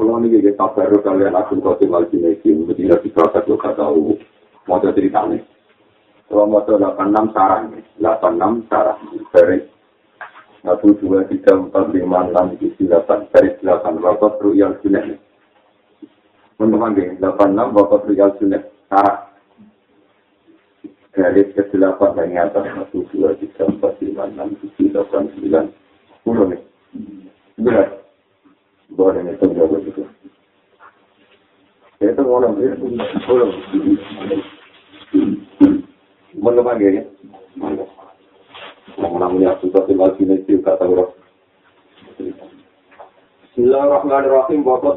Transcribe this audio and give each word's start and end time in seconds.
Kalau 0.00 0.16
ini 0.16 0.40
kita 0.40 0.56
sabar 0.56 0.88
kalian 1.04 1.36
akun 1.36 1.60
kosim 1.60 1.92
al-jinesi, 1.92 2.56
mesti 2.56 2.88
lebih 2.88 3.12
proses 3.12 3.44
lo 3.44 3.60
gak 3.60 3.76
tahu. 3.76 4.16
Mau 4.64 4.80
ceritanya. 4.80 5.36
Kalau 6.24 6.48
mau 6.48 6.64
86 6.64 7.36
sarang, 7.36 7.76
86 8.00 8.64
sarang. 8.72 8.96
Dari 9.28 9.60
satu 10.64 10.96
dua 11.04 11.28
tiga 11.28 11.52
empat 11.52 11.92
lima 11.92 12.32
enam 12.32 12.56
tujuh 12.56 12.88
delapan 12.88 13.28
dari 13.28 13.52
delapan 13.60 14.00
bapak 14.00 14.40
ruyal 14.40 14.72
sunnah. 14.80 15.04
Teman-teman 16.56 17.20
delapan 17.20 17.48
enam 17.52 17.68
bapak 17.76 18.08
ruyal 18.08 18.32
sunnah. 18.40 18.64
Sarang. 18.88 19.20
Dari 21.12 21.44
ke 21.52 21.60
delapan 21.76 22.16
dari 22.16 22.40
atas 22.40 22.64
satu 22.72 23.04
dua 23.12 23.36
tiga 23.36 23.68
empat 23.68 24.00
lima 24.00 24.32
enam 24.32 24.56
tujuh 24.64 24.96
delapan 24.96 25.28
sembilan 25.36 25.64
sepuluh 26.08 26.44
nih. 26.56 26.62
Benar. 27.60 28.09
Boleh 28.94 29.22
itu 29.30 29.46
begitu. 29.46 30.02
Itu 32.00 32.22
orang. 32.24 32.56
Mana 36.40 36.62
lagi 36.64 36.86
ya? 36.88 37.02
Mana? 37.58 37.84
Namanya 38.96 39.60
tinggal 39.60 40.16
sini. 40.16 40.40
Bismillahirrahmanirrahim. 43.50 44.64
Bapak 44.64 44.96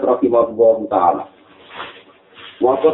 Rahimahullah 0.00 0.76
Ta'ala. 0.88 1.24
Waktu 2.62 2.88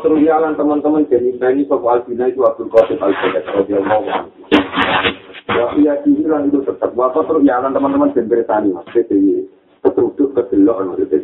teman-teman 0.57 1.05
jadi 1.13 1.37
ini 1.37 1.69
soal 1.69 2.01
Albina 2.01 2.25
itu 2.33 2.41
Abdul 2.41 2.73
Qasim 2.73 2.97
Al-Qasim 2.97 3.53
radhiyallahu 3.53 4.05
anhu. 4.09 4.33
Ya 5.85 6.01
dihilang 6.03 6.49
itu 6.49 6.65
tetap. 6.65 6.97
Waktu 6.97 7.21
teruyalan 7.29 7.77
teman-teman 7.77 8.17
jadi 8.17 8.27
bersani 8.27 8.73
mas. 8.73 8.89
Jadi 8.97 9.45
ketutup 9.93 10.29
kedelok 10.37 10.85
maksudnya. 10.85 11.21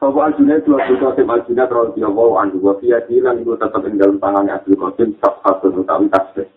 Soal 0.00 0.16
Albina 0.16 0.56
itu 0.56 0.72
Abdul 0.72 0.96
Qasim 0.96 1.28
Al-Qasim 1.28 1.60
radhiyallahu 1.60 2.32
anhu. 2.40 2.56
Wa 2.64 2.72
iya 2.80 3.04
dihilang 3.04 3.44
itu 3.44 3.52
tetap 3.60 3.84
di 3.84 4.00
dalam 4.00 4.16
tangannya 4.16 4.56
Abdul 4.56 4.80
Qasim 4.80 5.12
sabhatun 5.20 5.84
utawi 5.84 6.08
tasbih. 6.08 6.48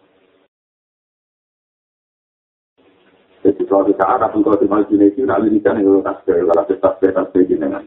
Jadi 3.43 3.61
suatu 3.67 3.91
saat 3.99 4.23
Abdul 4.23 4.47
Qasim 4.47 4.71
Al-Qasim 4.71 5.03
itu 5.03 5.27
nak 5.27 5.43
lirikan 5.43 5.75
yang 5.75 5.99
tasbih. 5.99 6.39
Kalau 6.39 6.63
tasbih 6.63 7.11
tasbih 7.11 7.43
jenengan. 7.43 7.83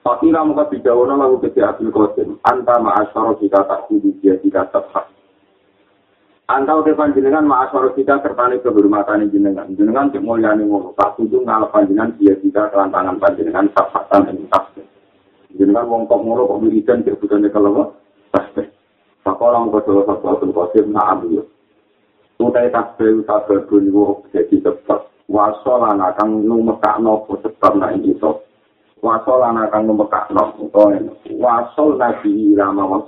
Fakira 0.00 0.40
muka 0.46 0.64
bidawana 0.72 1.18
lalu 1.18 1.44
kete 1.44 1.60
Abdul 1.60 1.92
Qasim. 1.92 2.40
Anta 2.48 2.80
ma'asyara 2.80 3.36
kita 3.36 3.68
tak 3.68 3.84
kudu 3.92 4.16
dia 4.24 4.40
tidak 4.40 4.72
tepat. 4.72 5.15
Anta 6.46 6.78
udah 6.78 6.94
panjenengan 6.94 7.42
ma'asyara 7.42 7.90
kita 7.98 8.22
tertani 8.22 8.62
kehormatan 8.62 9.26
jenengan. 9.34 9.66
Jenengan 9.74 10.14
cek 10.14 10.22
mulyani 10.22 10.62
ngono. 10.62 10.94
Tak 10.94 11.18
kudu 11.18 11.42
ngalap 11.42 11.74
panjenengan 11.74 12.14
dia 12.22 12.38
tidak 12.38 12.70
kelantangan 12.70 13.18
panjenengan 13.18 13.66
sabatan 13.74 14.30
yang 14.30 14.46
tasbih. 14.54 14.86
Jenengan 15.58 15.90
wong 15.90 16.06
kok 16.06 16.22
ngono 16.22 16.46
kok 16.46 16.60
wiridan 16.62 17.02
cek 17.02 17.18
budane 17.18 17.50
kalau 17.50 17.90
tasbih. 18.30 18.70
Sakola 19.26 19.66
muka 19.66 19.82
jawa 19.90 20.06
satu 20.06 20.26
Abdul 20.38 20.54
Qasim 20.54 20.86
na'am 20.94 21.18
yo. 21.34 21.42
Utai 22.38 22.70
tasbih 22.70 23.26
tasbih 23.26 23.66
bunyi 23.66 23.90
jadi 24.30 24.62
tepat. 24.62 25.02
Wasolana 25.26 26.14
kang 26.14 26.46
numekak 26.46 27.02
nopo 27.02 27.42
sebab 27.42 27.82
na 27.82 27.90
ini 27.90 28.14
wasol 29.02 29.44
anak 29.44 29.70
kang 29.70 29.84
numekak 29.84 30.30
nok 30.32 30.56
utawa 30.58 30.96
wasol 31.36 31.94
nabi 32.00 32.56
lama 32.56 33.04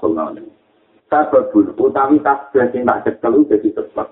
sababun 1.09 1.73
utawi 1.75 2.21
tasbih 2.21 2.69
sing 2.71 2.85
tak 2.85 3.09
cekel 3.09 3.45
dadi 3.49 3.73
sebab 3.73 4.09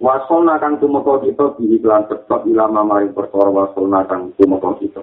wasol 0.00 0.48
nakang 0.48 0.80
tumeka 0.80 1.20
kita 1.22 1.46
di 1.60 1.76
iklan 1.78 2.08
sebab 2.08 2.48
ilama 2.48 2.82
maring 2.82 3.12
perkara 3.12 3.52
wasol 3.52 3.86
nakang 3.86 4.32
tumeka 4.40 4.72
kita. 4.80 5.02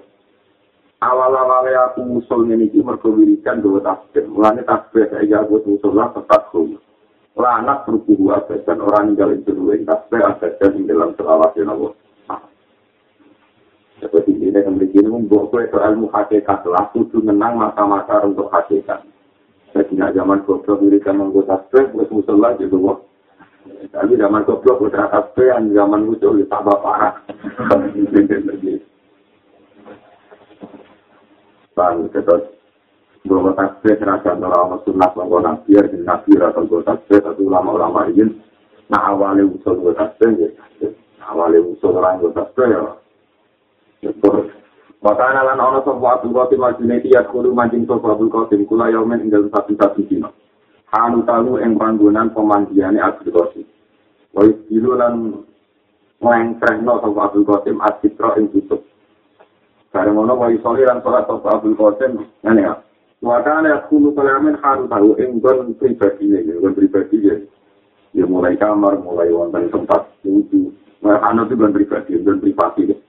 Awal-awale 1.00 1.72
aku 1.80 2.20
usul 2.20 2.52
ngene 2.52 2.68
iki 2.68 2.84
mergo 2.84 3.16
wiridan 3.16 3.64
dhewe 3.64 3.80
tasbih. 3.80 4.28
Mulane 4.28 4.68
tasbih 4.68 5.08
saya 5.08 5.48
aku 5.48 5.64
usul 5.64 5.96
lah 5.96 6.12
tetap 6.12 6.52
kuwi. 6.52 6.76
Ora 7.40 7.64
anak 7.64 7.88
berkubu 7.88 8.36
dan 8.68 8.84
orang 8.84 9.16
ninggalin 9.16 9.40
dhewe 9.48 9.80
tasbih 9.88 10.20
abadan 10.20 10.76
ing 10.76 10.92
dalam 10.92 11.16
selawat 11.16 11.56
ya 11.56 11.64
Allah. 11.72 11.94
Seperti 14.00 14.32
ini 14.32 14.56
yang 14.56 14.80
begini 14.80 15.08
membuat 15.12 15.52
kue 15.52 15.64
ilmu 15.68 16.08
hakikat 16.12 16.64
lah. 16.68 16.88
Kudu 16.92 17.20
menang 17.20 17.60
mata-mata 17.60 18.24
untuk 18.24 18.48
hakikat 18.48 19.04
jadi 19.74 20.18
zaman 20.18 20.42
goblok 20.46 20.82
dirikan 20.82 21.22
menggota 21.22 21.62
tasbih 21.70 21.94
buat 21.94 22.10
musola 22.10 22.58
juga 22.58 22.78
wah 22.78 23.00
tapi 23.94 24.18
zaman 24.18 24.46
goblok 24.46 24.82
buat 24.82 24.94
tasbih 24.98 25.48
yang 25.50 25.70
zaman 25.74 26.10
ya 26.10 26.46
tambah 26.50 26.78
parah 26.82 27.14
Bang, 31.80 32.12
terus 32.12 32.44
bahwa 33.24 33.56
tasbih 33.56 33.96
serasa 33.96 34.36
ulama 34.36 34.84
sunnah 34.84 35.12
bahwa 35.16 35.40
nabi 35.40 35.80
ya 35.80 35.84
nabi 36.04 36.36
atau 36.36 36.68
gue 36.68 36.84
tasbih 36.84 37.24
atau 37.24 37.40
ulama-ulama 37.40 38.10
ini 38.12 38.36
nah 38.92 39.16
awalnya 39.16 39.48
usul 39.48 39.80
gue 39.80 39.94
tasbih 39.96 40.34
ya. 40.44 40.50
Awalnya 41.30 41.62
usul 41.62 41.94
orang 41.96 42.20
gue 42.20 42.36
tasbih 42.36 42.68
ya 42.68 43.00
Makanya 45.00 45.48
lan 45.48 45.64
ana 45.64 45.80
sapa 45.80 46.20
Abdul 46.20 46.36
Qasim 46.36 46.60
Al-Junaidi 46.60 47.16
ya 47.16 47.24
kudu 47.24 47.56
mancing 47.56 47.88
sapa 47.88 48.20
Abdul 48.20 48.28
Qasim 48.28 48.68
kula 48.68 48.92
yaumen 48.92 49.24
ing 49.24 49.32
dalem 49.32 49.48
satu-satu 49.48 50.04
dina. 50.12 50.28
Anu 50.92 51.24
talu 51.24 51.56
ing 51.64 51.80
panggonan 51.80 52.36
pemandiane 52.36 53.00
Abdul 53.00 53.32
Qasim. 53.32 53.64
Wis 54.36 54.60
dilo 54.68 55.00
lan 55.00 55.40
lengkrehno 56.20 57.00
sapa 57.00 57.20
Abdul 57.32 57.48
Qasim 57.48 57.80
asitra 57.80 58.36
ing 58.36 58.52
tutup. 58.52 58.84
Bareng 59.96 60.20
ngono 60.20 60.36
wae 60.36 60.60
soli 60.60 60.84
lan 60.84 61.00
salat 61.00 61.32
sapa 61.32 61.48
Abdul 61.48 61.80
Qasim 61.80 62.20
ngene 62.44 62.62
ya. 62.68 62.76
Wakana 63.24 63.88
kulo 63.88 64.12
kalamen 64.12 64.60
haru 64.60 64.88
tahu 64.92 65.16
ing 65.16 65.40
gon 65.40 65.80
pribadi 65.80 66.28
ne, 66.28 66.44
gon 66.60 66.76
pribadi 66.76 67.24
ya. 67.24 67.36
Ya 68.16 68.28
mulai 68.28 68.60
kamar, 68.60 69.00
mulai 69.00 69.32
wonten 69.32 69.72
tempat 69.72 70.12
wudhu. 70.28 70.76
Nah, 71.04 71.24
anu 71.24 71.48
itu 71.48 71.56
gon 71.56 71.72
pribadi, 71.72 72.20
gon 72.20 72.44
privasi. 72.44 72.84
Kula 72.88 73.09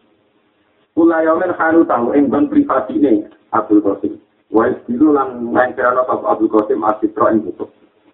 yomen 1.08 1.56
halu 1.56 1.86
tahu 1.88 2.12
ing 2.12 2.28
ban 2.28 2.50
privati 2.50 3.00
ne 3.00 3.24
Abdul 3.54 3.80
Qasim. 3.80 4.18
Wa 4.50 4.66
istilu 4.66 5.14
lan 5.14 5.54
lengkerana 5.54 6.02
sapa 6.04 6.36
Abdul 6.36 6.50
Qasim 6.50 6.82
asitra 6.82 7.30
ing 7.32 7.46
butuh. 7.46 7.70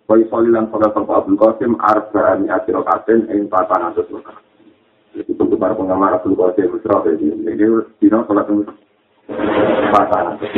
Wa 0.07 0.15
isoli 0.21 0.53
lan 0.53 0.69
pada 0.69 0.93
sapa 0.93 1.25
Abdul 1.25 1.41
Qasim 1.41 1.75
ni 1.75 2.47
asiro 2.53 2.85
katen 2.85 3.27
ing 3.33 3.49
patan 3.49 3.91
atus 3.91 4.07
luka. 4.13 4.37
Itu 5.17 5.33
untuk 5.41 5.57
para 5.57 5.73
penggemar 5.73 6.21
Abdul 6.21 6.37
Qasim 6.37 6.77
Isra 6.77 7.01
ini. 7.09 7.33
Ini 7.49 7.67
dino 7.99 8.23
salat 8.29 8.47
ing 8.53 8.69
patan 9.91 10.37
atus. 10.37 10.51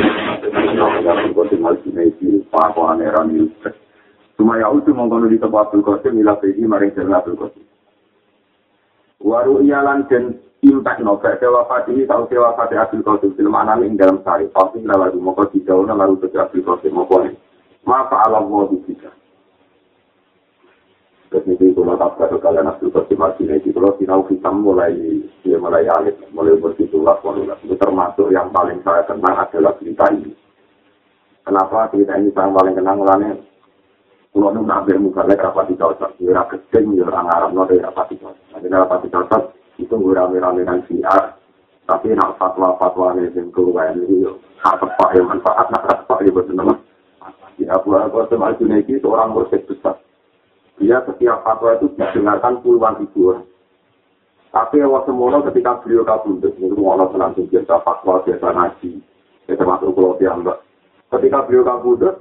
Abdul 1.07 1.33
Qasim 1.33 1.61
al-Junaidi 1.63 2.43
pakwa 2.51 2.93
aneran 2.93 3.31
yusre. 3.31 3.71
Cuma 4.35 4.59
ya 4.59 4.67
utuh 4.71 4.91
mengkono 4.91 5.31
di 5.31 5.39
tempat 5.39 5.71
Abdul 5.71 5.87
Qasim 5.87 6.19
ila 6.19 6.35
pedi 6.37 6.67
maring 6.67 6.91
jalan 6.91 7.15
Abdul 7.15 7.39
Qasim. 7.39 7.68
Waru 9.19 9.59
iyalan 9.59 10.07
dan 10.07 10.39
impact 10.63 11.03
no 11.03 11.19
gak 11.19 11.43
sewa 11.43 11.67
ini 11.91 12.07
tau 12.07 12.23
sewa 12.31 12.55
fati 12.55 12.79
asil 12.79 13.03
kosim 13.03 13.35
film 13.35 13.55
anak 13.55 13.83
ing 13.83 13.99
dalam 13.99 14.23
sari. 14.23 14.47
Pasti 14.47 14.79
lalu 14.79 15.19
mau 15.19 15.35
di 15.51 15.59
jauh 15.63 15.83
lalu 15.83 16.19
ke 16.23 16.31
asil 16.35 16.63
kosim 16.63 16.95
mau 16.95 17.03
boleh 17.03 17.35
maka 17.89 18.21
alam 18.27 18.45
mau 18.45 18.67
di 18.69 18.77
kita 18.85 19.09
Ketika 21.29 21.61
itu 21.61 21.81
mata 21.85 22.09
pada 22.17 22.41
kalian 22.41 22.73
asil 22.73 22.89
kosim 22.89 23.21
masih 23.21 23.45
ini 23.45 23.69
kalau 23.69 23.93
sinau 24.01 24.25
kita 24.25 24.49
mulai 24.49 24.97
dia 25.45 25.61
mulai 25.61 25.85
alit 25.85 26.17
mulai 26.33 26.57
bersitulah 26.57 27.21
mulai 27.21 27.53
itu 27.61 27.77
termasuk 27.77 28.33
yang 28.33 28.49
paling 28.49 28.81
saya 28.81 29.05
kenang 29.05 29.37
adalah 29.37 29.77
cerita 29.77 30.09
ini. 30.09 30.33
Kenapa 31.45 31.85
cerita 31.93 32.17
ini 32.17 32.33
saya 32.33 32.49
paling 32.49 32.73
kenang 32.73 32.97
mulanya 32.97 33.37
kalau 34.29 34.53
nu 34.53 34.61
nabi 34.61 34.93
muka 34.95 35.25
lek 35.25 35.41
rapati 35.41 35.73
cocok, 35.73 36.21
ya 36.21 36.45
keting, 36.45 36.95
ya 36.95 37.09
orang 37.09 37.33
Arab, 37.33 37.49
no 37.57 37.65
dari 37.65 37.81
rapati 37.81 38.15
cocok. 38.21 38.45
Nanti 38.53 38.67
rapati 38.69 39.07
cocok, 39.09 39.43
itu 39.81 39.93
gue 39.95 40.13
rame-rame 40.13 40.61
kan 40.67 40.79
siar 40.85 41.39
tapi 41.89 42.13
nak 42.13 42.37
fatwa-fatwa 42.37 43.17
nih 43.17 43.33
yang 43.33 43.49
keluar 43.49 43.89
ini 43.97 44.29
hak 44.61 44.77
tepat 44.77 45.09
yang 45.17 45.25
manfaat 45.25 45.73
nak 45.73 45.89
tepat 45.89 46.21
ya 46.21 46.29
betul 46.29 46.53
nama. 46.53 46.77
Ya 47.57 47.75
Abu 47.75 47.97
Asam 47.97 48.45
Al 48.45 48.55
Junaidi 48.61 49.01
itu 49.01 49.09
orang 49.09 49.33
bersek 49.33 49.65
besar. 49.65 49.97
Dia 50.77 51.01
setiap 51.03 51.43
fatwa 51.43 51.75
itu 51.75 51.91
didengarkan 51.97 52.61
puluhan 52.61 53.01
ribu 53.01 53.33
orang. 53.33 53.43
Tapi 54.53 54.85
awal 54.85 55.03
semula 55.09 55.41
ketika 55.49 55.81
beliau 55.81 56.05
kabundut 56.05 56.53
itu 56.55 56.81
Allah 56.85 57.09
langsung 57.17 57.49
biasa 57.49 57.81
fatwa 57.81 58.21
biasa 58.21 58.47
ngaji 58.49 58.91
ya 59.49 59.53
termasuk 59.57 59.93
kalau 59.93 60.17
dia 60.21 60.33
enggak 60.33 60.57
ketika 61.17 61.37
beliau 61.45 61.65
kabundut 61.65 62.15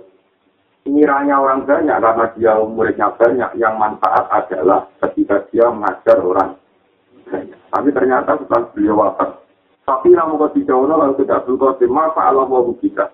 ngiranya 0.88 1.37
orang 1.38 1.69
banyak 1.69 1.99
karena 2.00 2.26
dia 2.35 2.52
muridnya 2.64 3.08
banyak 3.14 3.50
yang 3.61 3.76
manfaat 3.76 4.26
adalah 4.32 4.88
ketika 5.05 5.44
dia 5.52 5.69
mengajar 5.69 6.19
orang 6.19 6.56
Tapi 7.69 7.88
ternyata 7.93 8.40
setelah 8.40 8.73
beliau 8.73 9.05
wafat. 9.05 9.37
Tapi 9.85 10.17
namu 10.17 10.40
dijauh 10.56 10.88
lalu 10.88 11.20
tidak 11.20 11.44
berkau 11.44 11.76
terima 11.76 12.08
Allah 12.17 12.49
mau 12.49 12.64
kita. 12.81 13.12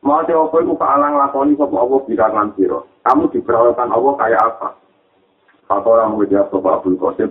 Mau 0.00 0.24
apa 0.24 0.56
itu 0.58 0.74
alang 0.80 1.14
lakoni 1.20 1.52
sopo 1.54 1.76
Allah 1.76 2.00
bisa 2.08 2.32
siro. 2.56 2.88
Kamu 3.04 3.28
diperlakukan 3.28 3.92
Allah 3.92 4.12
kayak 4.18 4.42
apa? 4.42 4.68
Kata 5.68 5.88
orang 5.88 6.16
menjawab 6.16 6.48
sopo 6.48 6.68
Abdul 6.72 6.96
Qasim. 6.96 7.30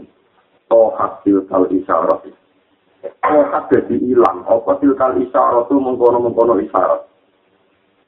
Oh 0.69 0.93
hasil 0.95 1.49
kal 1.49 1.65
isyarat. 1.67 2.29
kok 3.01 3.65
dadi 3.73 3.97
ilang 4.13 4.45
apa 4.45 4.77
tilkal 4.77 5.17
isyarat 5.17 5.65
tu 5.65 5.77
mengkono-mengkono 5.81 6.61
isyarat 6.61 7.10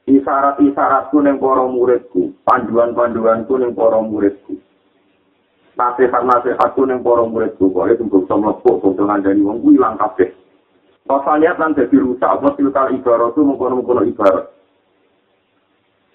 isyarat-isyaratku 0.04 1.16
ning 1.24 1.40
para 1.40 1.64
muridku 1.64 2.36
panduan-panduanku 2.44 3.56
ning 3.56 3.72
para 3.72 4.00
muridku. 4.04 4.60
Nasihat-nasihatku 5.80 6.84
ning 6.84 7.00
para 7.00 7.24
muridku 7.24 7.72
kok 7.72 7.88
itu 7.88 8.04
bisa 8.04 8.34
mlebu 8.36 8.70
kok 8.84 9.00
ngandani 9.00 9.40
wong 9.40 9.64
kuwi 9.64 9.80
ilang 9.80 9.96
kabeh. 9.96 10.28
Pasalnya 11.04 11.52
kan 11.60 11.76
jadi 11.76 12.00
rusak 12.00 12.24
apa 12.24 12.56
tilkal 12.56 12.88
ibarat 12.96 13.36
itu 13.36 13.40
mengkono-mengkono 13.44 14.08
ibarat. 14.08 14.46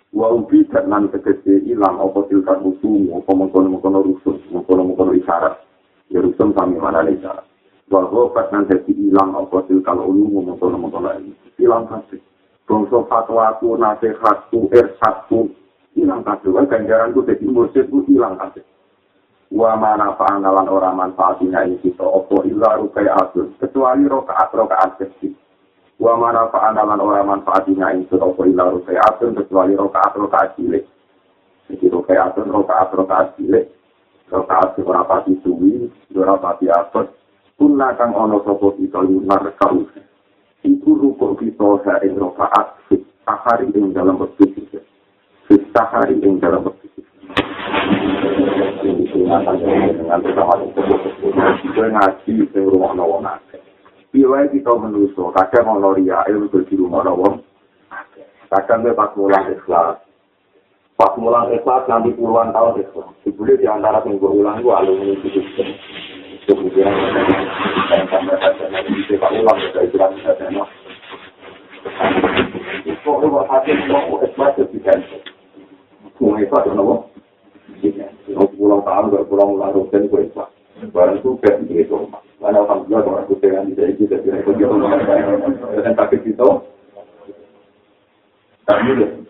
Wa 0.09 0.33
ubi 0.33 0.65
dan 0.65 0.89
nan 0.89 1.13
tegese 1.13 1.61
ilang 1.69 2.01
apa 2.01 2.25
tilkal 2.25 2.57
rusuh 2.65 3.21
apa 3.21 3.29
mengkono-mengkono 3.29 4.01
rusuh 4.01 4.37
mengkono-mengkono 4.49 5.13
isyarat. 5.13 5.61
Ya 6.09 6.25
rusuh 6.25 6.49
kami 6.57 6.81
mana 6.81 7.05
isyarat. 7.05 7.45
Bahwa 7.89 8.33
pas 8.33 8.49
nanti 8.49 8.81
hilang 8.89 9.37
apa 9.37 9.61
tilkal 9.69 9.97
ulu 10.01 10.29
ngomong 10.29 10.57
ngomong 10.57 11.01
lagi 11.05 11.33
hilang 11.57 11.85
kasih 11.89 12.21
bangsa 12.69 13.01
fatwaku 13.09 13.73
nasihatku 13.81 14.69
ersatku 14.69 15.49
hilang 15.97 16.21
kasih 16.21 16.53
kan 16.53 16.69
ganjaranku 16.69 17.25
jadi 17.25 17.45
mursidku 17.49 18.05
hilang 18.05 18.37
kasih 18.37 18.61
wa 19.49 19.73
mana 19.73 20.13
pangalan 20.13 20.69
orang 20.69 20.93
manfaatnya 20.93 21.65
ini 21.65 21.81
kita 21.81 22.05
opo 22.05 22.45
illa 22.45 22.77
rukai 22.77 23.09
atur 23.09 23.49
kecuali 23.57 24.05
rokaat 24.05 24.53
rokaat 24.53 25.01
kecil 25.01 25.33
wa 25.97 26.13
mana 26.13 26.45
pangalan 26.53 27.01
orang 27.01 27.25
manfaatnya 27.25 27.97
ini 27.97 28.05
kita 28.05 28.21
opo 28.21 28.45
illa 28.45 28.69
rukai 28.69 29.01
atur 29.01 29.33
kecuali 29.33 29.73
rokaat 29.73 30.13
rokaat 30.13 30.53
cilik. 30.53 30.85
Jadi 31.65 31.85
rokai 31.89 32.21
atur 32.21 32.45
rokaat 32.45 32.93
rokaat 32.93 33.33
cilik. 33.35 33.65
Rokaat 34.29 34.77
seberapa 34.77 35.25
suwi 35.41 35.89
seberapa 36.05 36.53
atur 36.53 37.09
Kuna 37.59 37.91
kang 37.99 38.15
ono 38.15 38.39
sopo 38.47 38.71
kita 38.77 39.03
lunar 39.03 39.51
kau. 39.59 39.83
Iku 40.67 40.91
ruko 40.91 41.39
kita 41.39 41.87
sa 41.87 42.03
ing 42.03 42.19
rokaat 42.19 42.75
fit 42.91 42.99
sahari 43.23 43.71
ing 43.71 43.95
dalam 43.95 44.19
waktu 44.19 44.43
kita. 44.51 44.83
Fit 45.47 45.63
sahari 45.71 46.19
ing 46.19 46.43
dalam 46.43 46.67
waktu 46.67 46.89
Gue 51.69 51.87
ngaji 51.95 52.33
ing 52.43 52.65
rumah 52.67 52.91
nawa 52.91 53.17
nake. 53.23 53.61
Piwai 54.09 54.49
kita 54.49 54.73
menuso, 54.73 55.29
kadang 55.37 55.79
ono 55.79 55.93
ria 55.93 56.25
ilmu 56.27 56.49
di 56.49 56.75
rumah 56.75 57.05
nawa. 57.05 57.37
Kadang 58.49 58.81
gue 58.81 58.97
pas 58.97 59.13
mulang 59.13 59.53
ikhlas. 59.53 60.01
Pas 60.97 61.13
mulang 61.15 61.53
ikhlas 61.53 61.85
nanti 61.85 62.11
puluhan 62.17 62.49
tahun 62.49 62.81
ikhlas. 62.83 63.13
Dibuli 63.21 63.55
di 63.61 63.69
antara 63.69 64.01
yang 64.03 64.17
gue 64.17 64.31
ulang 64.33 64.59
gue 64.65 64.73
alumni 64.73 65.13
itu. 65.13 65.39
Kemudian 66.49 66.89
dan 67.89 68.03
kalau 68.09 68.33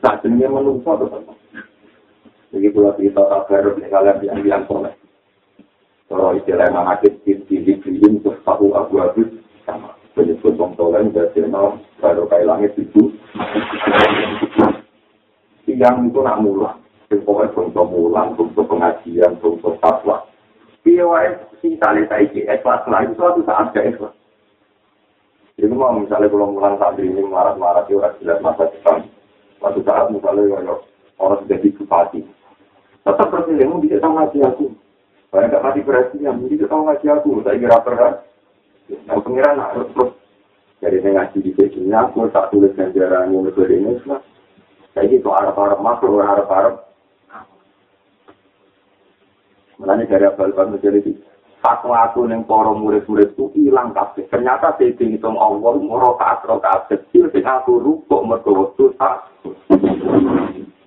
tak 0.10 0.24
jenisnya 0.24 0.51
menunggu 0.51 0.83
atau 0.83 1.07
apa? 1.07 1.33
Jadi 2.50 2.68
pula 2.74 2.92
kita 2.98 3.21
tak 3.21 3.45
harus 3.51 3.77
kalian 3.77 4.18
yang 4.25 4.39
bilang 4.42 4.63
soleh. 4.66 4.99
Kalau 6.10 6.34
istilah 6.34 6.66
Imam 6.74 6.90
Hakim 6.90 7.22
di 7.22 7.38
Dikriin 7.62 8.26
terus 8.26 8.42
tahu 8.42 8.74
Abu 8.74 8.98
Abid 8.98 9.30
sama 9.62 9.94
penyebut 10.18 10.58
Wong 10.58 10.74
Tolen 10.74 11.14
dan 11.14 11.30
Jenal 11.38 11.78
baru 12.02 12.26
kayak 12.26 12.50
langit 12.50 12.74
itu. 12.82 13.14
Yang 15.70 16.12
itu 16.12 16.20
nak 16.26 16.42
mulang, 16.42 16.82
pokoknya 17.08 17.56
untuk 17.56 17.88
mulang, 17.88 18.34
untuk 18.36 18.66
pengajian, 18.66 19.38
untuk 19.40 19.78
fatwa. 19.80 20.26
Iya 20.82 21.06
wae 21.06 21.30
si 21.62 21.78
tali 21.78 22.04
saiki 22.10 22.42
ikhlas 22.42 22.84
lah 22.90 23.06
itu 23.06 23.14
suatu 23.14 23.46
saat 23.46 23.70
gak 23.72 23.94
ikhlas. 23.94 24.12
Jadi 25.62 25.76
mau 25.76 25.94
misalnya 25.94 26.32
kalau 26.32 26.56
mulang 26.56 26.82
santri 26.82 27.06
ini 27.06 27.22
marah-marah 27.22 27.86
di 27.86 27.94
orang 27.94 28.18
jelas 28.18 28.42
masa 28.42 28.66
depan. 28.74 29.06
Suatu 29.62 29.80
saat 29.86 30.10
misalnya 30.10 30.58
orang 31.22 31.40
sudah 31.46 31.60
dikupati. 31.62 32.26
Tetap 33.06 33.28
berpilih, 33.30 33.78
bisa 33.84 34.02
sama 34.02 34.26
aku. 34.26 34.74
Saya 35.30 35.46
nggak 35.46 35.62
mati 35.62 35.81
perhatian, 35.86 36.42
jadi 36.42 36.56
kita 36.58 36.66
tahu 36.74 36.81
ngaji 36.90 37.06
aku, 37.14 37.30
saya 37.46 37.62
kira 37.62 37.78
pernah. 37.86 38.14
Yang 38.90 39.20
pengiran 39.22 39.58
harus 39.62 39.88
terus 39.94 40.12
dari 40.81 40.98
ngaji 41.04 41.38
di 41.44 41.52
sini 41.54 41.94
aku 41.94 42.26
tak 42.34 42.50
tulis 42.50 42.74
ganjaran 42.74 43.30
yang 43.30 43.46
lebih 43.46 43.70
ini 43.70 43.94
lah. 44.10 44.24
Saya 44.98 45.06
gitu 45.06 45.30
arab-arab 45.30 45.80
masuk 45.86 46.18
arab-arab. 46.18 46.90
Mulanya 49.78 50.10
dari 50.10 50.26
abal-abal 50.28 50.76
menjadi 50.76 51.00
di 51.00 51.14
fatwa 51.64 52.10
aku 52.10 52.28
yang 52.28 52.44
para 52.44 52.72
murid-murid 52.74 53.31
itu 53.31 53.48
hilang 53.56 53.96
kabeh. 53.96 54.28
Ternyata 54.28 54.76
saya 54.76 54.92
hitung 54.96 55.40
Allah 55.40 55.76
rokaat 55.78 56.44
rokaat 56.44 56.92
kecil 56.92 57.31
dengan 57.31 57.64
aku 57.64 57.80
rukuk 57.80 58.22
mergo 58.28 58.76
tak. 58.98 59.30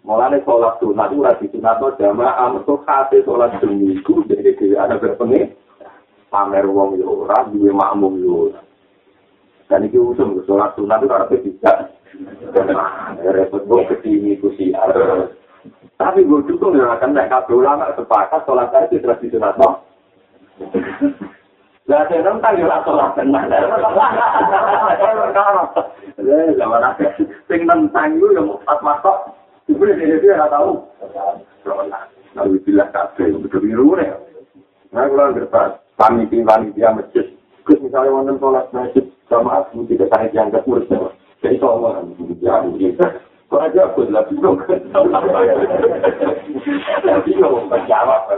Mulane 0.02 0.42
sholat 0.42 0.82
sunat 0.82 1.14
itu 1.14 1.22
rasi 1.22 1.46
sunat 1.54 1.78
no 1.78 1.94
jamaah 1.94 2.50
mereka 2.50 2.74
kate 2.82 3.22
sholat 3.22 3.54
seminggu 3.62 4.26
jadi 4.26 4.50
dia 4.58 4.82
ada 4.82 4.98
berpengen 4.98 5.54
pamer 6.26 6.66
wong 6.66 6.98
yo 6.98 7.22
ora 7.22 7.46
duwe 7.46 7.70
makmum 7.70 8.18
yo 8.18 8.50
dan 9.70 9.86
iki 9.86 10.02
usum 10.02 10.42
sholat 10.42 10.74
sunat 10.74 10.98
itu 10.98 11.06
karena 11.06 11.30
bisa 11.30 11.72
repot 13.30 13.62
gue 13.62 13.82
kesini 13.94 14.42
kusi 14.42 14.74
tapi 15.94 16.26
gue 16.26 16.50
dukung 16.50 16.74
ya 16.74 16.98
kan 16.98 17.14
kabeh 17.14 17.54
ulama 17.54 17.94
sepakat 17.94 18.42
sholat 18.42 18.74
itu 18.90 18.98
tradisi 18.98 19.38
sunat 19.38 19.54
no. 19.54 19.86
Lah 21.86 22.02
saya 22.10 22.26
nonton 22.26 22.58
yo 22.58 22.66
sholat 22.66 23.14
tenan 23.14 23.46
lah 23.54 23.62
zaman 26.58 26.86
akhir 26.90 27.22
sing 27.46 27.70
nentang 27.70 28.18
yo 28.18 28.34
yo 28.34 28.58
pas 28.66 28.82
masuk 28.82 29.41
Sebenarnya 29.66 30.04
dia 30.04 30.16
dia 30.18 30.32
nggak 30.38 30.52
tahu. 30.52 30.72
Nabi 32.32 32.56
bilang 32.64 32.90
kafe 32.90 33.28
betul 33.28 33.60
biru 33.60 33.94
nih. 33.94 34.08
Nah 34.92 35.04
kalau 35.08 35.36
kertas 35.36 35.78
panitia 36.00 36.44
panitia 36.48 36.88
masjid, 36.96 37.26
terus 37.64 37.80
misalnya 37.84 38.12
wonten 38.12 38.40
sholat 38.40 38.66
masjid 38.72 39.04
sama 39.28 39.64
aku 39.64 39.84
tidak 39.88 40.08
tarik 40.12 40.32
yang 40.36 40.52
gak 40.52 40.64
urus 40.68 40.88
Jadi 41.40 41.56
kalau 41.60 41.92
orang 41.92 42.12
ya 42.40 42.60
gitu. 42.76 43.06
Kok 43.52 43.62
aja 43.68 43.80
aku 43.84 44.08
lah 44.08 44.24
bingung. 44.28 44.56
Bingung 47.24 47.68
menjawab. 47.68 48.32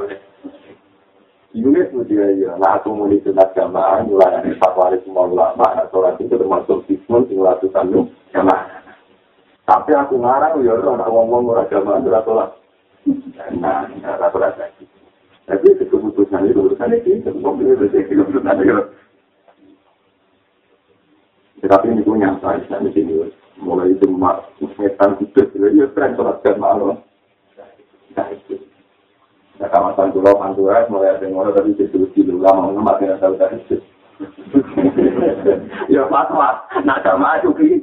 Yunis 1.55 1.87
mudia 1.95 2.35
ya, 2.35 2.59
nah 2.59 2.83
aku 2.83 2.91
mulai 2.91 3.23
sunat 3.23 3.55
jamaah, 3.55 4.03
mulai 4.03 4.43
dari 4.43 4.59
fatwa 4.59 4.91
semua 5.07 5.31
ulama, 5.31 5.71
nah 5.71 5.87
sholat 5.95 6.19
itu 6.19 6.35
termasuk 6.35 6.83
sismun, 6.91 7.31
tinggal 7.31 7.55
lakukan 7.55 8.11
jamaah. 8.35 8.84
Tapi 9.65 9.97
aku 9.97 10.21
ngarang 10.21 10.61
ya 10.61 10.77
ora 10.77 11.01
ana 11.01 11.09
wong-wong 11.09 11.49
ora 11.49 11.65
agama 11.65 11.97
ora 11.97 12.21
salat. 12.29 12.51
Nah, 13.57 13.89
ora 14.05 14.29
salat 14.29 14.55
lagi. 14.61 14.85
Tapi 15.49 15.73
itu 15.73 15.85
keputusan 15.89 16.49
itu 16.49 16.61
urusan 16.61 16.93
itu, 16.93 17.25
wong 17.41 17.65
itu 17.65 17.89
itu 17.89 18.13
keputusan 18.13 18.61
itu. 18.61 18.85
Tetapi 21.65 21.97
ini 21.97 22.05
punya 22.05 22.37
saya 22.45 22.61
di 22.61 22.93
sini 22.93 23.25
mulai 23.57 23.97
itu 23.97 24.05
mak 24.05 24.53
setan 24.77 25.17
itu 25.25 25.41
ya 25.57 25.89
salat 25.97 26.45
jamaah 26.45 26.77
loh. 26.77 26.97
Nah 28.13 28.29
itu. 28.37 28.61
Nah, 29.55 29.71
kawasan 29.71 30.13
pulau 30.13 30.37
Pantura 30.37 30.85
mulai 30.91 31.15
ada 31.15 31.25
yang 31.31 31.41
tadi 31.55 31.79
disuruh 31.79 32.11
di 32.11 32.27
lama 32.27 32.75
nggak 32.75 33.07
ada 33.07 33.23
tahu 33.23 33.39
tadi. 33.39 33.81
Ya 35.89 36.05
fatwa, 36.11 36.69
nak 36.83 37.01
jamaah 37.07 37.39
juga 37.41 37.81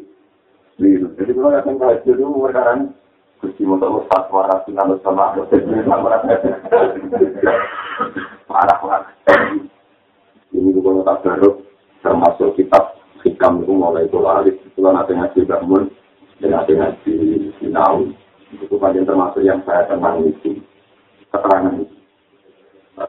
keliru. 0.82 1.14
Jadi 1.14 1.32
kalau 1.38 1.54
yang 1.54 1.78
saya 1.78 2.02
dulu 2.02 2.50
sekarang 2.50 2.80
kursi 3.38 3.62
untuk 3.70 4.02
ustaz 4.02 4.26
marah 4.34 4.66
sinal 4.66 4.98
sama 5.06 5.38
marah 5.38 6.26
marah. 8.82 9.06
Ini 10.52 10.70
juga 10.74 11.06
tak 11.06 11.22
baru 11.22 11.62
termasuk 12.02 12.58
kitab 12.58 12.98
hikam 13.22 13.62
itu 13.62 13.72
mulai 13.78 14.10
itu 14.10 14.18
lari. 14.18 14.58
Itu 14.58 14.82
kan 14.82 14.98
ada 14.98 15.14
ngaji 15.14 15.46
bangun 15.46 15.94
dan 16.42 16.58
ada 16.58 16.74
ngaji 16.74 17.14
sinau. 17.62 18.10
Itu 18.50 18.76
bagian 18.82 19.06
termasuk 19.06 19.46
yang 19.46 19.62
saya 19.70 19.86
tenang 19.86 20.26
itu 20.26 20.58
keterangan 21.30 21.78
itu. 21.78 21.96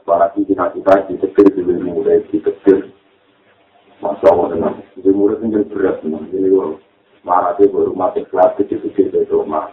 Para 0.04 0.28
kita 0.36 0.72
kita 0.76 0.92
ditegur 1.08 1.48
dulu 1.56 2.04
mulai 2.04 2.20
ditegur. 2.28 2.92
Masya 4.04 4.28
Allah 4.28 4.76
itu 4.98 5.10
murid 5.14 5.40
yang 5.46 5.62
berat 5.70 6.02
ini 6.02 6.50
marah 7.22 7.54
dia 7.58 7.70
baru 7.70 7.94
mati 7.94 8.26
kelas 8.28 8.58
kecil-kecil 8.58 9.10
di 9.14 9.26
rumah. 9.30 9.70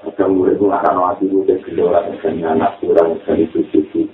Ada 0.00 0.26
murid 0.26 0.56
mengarang 0.56 1.12
hati 1.12 1.28
murid 1.28 1.60
gelora 1.66 2.08
dan 2.08 2.40
anak 2.40 2.80
kurang 2.80 3.20
itu 3.36 3.62
itu. 3.70 4.08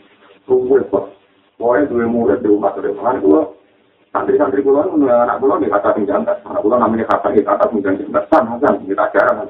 Tunggu 0.44 0.82
kok. 0.90 1.14
Pokoknya 1.56 1.88
dua 1.88 2.04
murid 2.10 2.44
di 2.44 2.52
rumah 2.52 2.74
ke 2.76 2.84
depan 2.84 3.22
itu 3.22 3.56
Santri-santri 4.16 4.64
itu 4.64 4.72
anak 4.72 5.36
pulau 5.44 5.60
di 5.60 5.68
kata 5.68 5.92
tinggal 5.92 6.24
anak 6.24 6.40
pulau 6.64 6.80
namanya 6.80 7.04
kata 7.04 7.36
di 7.36 7.44
kata 7.44 7.68
tinggal 7.68 8.00
jangkas, 8.00 8.24
sama 8.32 8.56
kan 8.64 8.80
kita 8.80 9.04
acara 9.12 9.44
kan. 9.44 9.48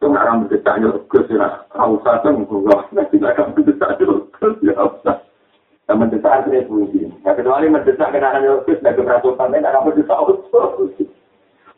Itu 0.00 0.08
nggak 0.08 0.24
akan 0.24 0.40
berdesak 0.48 0.74
nyurukus 0.80 1.26
ya, 1.28 1.48
kau 1.68 2.00
usah 2.00 2.24
enggak, 2.24 3.12
tidak 3.12 3.36
akan 3.36 3.52
berdesak 3.52 3.90
nyurukus 4.00 4.54
ya 4.64 4.72
usah. 4.80 5.16
Dan 5.84 6.00
mendesak 6.00 6.32
akhirnya 6.32 6.64
fungsi. 6.64 7.12
Ya 7.20 7.36
kecuali 7.36 7.68
mendesak 7.68 8.08
kenangan 8.08 8.40
nyurukus, 8.40 8.80
dan 8.80 8.96
keberatusan 8.96 9.48
lain 9.52 9.68
akan 9.68 9.84
berdesak 9.84 10.18
usus. 10.24 11.08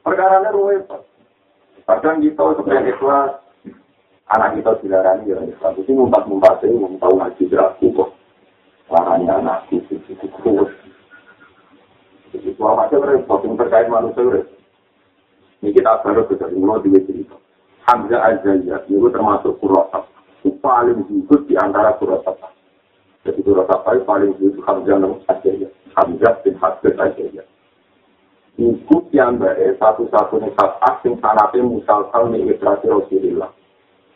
Perkara 0.03 0.51
rumit. 0.51 0.83
Kadang 1.87 2.23
kita 2.23 2.59
sebenarnya 2.59 2.91
ikhlas, 2.95 3.31
anak 4.31 4.59
kita 4.59 4.71
dilarani 4.83 5.31
ya 5.31 5.39
Islam. 5.47 5.79
Itu 5.79 5.91
mumpat-mumpat 5.95 6.63
itu, 6.67 6.79
mau 6.79 6.95
tahu 6.99 7.15
ngaji 7.19 7.43
beraku 7.51 7.87
kok. 7.95 8.11
Larani 8.91 9.27
anak 9.31 9.71
itu, 9.71 9.99
kuat. 10.43 10.71
Jadi 12.33 12.49
apa 12.57 12.89
aja 12.89 12.97
repot, 12.97 13.45
yang 13.45 13.55
terkait 13.61 13.87
manusia 13.93 14.25
repot. 14.25 14.59
Ini 15.63 15.71
kita 15.71 16.03
baru 16.03 16.27
bisa 16.27 16.51
mulai 16.51 16.83
di 16.83 16.99
cerita. 17.07 17.37
Hamzah 17.87 18.19
Azzaiyah, 18.19 18.83
itu 18.91 19.07
termasuk 19.11 19.59
kurosap. 19.63 20.11
Itu 20.43 20.59
paling 20.59 21.07
jujur 21.07 21.47
di 21.47 21.55
antara 21.55 21.95
kurosap. 22.03 22.39
Jadi 23.23 23.39
kurosap 23.47 23.87
itu 23.87 24.03
paling 24.03 24.35
jujur 24.43 24.63
Hamzah 24.67 24.99
Azzaiyah. 25.31 25.71
Hamzah 25.95 26.35
bin 26.43 26.59
Hasbet 26.59 26.99
Azzaiyah. 26.99 27.47
Ikut 28.63 29.11
yang 29.11 29.43
baik 29.43 29.75
satu-satunya 29.83 30.55
saat 30.55 30.79
asing 30.87 31.19
sanatnya 31.19 31.67
misalkan 31.67 32.31
mengikrasi 32.31 32.87
Rasulullah. 32.87 33.51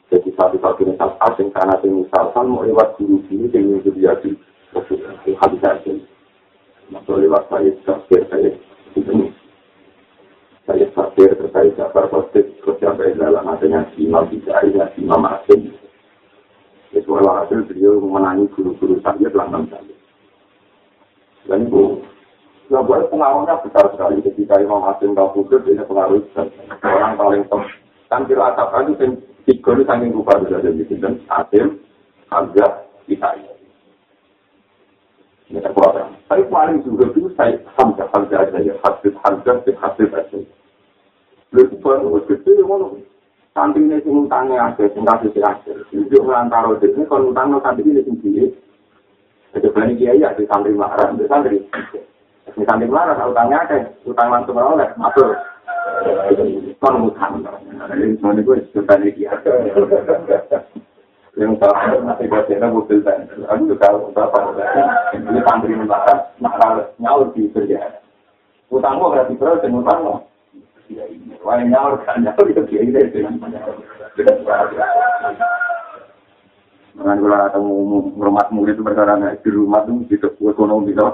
Jadi 0.07 0.31
satu-satunya 0.39 0.95
saat 0.95 1.19
asing 1.35 1.51
sanatnya 1.51 1.91
misalkan 1.91 2.47
mau 2.47 2.63
lewat 2.63 2.95
guru-guru 2.95 3.51
yang 3.51 3.83
menjadi 3.83 4.31
Rasulullah. 4.71 5.19
Habis 5.27 5.67
aja. 5.67 5.93
Masuk 6.95 7.19
lewat 7.19 7.51
saya, 7.51 7.75
saya, 7.83 8.23
saya, 8.31 8.51
saya 10.71 10.87
fakir, 10.95 11.31
saya 11.51 11.71
sabar 11.75 12.07
positif, 12.11 12.47
terus 12.63 12.79
sampai 12.79 13.15
dalam 13.15 13.47
adanya 13.47 13.87
imam 13.99 14.27
bisa, 14.31 14.63
ya 14.71 14.87
imam 14.95 15.23
asing. 15.27 15.75
Itu 16.95 17.19
hasil 17.19 17.67
beliau 17.69 17.99
memenangi 17.99 18.47
guru-guru 18.55 19.03
saya 19.03 19.29
dalam 19.29 19.67
saya. 19.67 19.95
Dan 21.47 21.71
itu, 21.71 22.03
Ya, 22.67 22.83
buat 22.83 23.07
pengaruhnya 23.15 23.63
besar 23.63 23.87
sekali. 23.95 24.19
Ketika 24.27 24.59
Imam 24.59 24.83
Hasim 24.83 25.15
tahu 25.15 25.47
kudus, 25.47 25.63
ini 25.71 25.87
pengaruh 25.87 26.19
besar. 26.19 26.51
Orang 26.83 27.15
paling 27.15 27.43
top. 27.47 27.63
Kan 28.11 28.27
kira 28.27 28.51
atap 28.51 28.75
lagi, 28.75 28.99
tiga 29.47 29.71
ini 29.75 29.83
saking 29.87 30.11
rupa 30.11 30.43
bisa 30.43 30.59
jadi. 30.59 30.83
Dan 30.99 31.23
Hasim, 31.31 31.79
Hamzah, 32.27 32.83
kita 33.07 33.39
ini. 33.39 33.55
Ini 35.47 35.63
terkuat. 35.63 36.11
Tapi 36.27 36.43
paling 36.51 36.83
juga 36.83 37.07
itu 37.15 37.31
saya 37.39 37.55
Hamzah, 37.79 38.11
Hamzah 38.11 38.51
aja 38.51 38.59
ya. 38.59 38.75
Hasim, 38.83 39.15
Hamzah, 39.23 39.63
Hasim 39.63 40.11
aja. 40.11 40.39
Lalu 41.55 41.63
itu 41.71 41.77
baru 41.79 42.19
gede, 42.27 42.53
ngono. 42.67 42.99
Sampingnya 43.55 44.03
sing 44.03 44.27
utangnya 44.27 44.75
ada, 44.75 44.85
sing 44.91 45.07
kasih 45.07 45.31
sih 45.33 45.41
ada. 45.41 45.73
Jadi 45.95 46.13
ngelantaro 46.19 46.77
ini, 46.83 47.07
kalau 47.07 47.31
utangnya 47.31 47.63
sampingnya 47.63 48.03
sing 48.03 48.19
gini. 48.19 48.51
Jadi 49.55 49.71
berani 49.71 49.95
kiai 49.97 50.21
ada 50.21 50.43
santri 50.51 50.75
marah, 50.75 51.15
ada 51.15 51.25
santri. 51.31 51.63
Misalnya 52.55 52.87
marah, 52.87 53.19
utangnya 53.27 53.59
ada, 53.67 53.79
utang 54.07 54.31
langsung 54.31 54.55
oleh, 54.55 54.87
masuk. 54.95 55.35
Kan 56.79 56.95
utang. 57.03 57.43
Ini 57.91 58.15
semuanya 58.23 58.47
gue 58.47 58.63
sudah 58.71 58.97
nih 59.03 59.11
ya. 59.19 59.35
Yang 61.37 61.61
tahu 61.61 62.01
masih 62.07 62.27
baca 62.33 62.67
mobil 62.73 62.99
dan 63.05 63.29
aku 63.51 63.69
juga 63.69 63.91
tahu 63.91 64.09
berapa. 64.15 64.39
Ini 65.13 65.41
santri 65.45 65.75
marah, 65.77 66.19
marah 66.41 66.87
nyaur 66.97 67.29
di 67.35 67.51
kerja. 67.53 68.01
Utangmu 68.73 69.13
berarti 69.13 69.35
terus 69.37 69.61
dan 69.61 69.77
utangmu. 69.77 70.23
Wah 71.45 71.61
nyaur 71.61 72.01
kan 72.09 72.25
nyaur 72.25 72.47
itu 72.49 72.63
kiai 72.71 72.89
deh. 72.89 73.05
Dengan 76.97 77.21
kalau 77.21 77.37
ada 77.37 77.59
rumah 77.61 78.49
murid 78.49 78.81
itu 78.81 78.83
perkara 78.83 79.21
di 79.21 79.51
rumah 79.53 79.85
itu 79.85 80.09
di 80.09 80.17
ekonomi 80.49 80.97
itu. 80.97 81.05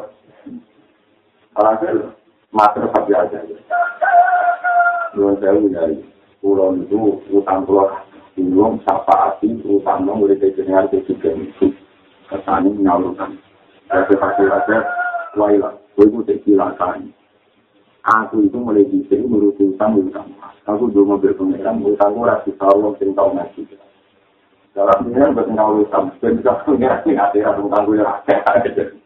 Alhasil, 1.52 2.16
mater 2.48 2.88
saja 2.96 3.28
aja. 3.28 3.38
Dua 5.12 5.36
saya 5.36 5.52
punya 5.60 5.84
pulau 6.40 6.72
itu, 6.80 7.20
utang 7.28 7.68
pulau 7.68 7.92
belum 8.40 8.80
sapa 8.88 9.12
hati, 9.36 9.60
utang 9.60 10.08
mulai 10.08 10.40
dari 10.40 10.56
dengan 10.56 10.88
ketiga 10.88 11.28
itu. 11.36 11.76
Kesannya 12.32 12.72
menyalurkan. 12.72 13.36
Saya 13.84 14.08
sepakai 14.08 14.48
aja, 14.48 14.80
wailah, 15.36 15.76
gue 16.00 16.08
itu 16.08 16.40
silakan. 16.48 17.12
Aku 18.08 18.48
itu 18.48 18.56
mulai 18.56 18.88
bisa 18.88 19.20
menurut 19.20 19.60
utang 19.60 20.00
utang. 20.00 20.32
Aku 20.64 20.88
dulu 20.88 21.20
mobil 21.20 21.36
pengeran, 21.36 21.84
utang 21.84 22.16
gue 22.16 22.24
rasa 22.24 22.48
tahu, 22.56 22.96
sering 22.96 23.12
tahu 23.12 23.36
ngaji. 23.36 23.62
Dalam 24.72 25.04
ini 25.04 25.20
kan 25.20 25.36
berkenal 25.36 25.84
utang, 25.84 26.16
dan 26.24 26.40
bisa 26.40 26.64
pengeran, 26.64 27.04
ini 27.04 27.20
ada 27.20 27.60
utang 27.60 27.84
gue 27.84 28.00
rasa. 28.00 28.96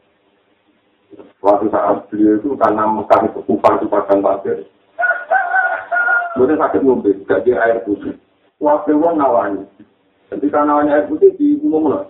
Waktu 1.41 1.69
saat 1.71 2.09
beliau 2.11 2.41
itu 2.41 2.57
karena 2.57 2.85
Mekah 2.89 3.21
itu 3.29 3.41
kupar 3.47 3.79
itu 3.79 3.87
padang 3.87 4.21
pasir. 4.25 4.67
Kemudian 6.37 6.61
sakit 6.61 6.85
gak 7.25 7.43
dia 7.49 7.57
air 7.65 7.81
putih. 7.89 8.13
Waktu 8.61 8.93
itu 8.93 9.09
nawanya. 9.17 9.65
Ketika 10.29 10.65
nawanya 10.65 11.01
air 11.01 11.07
putih 11.09 11.33
di 11.41 11.57
umum 11.65 11.93
loh. 11.93 12.05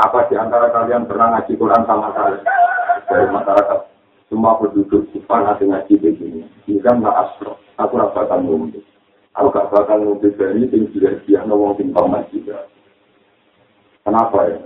Apa 0.00 0.26
di 0.26 0.34
antara 0.34 0.72
kalian 0.72 1.04
pernah 1.04 1.36
ngaji 1.36 1.52
Quran 1.54 1.84
sama 1.84 2.10
saya? 2.16 2.40
Dari 3.06 3.28
masyarakat. 3.28 3.80
Semua 4.30 4.58
penduduk 4.62 5.10
kupar 5.10 5.42
nanti 5.42 5.66
ngaji 5.66 5.94
begini. 5.98 6.42
Ini 6.66 6.80
kan 6.82 7.02
gak 7.02 7.18
asro. 7.28 7.58
Aku 7.78 7.98
gak 7.98 8.14
bakal 8.14 8.40
ngomong. 8.42 8.72
Aku 9.38 9.50
gak 9.50 9.68
bakal 9.70 10.00
ngomong 10.00 10.22
dari 10.22 10.66
ini. 10.66 10.86
Yang 10.96 11.18
dia 11.26 11.42
ngomong 11.46 11.78
tinggal 11.78 12.06
ngaji. 12.10 12.46
Kenapa 14.06 14.38
ya? 14.48 14.58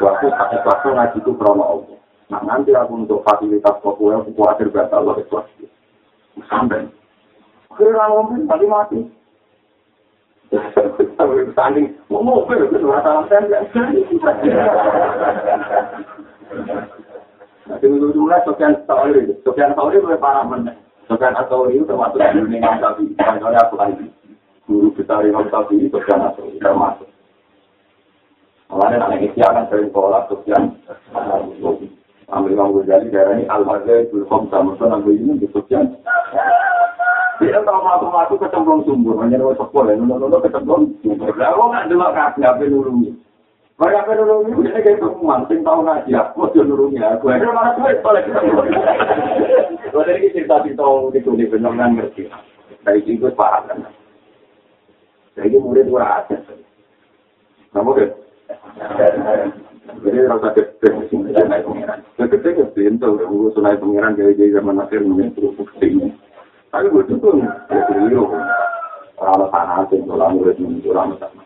Waktu 0.00 0.26
waktu 0.64 0.88
ngaji 0.92 1.18
itu 1.20 1.32
krono 1.36 1.64
Allah. 1.64 1.99
Nah 2.30 2.42
nanti 2.46 2.70
aku 2.70 3.02
untuk 3.02 3.26
fasilitas 3.26 3.82
populer, 3.82 4.22
aku 4.22 4.30
khawatir 4.38 4.70
batal 4.70 5.02
Allah 5.02 5.18
ikhlas. 5.18 5.50
Sampai. 6.46 6.86
Kira 7.74 8.06
ngomong 8.06 8.46
tadi 8.46 8.66
mati. 8.70 9.00
Tanding, 11.58 11.94
mau 12.10 12.26
mobil, 12.26 12.66
itu 12.66 12.82
saya. 12.82 13.22
Nanti 17.70 17.86
dulu 17.86 18.10
dulu 18.10 18.34
Sofian 18.42 18.74
Sauri, 18.82 19.30
Sofian 19.46 19.70
Sauri 19.78 20.02
boleh 20.02 20.18
parah 20.18 20.42
mana? 20.42 20.74
Sofian 21.06 21.38
Sauri 21.46 21.78
itu 21.78 21.86
termasuk 21.86 22.18
di 22.18 22.58
Imam 22.58 22.82
Sapi, 22.82 23.14
contohnya 23.14 23.62
aku 23.62 23.74
lagi. 23.78 24.06
Guru 24.66 24.90
besar 24.98 25.22
Imam 25.22 25.46
Sapi, 25.54 25.86
Sofian 25.86 26.34
Sauri, 26.34 26.58
termasuk. 26.58 27.06
Makanya 28.70 29.06
anak 29.06 29.22
istiakan 29.22 29.66
sering 29.70 29.90
kolak 29.94 30.26
Sofian 30.26 30.74
Sauri. 31.14 31.99
Ambil 32.30 32.54
Imam 32.54 32.74
Ghazali 32.78 33.10
darah 33.10 33.34
ini 33.34 33.44
Al-Hazai 33.50 34.06
Bulkhom 34.14 34.46
sama 34.50 34.78
Sun 34.78 34.94
Ambil 34.94 35.18
ini 35.18 35.42
disebutkan. 35.42 35.98
Dia 37.40 37.56
kalau 37.64 37.80
melaku-melaku 37.80 38.36
kecemplung 38.36 38.84
sumber, 38.84 39.16
hanya 39.24 39.40
ada 39.40 39.56
sepuluh 39.56 39.88
ya, 39.88 39.96
nunggu-nunggu 39.96 40.44
kecemplung 40.44 40.92
sumber. 41.00 41.32
Aku 41.34 41.62
nggak 41.72 41.88
delok 41.88 42.12
kasih 42.12 42.44
apa 42.44 42.62
nulungi. 42.68 43.10
Kalau 43.80 43.96
apa 43.96 44.12
nulungi, 44.12 44.52
udah 44.60 44.76
kayak 44.76 45.00
pengumuman, 45.00 45.48
sing 45.48 45.64
tahu 45.64 45.80
ngaji, 45.80 46.10
aku 46.12 46.38
udah 46.52 46.64
nulungi 46.68 47.00
aku. 47.00 47.24
Akhirnya 47.32 47.56
malah 47.56 47.72
gue 47.80 47.92
balik 48.04 48.24
Kalau 49.88 50.04
dari 50.04 50.28
cerita 50.36 50.60
di 50.60 50.76
tahu 50.76 51.08
itu 51.16 51.32
di 51.32 51.48
benar-benar 51.48 51.88
ngerti. 51.96 52.28
Dari 52.84 53.00
itu 53.08 53.24
paham 53.32 53.72
kan. 53.72 53.88
Jadi 55.40 55.56
murid 55.56 55.88
gue 55.88 56.02
ada. 56.04 56.36
Namun 57.72 58.12
Jadi 59.88 60.18
rasa 60.28 60.48
gede 60.52 60.88
sing 61.08 61.24
naik 61.24 61.64
pengiran. 61.64 62.00
Gede 62.20 62.50
gede 62.52 62.80
gue 63.00 63.52
sunai 63.56 63.80
pengiran 63.80 64.16
zaman 64.16 64.82
akhir 64.84 65.00
nih 65.00 65.32
terus 65.32 65.56
ke 65.56 65.64
sini. 65.80 66.12
Tapi 66.68 66.92
gue 66.92 67.08
tuh 67.08 67.40
ya 67.72 67.80
keliru. 67.88 68.28
Kalau 69.20 69.48
tanah 69.52 69.84
sih 69.88 70.00
kalau 70.04 70.32
murid 70.32 70.56
muncul 70.60 70.96
sama. 70.96 71.44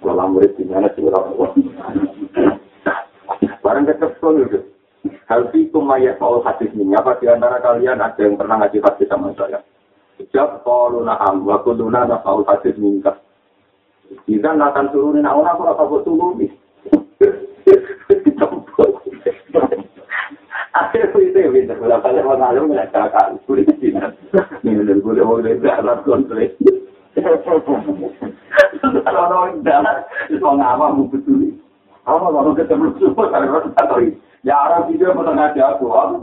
Kalau 0.00 0.26
murid 0.28 0.52
di 0.56 0.64
mana 0.68 0.88
sih 0.92 1.04
orang 1.04 1.56
Barang 3.64 3.88
ketemu 3.88 4.28
gitu. 4.46 4.58
Hal 5.26 5.50
itu 5.50 5.78
maya 5.82 6.14
kalau 6.22 6.38
hadis 6.42 6.70
ini 6.74 6.94
apa 6.94 7.18
di 7.18 7.26
antara 7.26 7.58
kalian 7.58 7.98
ada 7.98 8.18
yang 8.18 8.38
pernah 8.38 8.62
ngaji 8.62 8.78
hadis 8.78 9.10
sama 9.10 9.34
saya? 9.34 9.58
Sejak 10.18 10.62
kalau 10.62 11.02
naham, 11.02 11.42
waktu 11.42 11.74
dulu 11.74 11.90
naham 11.90 12.14
kalau 12.22 12.46
hadis 12.46 12.78
minta. 12.78 13.18
Jika 14.30 14.54
akan 14.54 14.86
turunin 14.94 15.26
aku 15.26 15.42
apa 15.66 15.82
buat 15.82 16.06
turunin? 16.06 16.50
Aku? 35.76 36.20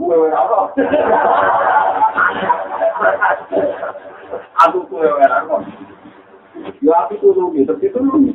Aku 4.54 4.78
gue 4.88 5.06
apa? 5.20 5.56
Ya 6.80 6.94
aku 7.04 7.14
tuh 7.20 7.52
tapi 7.66 7.90
itu 7.90 7.98
lu. 8.00 8.32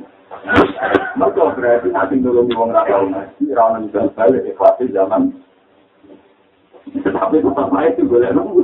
Mereka 1.20 1.42
berarti 1.58 1.88
nanti 1.90 2.16
nulungi 2.22 2.54
wong 2.54 2.70
rakyat 2.72 3.02
ngaji, 3.10 3.44
rawan 3.52 3.90
dan 3.90 4.14
balik 4.14 4.46
ke 4.46 4.86
zaman. 4.94 5.34
Tapi 6.90 7.38
tetap 7.42 7.70
baik 7.70 7.98
tuh 7.98 8.06
boleh 8.10 8.30
nunggu. 8.34 8.62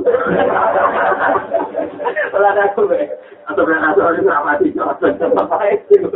Kalau 2.32 2.48
ada 2.50 2.62
aku, 2.70 2.90
atau 3.46 3.62
berarti 3.62 3.86
aku 3.86 4.00
ini 4.66 4.74
tetap 4.74 5.46
baik 5.46 5.78
tuh 5.86 6.10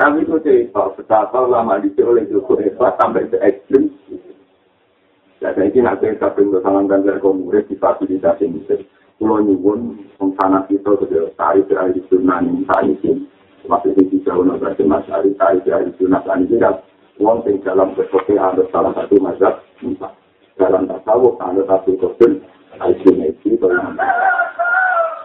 Tapi 0.00 0.24
itu 0.24 0.36
cerita 0.40 0.96
betapa 0.96 1.44
lama 1.44 1.76
dicek 1.76 2.08
oleh 2.08 2.24
Joko 2.32 2.56
Eva 2.56 2.96
sampai 2.96 3.28
ke 3.28 3.36
ekstrim. 3.44 3.92
Ya, 5.44 5.52
saya 5.52 5.68
ingin 5.68 5.88
aku 5.88 6.08
yang 6.08 6.16
kabin 6.20 6.52
bersama 6.52 6.84
dengan 6.84 7.20
komunis 7.20 7.68
di 7.68 7.76
fasilitasi 7.76 8.48
musik. 8.48 8.80
Pulau 9.20 9.44
nyubun, 9.44 10.00
sana 10.16 10.64
kita 10.64 10.96
sudah 10.96 11.28
tarik 11.36 11.68
dari 11.68 11.92
di 11.92 12.00
Sunan 12.08 12.64
ini. 12.64 13.28
Waktu 13.68 13.92
itu 14.00 14.24
jauh 14.24 14.40
nanti 14.48 14.80
Mas 14.88 15.04
Ari 15.12 15.36
tarik 15.36 15.68
dari 15.68 15.92
Sunan 16.00 16.24
saat 16.24 16.40
ini. 16.40 16.56
Uang 17.20 17.44
yang 17.44 17.60
dalam 17.60 17.92
berkopi 17.92 18.40
ada 18.40 18.64
salah 18.72 18.96
satu 18.96 19.20
mazhab. 19.20 19.60
Dalam 20.56 20.88
tasawuf 20.88 21.36
ada 21.36 21.60
satu 21.68 22.00
kopi. 22.00 22.40
Al-Junaidi, 22.80 23.60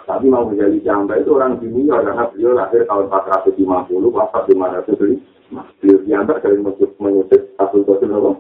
Tapi 0.04 0.26
mau 0.28 0.44
menjadi 0.44 0.76
jamba 0.84 1.16
itu 1.16 1.32
orang 1.32 1.56
dunia 1.64 2.04
karena 2.04 2.28
beliau 2.36 2.52
lahir 2.52 2.84
tahun 2.84 3.08
450, 3.08 4.12
wafat 4.12 4.44
500 4.52 5.00
beli. 5.00 5.24
Beliau 5.80 6.04
diantar 6.04 6.44
dari 6.44 6.60
menyusut 6.60 7.42
Abdul 7.64 7.88
Qasim 7.88 8.12
apa? 8.12 8.32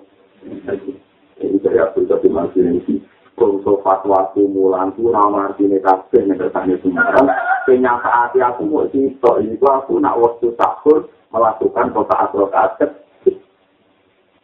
Ini 1.39 1.57
dari 1.63 1.77
Abdul 1.79 2.11
Qasim 2.11 2.35
Al-Sinisi. 2.35 3.14
Kongso 3.35 3.83
fatwa 3.83 4.31
mulan 4.35 4.95
tu 4.95 5.11
nama 5.11 5.51
artinya 5.51 5.75
kabeh 5.83 6.23
yang 6.23 6.39
bertanya 6.39 6.75
semarang. 6.79 7.27
Kenyataan 7.67 8.31
aku 8.39 8.63
mau 8.63 8.87
cerita, 8.87 9.41
ini 9.43 9.59
aku 9.59 9.99
nak 9.99 10.15
waktu 10.15 10.55
tahun 10.55 11.09
melakukan 11.33 11.91
kota 11.91 12.15
asrokat 12.29 12.79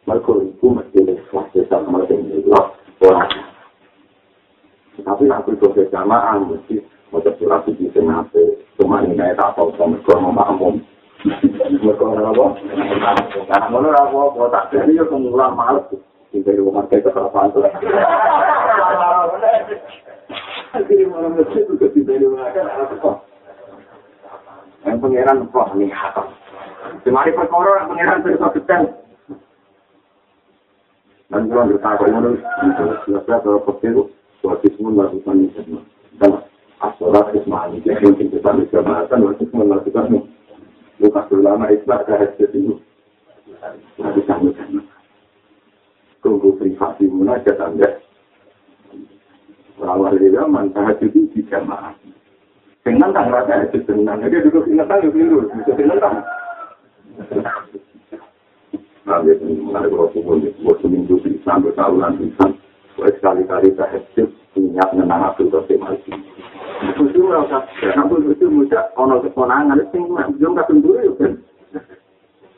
Mereka 0.04 0.32
itu 0.44 0.66
mesti 0.66 0.98
lepas 1.08 1.48
sama 1.70 2.04
dengan 2.04 2.36
itu. 2.36 2.52
Tapi 5.02 5.24
aku 5.30 5.48
itu 5.56 5.66
berjamaah, 5.72 6.36
mesti 6.42 6.84
mau 7.08 7.24
surat 7.24 7.60
suci 7.68 7.92
sing 7.92 8.08
ape 8.08 8.40
cuma 8.80 9.04
ini 9.04 9.12
kayak 9.12 9.36
tak 9.36 9.52
tahu 9.52 9.68
sama 9.76 10.00
kalau 10.08 10.32
mau 10.32 10.32
makmum. 10.32 10.80
Mereka 11.22 12.02
orang 12.02 12.32
apa 12.32 12.46
karena 13.46 13.66
mana 13.68 13.88
apa 13.94 14.42
tak 14.50 14.64
jadi 14.74 14.98
yo 14.98 15.04
kemula 15.06 15.54
males 15.54 15.86
di 16.32 16.52
rumah 16.56 16.88
kayak 16.88 17.04
kesalahan 17.06 17.52
tuh 17.52 17.68
jadi 20.72 21.04
mana 21.04 21.28
mesti 21.36 21.60
juga 21.68 21.86
tinggal 21.92 22.16
di 22.16 22.24
rumah 22.24 22.48
kan 22.56 22.66
apa 22.72 23.12
yang 24.88 24.96
pangeran 24.98 25.38
kok 25.52 25.68
nih 25.76 25.92
apa 25.92 26.22
Semari 27.06 27.30
perkara 27.30 27.86
pangeran 27.86 28.26
terus 28.26 28.42
detail. 28.58 28.84
Dan 31.30 31.48
kalau 31.48 31.70
kita 31.70 31.78
tahu 31.80 32.10
menurut, 32.10 32.42
jelas-jelas 33.06 33.40
kalau 33.46 33.62
petir, 33.64 33.96
suatu 34.42 34.66
semua 34.76 35.06
lakukan 35.08 35.46
ini. 35.46 35.78
Dan 36.20 36.42
asolat 36.82 37.30
ismani 37.38 37.78
jadi 37.86 38.02
yang 38.02 38.14
kita 38.18 38.50
bisa 38.58 38.78
bahkan 38.82 39.22
waktu 39.22 39.46
melakukan 39.54 40.26
bukan 40.98 41.24
ulama 41.30 41.70
islah 41.70 42.02
ke 42.02 42.12
hasil 42.14 42.50
itu 42.50 42.74
nanti 44.02 44.20
sama 44.26 44.50
sama 44.58 44.82
tunggu 46.22 46.54
privasi 46.56 47.10
munajat 47.10 47.58
anda 47.58 47.98
awal 49.82 50.14
dia 50.14 50.46
mantah 50.46 50.94
itu 51.02 51.26
di 51.34 51.42
jamaah 51.50 51.92
dengan 52.86 53.10
tak 53.10 53.30
rasa 53.30 53.66
itu 53.66 53.82
tenang 53.84 54.22
dia 54.26 54.42
duduk 54.46 54.66
ingat 54.70 54.86
tahu 54.86 55.10
dulu 55.10 55.50
bisa 55.58 55.74
tenang 55.74 56.22
Nah, 59.02 59.18
dia 59.26 59.34
mengenai 59.42 59.90
Rasulullah, 59.90 60.54
waktu 60.62 60.86
minggu 60.86 61.18
sampai 61.42 61.74
tahunan 61.74 62.22
bisa, 62.22 62.54
sekali-kali 62.94 63.74
saya 63.74 63.98
punya 64.54 64.84
menang 64.94 65.26
Abdul 65.26 65.50
Qasim 65.50 65.82
Al-Jin. 65.82 66.22
Itu 66.86 67.20
merasa, 67.26 67.66
Abdul 67.98 68.30
Qasim 68.30 68.62
muda, 68.62 68.94
ono 68.94 69.18
keponangan, 69.26 69.82
itu 69.82 70.06
yang 70.06 70.38
belum 70.38 70.54
kasih 70.54 70.78
dulu 70.78 71.10
kan. 71.18 71.34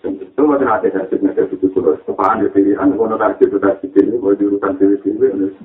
Itu 0.05 0.43
macam 0.45 0.69
ada 0.69 0.85
hasil 0.85 1.19
nanti 1.25 1.49
itu 1.49 1.67
kalau 1.73 1.97
kepaan 2.05 2.45
di 2.45 2.53
pilihan, 2.53 2.93
ono 2.93 3.17
target 3.17 3.49
itu 3.49 3.57
target 3.57 3.91
ini, 3.97 4.21
mau 4.21 4.37
diurusan 4.37 4.77
pilih-pilih. 4.77 5.57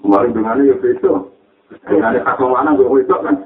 Kemarin 0.00 0.32
dengan 0.32 0.64
ya 0.64 0.74
itu, 0.80 1.12
dengan 1.84 2.16
ada 2.16 2.20
kakak 2.24 2.48
mana 2.48 2.70
gue 2.72 3.00
itu 3.04 3.12
kan. 3.12 3.36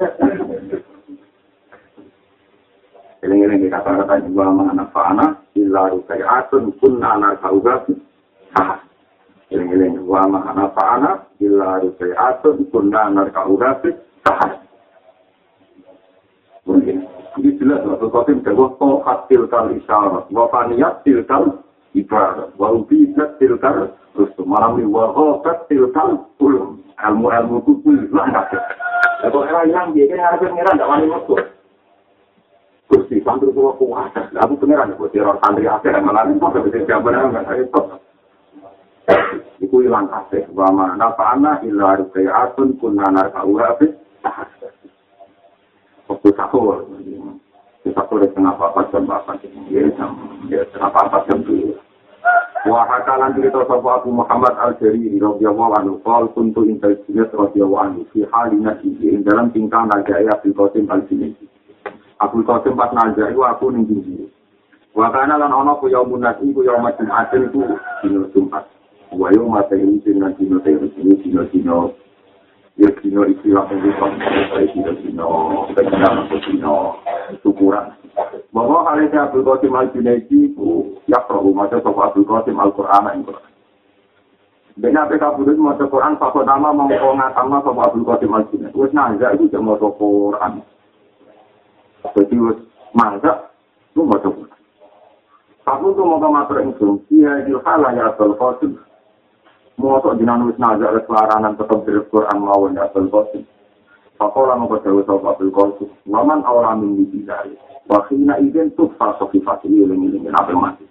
Ini-ini 3.26 3.66
kita 3.66 3.82
kata-kata 3.82 4.22
juga 4.22 4.46
mana 4.54 4.86
fa'ana, 4.94 5.26
illa 5.58 5.90
rukai 5.90 6.22
atun, 6.22 6.70
kunna 6.78 7.18
anak 7.18 7.42
kaugat, 7.42 7.90
Eling-eling 9.46 10.02
wa 10.02 10.26
mahana 10.26 10.74
fa'ana 10.74 11.10
illa 11.38 11.78
rupai 11.78 12.10
atun 12.18 12.66
kunna 12.74 13.06
urasi 13.46 13.94
sahas. 14.26 14.58
Mungkin. 16.66 17.15
Ini 17.36 17.50
jelas 17.60 17.84
waktu 17.84 18.08
kotim 18.08 18.40
bahwa 18.40 18.72
tohat 18.80 19.28
tilkal 19.28 19.68
isyarat 19.76 20.24
wa 20.32 20.44
faniyat 20.48 21.04
tilkal 21.04 21.60
ibarat. 21.92 22.48
Wa 22.56 22.72
ubidat 22.72 23.36
tilkal 23.36 23.92
rusum 24.16 24.48
malami 24.48 24.88
wa 24.88 25.12
ghobat 25.12 25.68
tilkal 25.68 26.24
ulum 26.40 26.80
ilmu-ilmu 26.96 27.60
itu 27.60 27.72
puluh 27.84 28.08
lah 28.16 28.48
Kalau 29.20 29.44
era 29.44 29.68
yang 29.68 29.92
dia 29.92 30.08
kan 30.08 30.32
harus 30.32 30.48
pengiran 30.48 30.76
tidak 30.76 30.88
wani 30.88 31.06
waktu. 31.12 31.34
Gusti, 32.86 33.16
santri 33.26 33.50
tua 33.50 33.74
kuat. 33.74 34.14
Aku 34.14 34.54
pengiran, 34.56 34.94
aku 34.94 35.10
teror 35.12 35.36
santri 35.42 35.68
akhir 35.68 35.98
malah 36.00 36.24
ini 36.28 36.40
kok 36.40 36.56
bisa 36.56 36.84
jawaban 36.88 37.32
enggak 37.32 37.44
saya 37.48 37.64
iku 39.62 39.82
ilang 39.82 40.06
kabeh 40.10 40.44
wa 40.52 40.68
mana 40.70 41.14
fa'ana 41.16 41.62
illa 41.64 41.96
ruqyatun 41.98 42.76
kunna 42.78 43.06
narfa'uha 43.08 43.68
fi 43.80 43.86
waktu 46.06 46.28
sahur 46.38 46.86
sahur 47.86 48.18
di 48.22 48.28
tengah 48.34 48.54
papat 48.58 48.90
jam 48.90 49.06
ya 49.70 49.82
jam 49.94 50.10
ya 50.50 50.62
tengah 50.74 50.90
papat 50.90 51.22
jam 51.30 51.38
dulu 51.42 51.74
wa 52.66 52.82
hakalan 52.90 53.30
cerita 53.38 53.62
sapa 53.62 54.02
Abu 54.02 54.10
Muhammad 54.10 54.54
Al-Jariri 54.58 55.22
radhiyallahu 55.22 55.72
anhu 55.78 55.94
qol 56.02 56.26
kuntu 56.34 56.66
inta 56.66 56.90
jinnat 57.06 57.30
radhiyallahu 57.30 57.82
anhu 57.82 58.00
fi 58.10 58.26
halina 58.34 58.74
ing 58.82 59.22
dalam 59.22 59.54
tingkah 59.54 59.86
najai 59.86 60.26
Abdul 60.26 60.54
Qasim 60.54 60.90
Al-Jinni 60.90 61.30
Abdul 62.18 62.42
Qasim 62.42 62.74
pas 62.74 62.90
najai 62.90 63.38
aku 63.38 63.70
ning 63.70 63.86
tinggi 63.86 64.26
wa 64.98 65.12
kana 65.14 65.38
lan 65.38 65.54
ana 65.54 65.78
ku 65.78 65.86
yaumun 65.86 66.26
nasi 66.26 66.50
ku 66.50 66.66
yaumun 66.66 66.90
Jumat 66.98 67.30
itu 67.36 67.62
dino 68.02 68.22
Jumat. 68.32 68.64
Wayo 69.14 69.46
mata 69.46 69.78
ini 69.78 70.02
dengan 70.02 70.34
dino 70.34 70.58
teh 70.64 70.74
ini 70.74 71.14
ya 72.76 72.92
dino 73.00 73.24
istilah 73.24 73.64
yang 73.72 73.80
bisa 73.80 74.06
saya 74.52 74.66
dino 74.68 74.92
dino 75.00 75.30
benar 75.72 76.28
atau 76.28 76.38
dino 76.44 76.76
syukuran 77.40 77.88
bahwa 78.52 78.84
hal 78.84 79.00
ini 79.00 79.16
Abdul 79.16 79.44
Qasim 79.44 79.72
Al 79.72 79.88
Junaidi 79.96 80.52
itu 80.52 80.96
ya 81.08 81.20
perlu 81.24 81.56
macam 81.56 81.80
soal 81.80 82.12
Abdul 82.12 82.28
Qasim 82.28 82.56
Al 82.60 82.72
Quran 82.76 83.04
yang 83.08 83.24
Quran 83.24 83.52
Dengan 84.76 85.08
PK 85.08 85.40
Budut 85.40 85.56
mau 85.56 85.72
Quran, 85.72 86.20
Pak 86.20 86.36
Nama 86.36 86.68
mau 86.68 86.84
ngatam 87.16 87.48
sama 87.64 87.88
Abdul 87.88 88.04
Qasim 88.04 88.32
Al 88.36 88.44
Junaidi. 88.52 88.76
Wes 88.76 88.92
nazar 88.92 89.32
itu 89.32 89.48
cuma 89.48 89.80
mau 89.80 89.88
Quran. 89.96 90.60
Jadi 92.12 92.36
wes 92.36 92.60
mazhab 92.92 93.56
itu 93.92 94.04
mau 94.04 94.20
Quran. 94.20 94.52
Aku 95.66 95.96
tuh 95.98 96.04
mau 96.06 96.22
ke 96.22 96.28
matur 96.30 96.58
ingsun, 96.62 97.02
iya 97.10 97.42
ilhalah 97.48 97.90
ya 97.96 98.12
Abdul 98.12 98.36
Qasim. 98.36 98.76
Mosok 99.76 100.16
jinan 100.16 100.48
wis 100.48 100.56
nazar 100.56 100.96
kelaranan 101.04 101.52
tetep 101.60 101.84
dari 101.84 102.00
Quran 102.08 102.40
mawon 102.40 102.80
ya 102.80 102.88
Abdul 102.88 103.12
Qasim. 103.12 103.44
Pakola 104.16 104.56
mau 104.56 104.72
ke 104.72 104.80
Jawa 104.88 105.04
Abdul 105.04 105.52
Qasim. 105.52 105.92
Waman 106.08 106.40
awal 106.48 106.64
amin 106.64 106.96
di 106.96 107.04
bidari. 107.04 107.52
Wakina 107.84 108.40
izin 108.40 108.72
tuh 108.72 108.88
fasofi 108.96 109.36
fasili 109.44 109.84
uling 109.84 110.08
uling 110.08 110.32
apa 110.32 110.56
mati. 110.56 110.88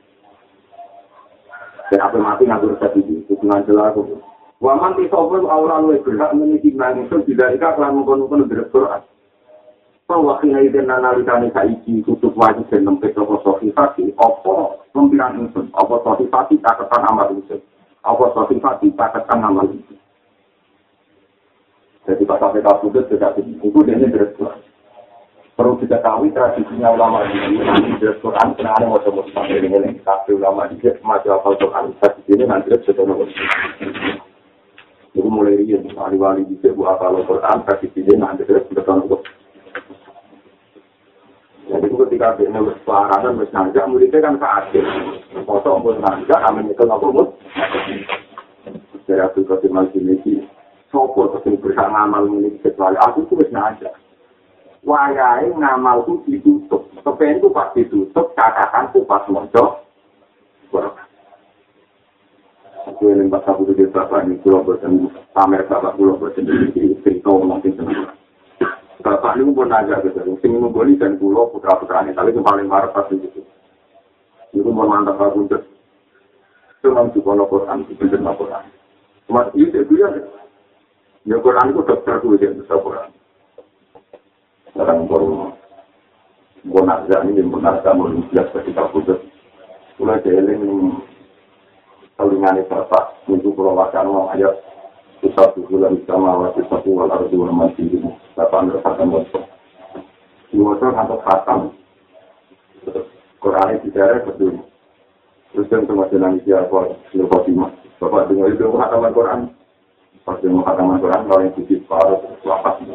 Dan 1.89 1.98
apa 1.98 2.17
mati 2.21 2.45
ngatur 2.45 2.78
resep 2.78 2.93
itu. 3.02 3.26
Itu 3.26 3.41
ngajar 3.41 3.89
aku. 3.89 4.21
Waman 4.62 5.02
tisopun 5.02 5.50
awal 5.50 5.82
luwe 5.82 6.06
berhak 6.06 6.38
meniti 6.38 6.69
nangis. 6.78 7.10
Tidak 7.10 7.58
ika 7.58 7.74
kelan 7.74 7.98
mengkonon 7.98 8.45
dari 8.45 8.69
Quran. 8.69 9.02
Wakina 10.06 10.62
izin 10.62 10.93
analikani 10.93 11.50
saiki 11.58 12.06
kutub 12.06 12.38
wajib 12.38 12.69
dan 12.69 13.02
toko 13.02 13.41
sofi 13.41 13.74
fasili. 13.74 14.13
Apa 14.21 14.78
pempiran 14.93 15.41
insun. 15.41 15.74
Apa 15.74 16.06
sofi 16.06 16.30
fasili 16.30 16.62
caketan 16.62 17.10
amat 17.10 17.34
insun. 17.34 17.65
Apa 18.06 18.46
sifat 18.54 18.86
dipaketkan 18.86 19.41
amal 19.41 19.65
itu. 19.74 19.98
Jadi 22.06 22.22
pas 22.30 22.38
sampai 22.38 22.62
kabudut 22.62 23.10
sudah 23.10 23.34
itu 23.34 23.65
dia 23.82 23.98
ini 23.98 24.13
terus 24.13 24.38
perlu 25.58 25.74
diketahui 25.82 26.30
tradisinya 26.38 26.94
ulama 26.94 27.26
ini 27.26 27.65
nanti 27.65 27.98
di 27.98 28.06
Quran 28.22 28.54
karena 28.54 28.78
ada 28.78 29.02
coba 29.10 29.26
sampai 29.34 29.65
ini. 29.65 29.98
Tapi 30.06 30.38
ulama 30.38 30.70
ini 30.70 30.86
masih 31.02 31.34
apa 31.34 31.58
Quran 31.58 31.98
tradisi 31.98 32.30
ini 32.38 32.46
nanti 32.46 32.78
sudah 32.86 33.04
nomor 33.10 33.26
itu 35.15 35.32
mulai 35.32 35.56
rian 35.63 35.88
wali-wali 35.96 36.44
bisa 36.46 36.76
buat 36.76 37.00
apa 37.02 37.26
Quran 37.26 37.58
tradisi 37.65 38.06
ini 38.06 38.22
nanti 38.22 38.46
sudah 38.46 38.86
nomor 38.86 39.26
jadi 41.65 41.86
ketika 41.89 42.38
dia 42.38 42.49
nulis 42.54 42.78
pelajaran 42.86 43.41
wis 43.41 43.51
nanjak 43.54 43.86
muridnya 43.89 44.21
kan 44.21 44.36
keadil 44.38 44.86
foto 45.43 45.69
pun 45.82 45.97
nanjak 46.01 46.39
amin 46.49 46.69
itu 46.69 46.84
nopo 46.86 47.10
mut 47.10 47.30
dari 49.06 49.21
Abdul 49.21 49.45
Qadir 49.49 49.71
Maljimiki 49.73 50.45
sopo 50.93 51.30
terus 51.34 51.62
berusaha 51.62 51.89
ngamal 51.89 52.30
ini 52.30 52.58
kecuali 52.62 52.97
aku 53.01 53.25
tuh 53.30 53.41
wis 53.41 53.49
nanjak 53.49 53.93
wayai 54.86 55.49
ngamal 55.49 56.06
itu 56.06 56.13
ditutup. 56.30 56.88
Kepengen 57.01 57.41
itu 57.41 57.49
pas 57.49 57.73
ditutup, 57.73 58.32
catatan 58.38 58.93
itu 58.93 59.01
pas 59.10 59.25
mojo. 59.28 59.82
Aku 62.86 63.10
yang 63.10 63.34
pas 63.34 63.41
aku 63.49 63.73
di 63.73 63.82
bapak 63.89 64.30
ini, 64.30 64.38
pulau 64.45 64.62
bosan, 64.62 65.10
pamer 65.34 65.65
bapak 65.65 65.97
pulau 65.97 66.21
jadi 66.38 66.69
cerita 67.01 67.34
senang. 67.34 68.14
Bapak 69.06 69.38
ini 69.38 69.54
pun 69.54 69.70
aja 69.70 70.02
gitu, 70.02 70.18
sing 70.41 70.58
menggoli 70.58 70.98
dan 70.98 71.22
pulau 71.22 71.54
putra 71.54 71.78
putra 71.78 72.02
ini, 72.02 72.18
tapi 72.18 72.34
yang 72.34 72.41
paling 72.41 72.65
marah 72.65 72.89
pas 72.89 73.06
itu. 73.13 73.46
Itu 74.50 74.65
mau 74.74 74.89
mantap 74.89 75.22
aku 75.22 75.46
untuk 75.46 75.62
cuma 76.82 77.06
di 77.13 77.22
kono 77.22 77.46
Quran, 77.46 77.86
di 77.86 77.94
bener 77.94 78.34
Quran. 78.34 78.65
Cuma 79.30 79.46
itu 79.54 79.94
ya, 79.94 80.10
ya 81.22 81.38
Quran 81.38 81.70
itu 81.70 81.86
dokter 81.86 82.18
tuh 82.18 82.34
yang 82.41 82.58
bisa 82.58 82.82
Quran. 82.82 83.13
sekarang 84.76 85.08
baru 85.08 85.56
bonarga 86.68 87.24
ini 87.24 87.39
yang 87.39 87.48
bonarga 87.48 87.96
mau 87.96 88.12
jelas 88.28 88.52
ketika 88.60 88.91
putus 88.91 89.24
mulai 89.96 90.20
jeeling 90.20 91.00
salingane 92.20 92.68
bapak 92.68 93.15
untuk 93.32 93.56
pulau 93.56 93.72
mau 93.78 94.28
ayat 94.36 94.64
satu 95.23 95.67
bulan 95.67 95.99
sama 96.08 96.36
waktu 96.39 96.63
satu 96.67 96.89
wal 96.91 97.12
ardu 97.12 97.36
wal 97.36 97.54
masih 97.54 97.88
ini 97.88 98.12
bapak 98.36 98.67
merasakan 98.67 99.12
waktu 99.12 99.39
di 100.51 100.58
waktu 100.60 100.86
atau 100.91 101.17
khatam 101.23 101.60
Quran 103.43 103.78
itu 103.78 103.93
tidak 103.93 104.25
betul. 104.25 104.58
Terus 105.54 105.69
yang 105.69 105.84
sama 105.86 106.10
dengan 106.10 106.41
siapa 106.41 106.97
lupa 107.13 107.38
timah 107.45 107.71
bapak 108.01 108.28
dengar 108.28 108.49
itu 108.51 108.65
khataman 108.73 109.15
Quran? 109.15 109.41
Pas 110.25 110.41
dengar 110.41 110.63
khataman 110.65 110.99
Quran 110.99 111.21
kalau 111.30 111.41
yang 111.45 111.54
sedikit 111.54 111.80
baru 111.86 112.15
lapas 112.43 112.75
itu 112.82 112.93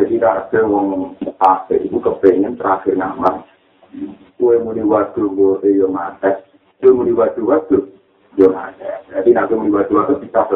Jadi 0.00 0.14
ada 0.16 0.60
wong 0.64 1.12
kafe 1.36 1.84
itu 1.84 2.00
kepengen 2.00 2.56
terakhir 2.56 2.96
nama. 2.96 3.44
Kue 4.40 4.56
muni 4.56 4.80
waktu 4.80 5.20
gue 5.20 5.68
yo 5.76 5.92
mate. 5.92 6.40
Kue 6.80 6.96
muni 6.96 7.12
waktu 7.12 7.44
waktu 7.44 7.99
Jadi 8.36 9.30
nanti 9.34 9.52
muni 9.54 9.74
waktu 9.74 9.94
waktu 9.94 10.22
bisa 10.22 10.46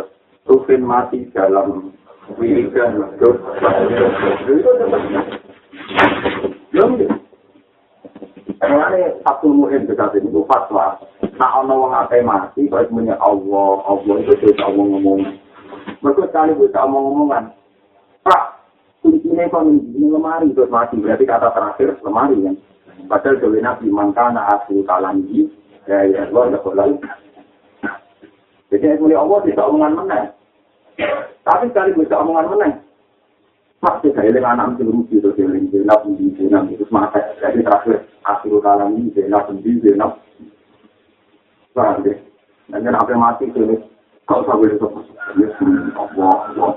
Rufin 0.45 0.85
mati 0.85 1.25
dalam 1.33 1.89
wiridan 2.37 3.01
terus. 3.17 3.41
Karena 8.61 9.09
satu 9.25 9.49
muhim 9.49 9.89
dekat 9.89 10.21
ini 10.21 10.29
fatwa. 10.45 11.01
Nah, 11.35 11.51
ono 11.65 11.75
wong 11.81 11.93
akeh 11.97 12.21
mati, 12.21 12.69
kok 12.69 12.93
muni 12.93 13.13
Allah, 13.17 13.73
Allah 13.89 14.15
itu 14.21 14.37
bisa 14.37 14.69
ngomong-ngomong. 14.69 15.21
Mereka 16.05 16.29
sekali 16.29 16.53
bisa 16.61 16.85
ngomong-ngomongan. 16.85 17.45
Pak, 18.21 18.43
kuncinya 19.05 19.45
kok 19.53 19.65
ini 19.69 20.09
lemari 20.09 20.49
terus 20.57 20.73
mati 20.73 20.97
berarti 20.97 21.29
kata 21.29 21.53
terakhir 21.53 22.01
lemari 22.01 22.41
kan 22.41 22.57
padahal 23.05 23.37
dewi 23.37 23.61
nabi 23.61 23.93
mangkana 23.93 24.41
asli 24.49 24.81
kalangi 24.89 25.45
ya 25.85 26.09
ya 26.09 26.25
Allah 26.33 26.57
ya 26.57 26.59
Allah 26.65 26.97
jadi 28.73 28.97
mulai 29.01 29.19
Allah 29.19 29.39
tidak 29.45 29.69
omongan 29.69 29.93
menang 29.99 30.27
tapi 31.45 31.65
sekali 31.73 31.91
bisa 31.99 32.21
omongan 32.21 32.47
menang 32.53 32.75
pasti 33.85 34.09
saya 34.17 34.33
dengan 34.33 34.57
anak 34.57 34.81
itu 34.81 34.89
rugi 34.89 35.17
terus 35.21 35.37
yang 35.37 35.53
lain 35.53 35.69
jenap 35.69 36.01
di 36.09 36.33
jenap 36.41 36.65
itu 36.73 36.85
mata 36.89 37.21
jadi 37.37 37.61
terakhir 37.61 38.09
asli 38.25 38.49
kalangi 38.65 39.13
jenap 39.13 39.45
di 39.61 39.73
jenap 39.85 40.25
paham 41.77 42.01
deh 42.01 42.17
dan 42.73 42.97
apa 42.97 43.13
mati 43.13 43.45
itu 43.53 43.77
kau 44.25 44.41
sabar 44.49 44.73
itu 44.73 44.89
Allah 46.01 46.37
Allah 46.49 46.73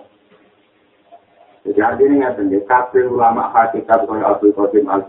Jadi 1.68 1.84
artinya 1.84 2.32
nggak 2.32 2.64
kabel 2.64 3.12
ulama 3.12 3.52
hakikat 3.52 4.08
kaya 4.08 4.24
Abdul 4.24 4.56
Qadim 4.56 4.88
al 4.88 5.04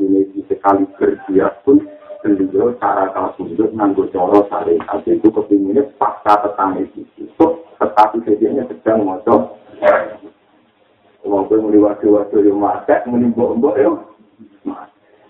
sekali 0.50 0.90
kerja 0.98 1.54
pun 1.62 1.78
beliau 2.22 2.74
cara 2.82 3.10
kalau 3.14 3.30
sudut 3.38 3.70
nganggo 3.74 4.10
coro 4.10 4.46
syariat 4.50 5.02
itu 5.06 5.28
kepinginnya 5.30 5.86
pasca 5.98 6.42
tetangga 6.42 6.82
itu 6.82 7.46
tetapi 7.78 8.16
sedianya 8.26 8.66
sedang 8.66 9.06
moco. 9.06 9.54
Kalau 9.78 11.44
gue 11.46 11.58
mau 11.60 11.70
diwajib-wajib 11.70 12.40
yang 12.40 12.58
mati 12.58 12.94
menimbul-embuk 13.06 13.74
ya 13.78 13.90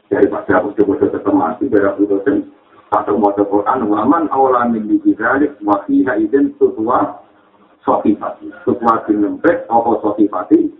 daripada 0.08 0.64
aku 0.64 0.72
coba 0.80 1.04
tetap 1.04 1.34
mati 1.36 1.68
biar 1.68 1.92
aku 1.92 2.08
dosen 2.08 2.48
satu 2.88 3.20
moco 3.20 3.44
Quran 3.44 3.84
waman 3.84 4.30
awalan 4.32 4.72
yang 4.72 4.88
dibidalik 4.88 5.52
wafiha 5.60 6.16
izin 6.16 6.56
sesuatu 6.56 7.20
sofifati 7.84 8.48
sesuatu 8.64 9.12
lembek 9.12 9.68
apa 9.68 9.90
sofifati. 10.00 10.72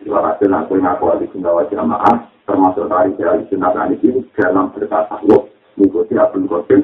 Ibarat 0.00 0.40
dan 0.40 0.56
aku 0.56 0.80
ngaku 0.80 1.04
ahli 1.12 1.28
sundawa 1.32 1.68
jamaah, 1.68 2.29
termasuk 2.50 2.90
dari 2.90 3.14
ahli 3.22 3.46
sundawa 3.46 3.86
ini 3.94 4.26
dalam 4.34 4.74
berkata 4.74 5.22
lo 5.30 5.46
mengikuti 5.78 6.18
Abdul 6.18 6.50
Qasim. 6.50 6.82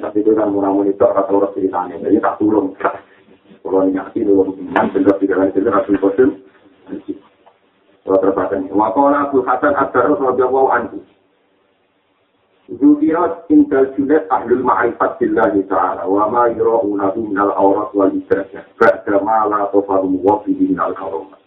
Tapi 0.00 0.16
itu 0.24 0.32
kan 0.32 0.48
murah 0.48 0.72
monitor 0.72 1.12
atau 1.12 1.44
orang 1.44 1.52
ceritanya, 1.52 2.00
jadi 2.00 2.24
tak 2.24 2.40
turun. 2.40 2.72
Kalau 3.60 3.84
ingat 3.84 4.12
itu, 4.16 4.32
yang 4.72 4.88
benar 4.92 5.16
tidak 5.20 5.36
lain 5.36 5.52
itu 5.52 5.68
Abdul 5.68 6.00
Qasim. 6.00 6.30
Kalau 8.04 8.20
terbatas 8.20 8.60
ini, 8.60 8.72
wakola 8.72 9.28
Abu 9.28 9.44
Hasan 9.44 9.72
Ad-Darus 9.76 10.20
Rasulullah 10.20 10.80
Anhu. 10.80 11.00
Zukirat 12.64 13.44
indal 13.52 13.92
julet 13.92 14.24
ahlul 14.32 14.64
ma'rifat 14.64 15.20
billahi 15.20 15.68
ta'ala 15.68 16.08
wa 16.08 16.32
ma 16.32 16.48
yura'unahu 16.48 17.28
minal 17.28 17.52
awrat 17.52 17.92
wal 17.92 18.08
ibadah 18.08 18.64
ba'da 18.80 19.20
ma 19.20 19.44
la 19.44 19.68
tofarum 19.68 20.16
wafihi 20.24 20.72
minal 20.72 20.96
karomat. 20.96 21.43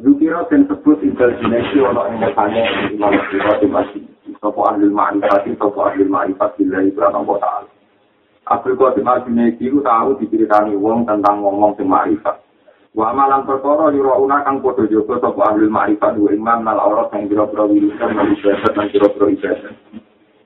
Zukirat 0.00 0.48
dan 0.48 0.64
sebut 0.64 0.96
itu 1.04 1.20
ada 1.20 2.08
yang 2.08 2.24
bertanya 2.24 2.62
di 2.88 2.96
mana 2.96 3.20
kita 3.28 3.60
di 3.60 3.68
masjid. 3.68 4.04
Sopo 4.40 4.64
ahlul 4.64 4.96
ma'rifat 4.96 5.44
sopo 5.60 5.84
ahlul 5.84 6.08
ma'rifat 6.08 6.56
billahi 6.56 6.88
ta'ala. 6.96 7.68
Abdul 8.48 8.74
Qadim 8.80 9.04
Al-Junaidi 9.04 9.68
tahu 9.68 10.16
diceritani 10.16 10.72
wong 10.74 11.04
tentang 11.04 11.44
ngomong 11.44 11.76
di 11.76 11.84
ma'rifat. 11.84 12.40
Wa 12.90 13.14
malang 13.14 13.46
perkara 13.46 13.94
yura 13.94 14.18
kang 14.42 14.58
padha 14.64 14.82
jaga 14.90 15.22
sapa 15.22 15.54
ahli 15.54 15.70
ma'rifat 15.70 16.18
wa 16.18 16.30
imam 16.34 16.58
nal 16.66 16.80
aurat 16.80 17.12
sing 17.14 17.30
biro-biro 17.30 17.70
wiridan 17.70 18.18
lan 18.18 18.34
ibadat 18.34 18.72
lan 18.74 18.86
biro-biro 18.90 19.26
ibadat. 19.30 19.74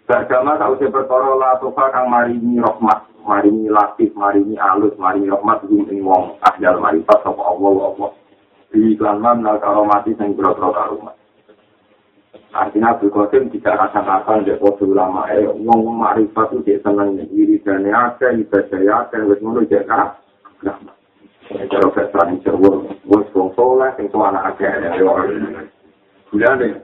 Beragama 0.04 0.60
tau 0.60 0.76
se 0.76 0.90
perkara 0.92 1.32
la 1.40 1.56
tofa 1.56 1.88
kang 1.88 2.12
maringi 2.12 2.60
rahmat, 2.60 3.08
maringi 3.24 3.72
latif, 3.72 4.12
maringi 4.12 4.60
alus, 4.60 4.92
maringi 5.00 5.32
rahmat 5.32 5.64
ing 5.72 5.88
ing 5.88 6.04
wong 6.04 6.36
ahli 6.44 6.68
ma'rifat 6.68 7.18
sapa 7.24 7.40
Allah 7.40 7.72
Allah. 7.94 8.10
Di 8.74 8.98
iklan 8.98 9.22
man 9.22 9.46
nal 9.46 9.62
karomati 9.62 10.18
sing 10.18 10.34
biro-biro 10.34 10.74
karomat. 10.74 11.14
Artinya 12.50 12.98
Abdul 12.98 13.14
Qasim 13.14 13.46
tidak 13.54 13.78
rasa-rasa 13.86 14.42
dari 14.42 14.58
podo 14.58 14.90
ulama. 14.90 15.30
Eh, 15.30 15.46
ngomong 15.46 15.94
marifat 15.94 16.50
itu 16.50 16.66
dia 16.66 16.82
senang. 16.82 17.14
Wiridannya 17.14 17.94
ada, 17.94 18.34
ibadahnya 18.34 19.06
ada, 19.06 19.18
wis 19.30 19.38
ngono 19.38 19.62
jadi 19.62 20.10
Kalau 21.70 21.92
veteran 21.94 22.34
yang 22.34 22.42
jauh, 22.42 22.88
bos 23.06 23.26
wong 23.30 23.54
soleh, 23.54 23.94
yang 23.94 24.10
tua 24.10 24.34
anak 24.34 24.58
aja. 24.58 24.90
Bulan 26.34 26.58
deh. 26.58 26.74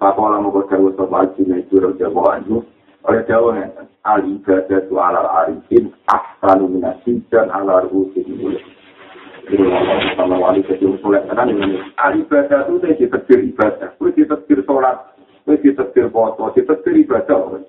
Papa 0.00 0.24
lah 0.24 0.40
mau 0.40 0.56
jauh 0.68 0.88
soal 0.96 1.24
cina 1.36 1.60
itu 1.60 1.80
udah 1.80 1.92
jauh 2.00 2.28
aja. 2.32 2.56
Oleh 3.04 3.22
jauh 3.28 3.52
nih, 3.52 3.68
ali 4.08 4.40
ibadah 4.40 4.80
tu 4.88 4.96
ala 4.96 5.20
arifin, 5.44 5.92
ahsanu 6.08 6.72
minasi 6.72 7.20
dan 7.28 7.52
ala 7.52 7.84
ruhusin 7.84 8.56
ini. 11.50 11.78
Ibadah 11.94 12.60
tu 12.68 12.74
dia 12.80 12.96
ditetir 12.96 13.38
ibadah, 13.52 13.90
dia 13.96 14.08
ditetir 14.16 14.58
sholat, 14.64 14.96
dia 15.44 15.60
ditetir 15.60 16.06
foto, 16.08 16.52
ditetir 16.56 16.94
ibadah. 17.04 17.60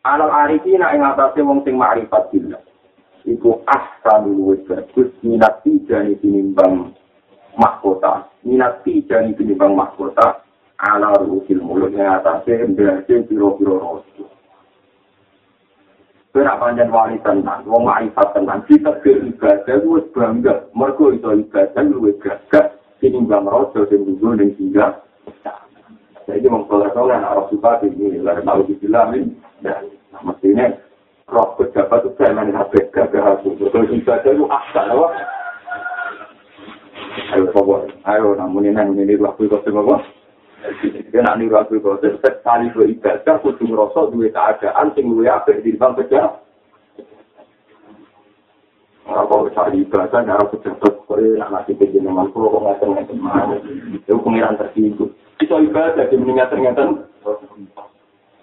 Ala 0.00 0.26
arifin 0.48 0.80
yang 0.80 1.04
atasnya 1.12 1.44
wong 1.44 1.60
sing 1.60 1.76
ma'rifat 1.76 2.32
billah. 2.32 2.62
iku 3.28 3.60
ahsan 3.68 4.32
luwih 4.32 4.60
bagus 4.64 5.12
minat 5.20 5.60
tijani 5.60 6.16
tinimbang 6.20 6.96
mahkota 7.58 8.30
minat 8.46 8.80
tijani 8.86 9.36
tinimbang 9.36 9.76
mahkota 9.76 10.40
ala 10.80 11.12
ruhil 11.20 11.60
mulut 11.60 11.92
yang 11.92 12.20
atasnya 12.20 12.64
berarti 12.72 13.20
biro-biro 13.28 13.76
rosu 13.76 14.24
Kowe 16.30 16.46
nak 16.46 16.62
panjang 16.62 16.94
wali 16.94 17.18
tenan, 17.26 17.66
wong 17.66 17.90
ma'rifat 17.90 18.38
tenan, 18.38 18.62
kita 18.70 19.02
ke 19.02 19.18
ibadah 19.34 19.82
wis 19.82 20.06
bangga. 20.14 20.62
Mergo 20.78 21.10
iso 21.10 21.34
ibadah 21.34 21.82
luwih 21.82 22.14
gagah 22.22 22.70
tinimbang 23.02 23.50
raja 23.50 23.82
sing 23.90 24.06
dulu 24.06 24.38
ning 24.38 24.54
singgah. 24.54 24.94
Jadi 26.30 26.46
mengkolektor 26.46 27.10
yang 27.10 27.26
harus 27.26 27.50
suka 27.50 27.82
ini, 27.82 28.22
lalu 28.22 28.46
mau 28.46 28.62
dibilangin, 28.62 29.34
dan 29.66 29.90
mestinya 30.22 30.70
roh 31.26 31.58
pejabat 31.58 32.06
itu 32.06 32.14
saya 32.14 32.46
HP 32.46 32.72
gagah 32.94 33.24
aku. 33.34 33.58
Betul 33.58 33.90
ibadah 33.90 34.30
itu 34.30 34.46
asal, 34.46 34.86
apa? 34.86 35.08
Ayo, 37.34 37.50
pokok. 37.50 37.90
Ayo, 38.06 38.38
namun 38.38 38.70
ini, 38.70 38.78
namun 38.78 39.02
ini, 39.02 39.18
waktu 39.18 39.50
itu 39.50 39.58
semua, 39.66 39.98
Nak 41.20 41.36
niru 41.36 41.56
Abdul 41.56 41.84
Qadir, 41.84 42.16
sekali 42.24 42.72
beribadah, 42.72 43.40
kudu 43.44 43.64
ngerasa 43.68 44.08
duwe 44.08 44.32
keadaan, 44.32 44.92
sing 44.96 45.04
luwe 45.08 45.28
apik 45.28 45.60
di 45.60 45.76
bang 45.76 45.92
pejabat. 45.92 46.40
Apa 49.10 49.34
cari 49.52 49.84
ibadah, 49.84 50.24
harus 50.24 50.52
pejabat, 50.56 50.94
kore 51.04 51.36
nak 51.36 51.52
ngasih 51.52 51.76
kejenengan, 51.76 52.32
kalau 52.32 52.56
kok 52.56 52.88
ngasih 52.88 53.16
mana, 53.20 53.56
itu 53.92 54.16
pengiran 54.16 54.56
tersinggung. 54.56 55.12
Itu 55.40 55.56
ibadah, 55.60 56.08
dia 56.08 56.16
meninggal 56.16 56.48
ternyata, 56.48 56.82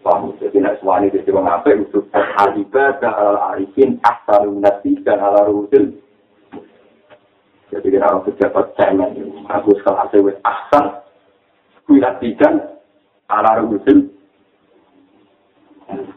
Paham, 0.05 0.37
jadi 0.39 0.63
nak 0.63 0.79
suami 0.79 1.11
jadi 1.11 1.35
orang 1.35 1.59
apa 1.59 1.73
itu 1.73 1.99
al-ibadah 2.13 3.11
al-arifin 3.11 3.99
asal 4.07 4.55
nasi 4.55 4.95
dan 5.03 5.19
ala 5.19 5.49
rusil. 5.51 5.99
Jadi 7.73 7.87
kita 7.91 8.07
harus 8.07 8.23
pejabat 8.31 8.71
cemen, 8.79 9.43
aku 9.51 9.75
sekolah 9.81 10.07
sewa 10.07 10.31
asal, 11.87 11.93
wilatikan 11.95 12.53
ala 13.31 13.63
rusul 13.63 14.11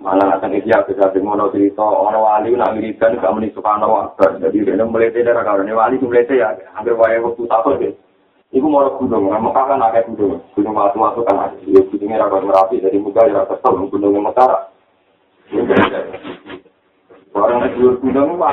malah 0.03 0.35
akan 0.35 0.59
iya 0.59 0.83
bisa 0.83 1.15
dengono 1.15 1.47
cerita 1.55 1.85
orang 1.87 2.19
wali 2.19 2.59
nak 2.59 2.75
wiridan 2.75 3.23
gak 3.23 3.31
meni 3.31 3.55
subhanahu 3.55 3.95
wa 3.95 4.11
jadi 4.19 4.75
dia 4.75 4.83
melete 4.83 5.23
darah 5.23 5.47
kalau 5.47 5.63
ini 5.63 5.71
wali 5.71 5.95
melete 6.03 6.43
ya 6.43 6.51
hampir 6.75 6.99
wae 6.99 7.23
waktu 7.23 7.47
satu 7.47 7.79
deh 7.79 7.95
Iku 8.51 8.67
mau 8.67 8.83
gunung, 8.99 9.31
Mekah 9.31 9.63
kan 9.63 9.79
agak 9.79 10.11
gunung, 10.11 10.43
gunung 10.59 10.75
waktu-waktu 10.75 11.23
kan 11.23 11.39
ada. 11.39 11.55
Ya 11.71 11.87
gunungnya 11.87 12.19
rapat 12.19 12.43
merapi, 12.43 12.83
dari 12.83 12.99
muka 12.99 13.23
ya 13.31 13.47
rapat 13.47 13.63
kesel, 13.63 13.87
gunungnya. 13.87 14.59
Orang 17.31 17.63
yang 17.63 17.71
dulu 17.79 17.91
gunung, 18.03 18.43
wah, 18.43 18.51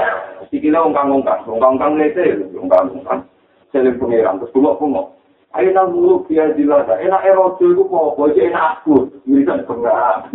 sikilnya 0.53 0.86
ungkang-ungkang, 0.86 1.41
ungkang-ungkang 1.49 1.97
lete, 1.97 2.45
ungkang-ungkang. 2.53 3.25
Selim 3.73 3.97
pengiran, 3.97 4.38
terus 4.38 4.53
bungok-bungok. 4.53 5.16
Ayo 5.55 5.71
nang 5.71 5.95
muluk 5.95 6.27
dia 6.27 6.51
dilada. 6.51 6.99
Enak 6.99 7.23
erojo 7.23 7.71
itu 7.71 7.83
kok, 7.88 8.19
bojo 8.19 8.36
enak 8.36 8.83
aku. 8.83 9.07
Wiridan 9.23 9.63
bengak. 9.63 10.27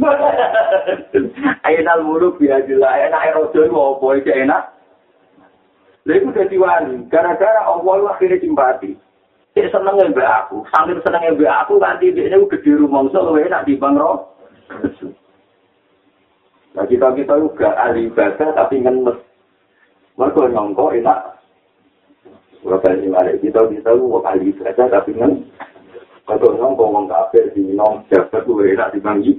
Ayo 1.68 1.78
nang 1.84 2.08
muluk 2.08 2.40
dia 2.40 2.64
dilada. 2.64 2.96
Enak 3.12 3.26
erojo 3.28 3.58
itu 3.60 3.76
kok, 3.76 3.98
bojo 4.00 4.32
enak. 4.32 4.62
Itu 6.08 6.32
jadi 6.32 6.56
wali. 6.58 7.06
Gara-gara 7.12 7.60
Allah 7.62 7.94
itu 8.00 8.06
akhirnya 8.08 8.42
simpati. 8.42 8.90
Dia 9.52 9.68
seneng 9.68 10.00
mbak 10.00 10.48
aku. 10.48 10.64
Sambil 10.72 10.98
seneng 11.04 11.36
mbak 11.36 11.68
aku, 11.68 11.76
nanti 11.76 12.08
dia 12.08 12.32
itu 12.32 12.48
gede 12.48 12.72
rumah. 12.80 13.04
So, 13.12 13.20
lu 13.20 13.36
enak 13.36 13.68
di 13.68 13.76
bang 13.76 14.00
roh. 14.00 14.32
Nah, 16.72 16.88
kita-kita 16.88 17.36
juga 17.36 17.76
ahli 17.76 18.08
ibadah, 18.08 18.48
tapi 18.56 18.80
ngenes. 18.80 19.20
Mereka 20.16 20.48
nyongkok 20.56 20.96
enak. 20.96 21.36
Bapak 22.62 22.94
ini 22.94 23.10
balik 23.10 23.42
kita 23.42 23.66
bisa 23.66 23.90
lu 23.90 24.22
kali 24.22 24.54
saja 24.62 24.86
tapi 24.86 25.18
kan 25.18 25.34
kalau 26.22 26.54
nong 26.54 26.78
ngomong 26.78 27.10
kafir 27.10 27.50
di 27.50 27.74
nong 27.74 28.06
jabat 28.06 28.46
gue 28.46 28.70
enak 28.78 28.94
dibagi, 28.94 29.34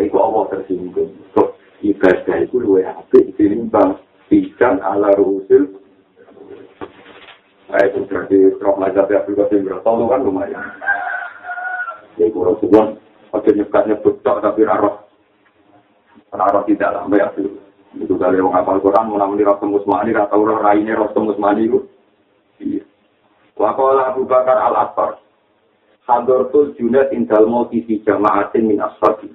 itu 0.00 0.16
Allah 0.16 0.48
tersinggung. 0.48 1.12
So 1.36 1.52
ibadah 1.84 2.40
itu 2.40 2.56
lu 2.56 2.80
apik 2.80 3.36
dinimbang 3.36 4.00
pijan 4.32 4.80
ala 4.80 5.12
rusul. 5.20 5.76
Nah, 7.68 7.84
itu 7.84 8.00
berarti 8.08 8.36
roh 8.64 8.80
mazhab 8.80 9.12
ya 9.12 9.20
juga 9.28 9.44
sih 9.52 9.60
bertolu 9.60 10.08
kan 10.08 10.24
lumayan. 10.24 10.64
Ya 12.16 12.32
kalau 12.32 12.56
sebuah 12.64 12.96
oke 13.36 13.50
nyekat 13.52 13.92
nyebut 13.92 14.24
tok 14.24 14.40
tapi 14.40 14.64
raro 14.64 15.04
raro 16.32 16.64
tidak 16.64 16.96
lah 16.96 17.04
ya 17.12 17.28
itu 18.00 18.14
kali 18.16 18.40
orang 18.40 18.64
apal 18.64 18.80
Quran 18.80 19.12
mau 19.12 19.20
roh 19.20 19.58
musmani 19.68 20.16
atau 20.16 20.40
roh 20.40 20.64
raine 20.64 20.96
roh 20.96 21.12
musmani 21.12 21.68
itu 21.68 21.84
Wakola 23.58 24.14
Abu 24.14 24.22
Bakar 24.22 24.54
al 24.54 24.86
Asfar. 24.86 25.18
Hadortul 26.06 26.78
Junaid 26.78 27.10
indal 27.12 27.50
mauti 27.50 27.82
fi 27.84 27.98
jama'atin 28.06 28.64
min 28.64 28.78
ashabi. 28.78 29.34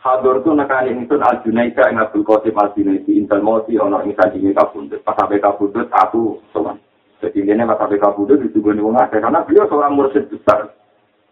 Hadortul 0.00 0.56
nekani 0.56 0.96
ingsun 0.96 1.20
al 1.20 1.44
Junaida 1.44 1.92
ing 1.92 2.00
Abdul 2.00 2.24
Qasim 2.24 2.56
al 2.56 2.72
Junaidi 2.72 3.20
indal 3.20 3.44
mauti 3.44 3.76
ana 3.76 4.00
ing 4.02 4.16
sajine 4.16 4.56
kabundut. 4.56 5.04
Pas 5.04 5.14
sampai 5.20 5.38
kabundut 5.38 5.92
aku 5.92 6.40
sowan. 6.50 6.80
Jadi 7.20 7.44
ini 7.44 7.62
pas 7.68 7.76
sampai 7.76 8.00
kabundut 8.00 8.40
itu 8.40 8.64
gue 8.64 8.72
karena 9.12 9.44
beliau 9.44 9.68
seorang 9.68 9.92
mursyid 9.92 10.26
besar. 10.32 10.72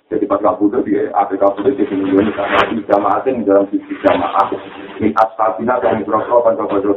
Jadi 0.09 0.25
pas 0.25 0.41
kabundut 0.41 0.89
dia 0.89 1.13
apa 1.13 1.37
kabundut 1.37 1.77
di 1.77 1.85
sini 1.85 2.09
gue 2.09 2.25
nih 2.25 2.33
di 2.73 2.81
jama'atin 2.89 3.45
dalam 3.45 3.69
sisi 3.69 3.93
jamaah. 4.01 4.49
Min 5.05 5.13
ashabina 5.13 5.77
dan 5.85 6.01
berapa 6.09 6.33
kan 6.49 6.57
kabar 6.57 6.97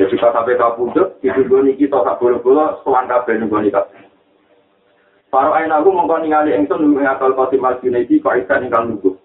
Jadi 0.00 0.14
pas 0.16 0.32
sampai 0.32 0.56
kabudut, 0.56 1.20
itu 1.20 1.40
gue 1.44 1.60
niki 1.60 1.84
tau 1.92 2.04
tak 2.08 2.16
boleh-boleh, 2.20 2.80
nih 2.80 3.46
gue 3.48 3.60
nikah. 3.68 3.84
Para 5.34 5.50
ayin 5.58 5.74
aku 5.74 5.90
mongkon 5.90 6.22
ningali 6.22 6.54
engsun 6.54 6.78
nunggu 6.78 7.02
ngakal 7.02 7.34
Qasim 7.34 7.66
al-Junaidi 7.66 8.22
kok 8.22 8.38
ikan 8.46 8.70
ingkang 8.70 8.86
nunggu. 8.86 9.18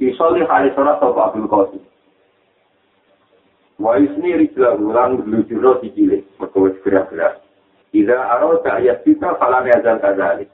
Isol 0.00 0.40
di 0.40 0.48
hari 0.48 0.72
sholat 0.72 0.96
tau 0.96 1.12
Abdul 1.12 1.44
Qasim. 1.44 1.84
Wa 3.76 4.00
isni 4.00 4.32
rijla 4.32 4.80
ulang 4.80 5.20
lujuro 5.28 5.76
si 5.84 5.92
cilik, 5.92 6.24
merkawis 6.40 6.80
gerak-gerak. 6.80 7.44
Ida 7.92 8.16
aro 8.16 8.64
ayat 8.64 9.04
kita 9.04 9.36
falan 9.36 9.68
yazal 9.68 10.00
kadzalik. 10.00 10.48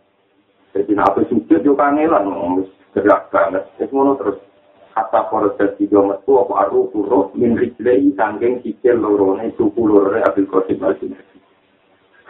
Jadi 0.71 0.93
nak 0.95 1.19
sujud 1.27 1.61
yo 1.67 1.75
kangelan 1.75 2.63
gerak 2.95 3.31
banget. 3.35 3.67
Wis 3.79 3.91
ngono 3.91 4.15
terus 4.19 4.39
kata 4.95 5.31
proses 5.31 5.71
tiga 5.79 6.03
metu 6.03 6.39
apa 6.39 6.67
aru 6.67 6.91
kuro 6.91 7.31
min 7.35 7.59
rijlei 7.59 8.11
sangking 8.15 8.63
sikil 8.63 8.99
lorone 8.99 9.51
suku 9.55 9.83
lorone 9.83 10.23
Abdul 10.23 10.51
Qasim 10.51 10.83
al 10.83 10.95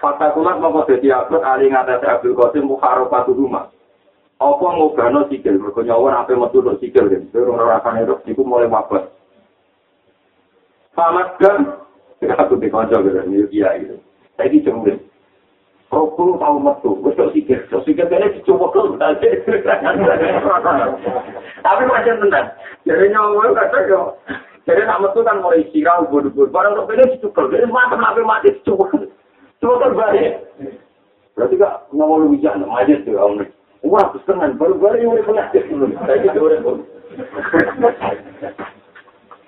Fakta 0.01 0.33
kulat 0.33 0.57
mau 0.57 0.81
jadi 0.89 1.13
upload 1.13 1.45
ali 1.45 1.69
ngatasi 1.69 2.07
Abdul 2.09 2.37
Qasim 2.37 2.65
mukharo 2.65 3.09
rumah. 3.37 3.69
Apa 4.41 4.67
ngobano 4.73 5.29
sikil, 5.29 5.61
mereka 5.61 5.85
nyawa 5.85 6.25
apa 6.25 6.33
metu 6.33 6.65
untuk 6.65 6.81
sikil 6.81 7.13
kan. 7.13 7.29
Itu 7.29 7.45
orang-orang 7.45 8.09
itu, 8.09 8.17
itu 8.33 8.41
mulai 8.41 8.73
wabah. 8.73 9.05
Selamat 10.97 11.29
kan? 11.37 11.59
Aku 12.25 12.57
dikonco 12.57 13.05
gitu, 13.05 13.21
ini 13.21 13.45
dia 13.53 13.77
gitu. 13.77 14.01
Saya 14.41 14.49
ini. 14.49 15.10
Rokul 15.91 16.39
tahu 16.39 16.63
metu, 16.63 16.95
wis 17.03 17.19
kok 17.19 17.35
sikir, 17.35 17.67
kok 17.67 17.83
sikir 17.83 18.07
kene 18.07 18.31
dicoba 18.31 18.71
kok 18.71 18.95
Tapi 21.67 21.83
masih 21.83 22.15
tenang. 22.15 22.47
Jadi 22.87 23.11
nyawa 23.11 23.51
kata 23.59 23.91
yo. 23.91 24.15
Jadi 24.71 24.87
nak 24.87 25.03
metu 25.03 25.27
kan 25.27 25.43
mulai 25.43 25.67
sirah 25.75 26.07
ubur-ubur. 26.07 26.47
Barang 26.55 26.79
kok 26.79 26.95
kene 26.95 27.11
dicukur, 27.11 27.51
jadi 27.51 27.67
mati 27.67 27.99
mati 27.99 28.23
mati 28.23 28.51
terbalik. 29.59 30.47
Berarti 31.35 31.55
kak 31.59 31.91
nyawa 31.91 32.23
lu 32.23 32.39
bisa 32.39 32.55
nak 32.55 32.87
tuh 33.03 33.19
om. 33.19 33.43
Wah, 33.81 34.13
kesenangan 34.13 34.61
baru-baru 34.61 35.09
yang 35.09 35.25
udah 35.25 35.49
dulu. 35.57 35.89
Saya 36.05 36.21
gitu 36.21 36.39
udah 36.45 36.61
pun. 36.61 36.85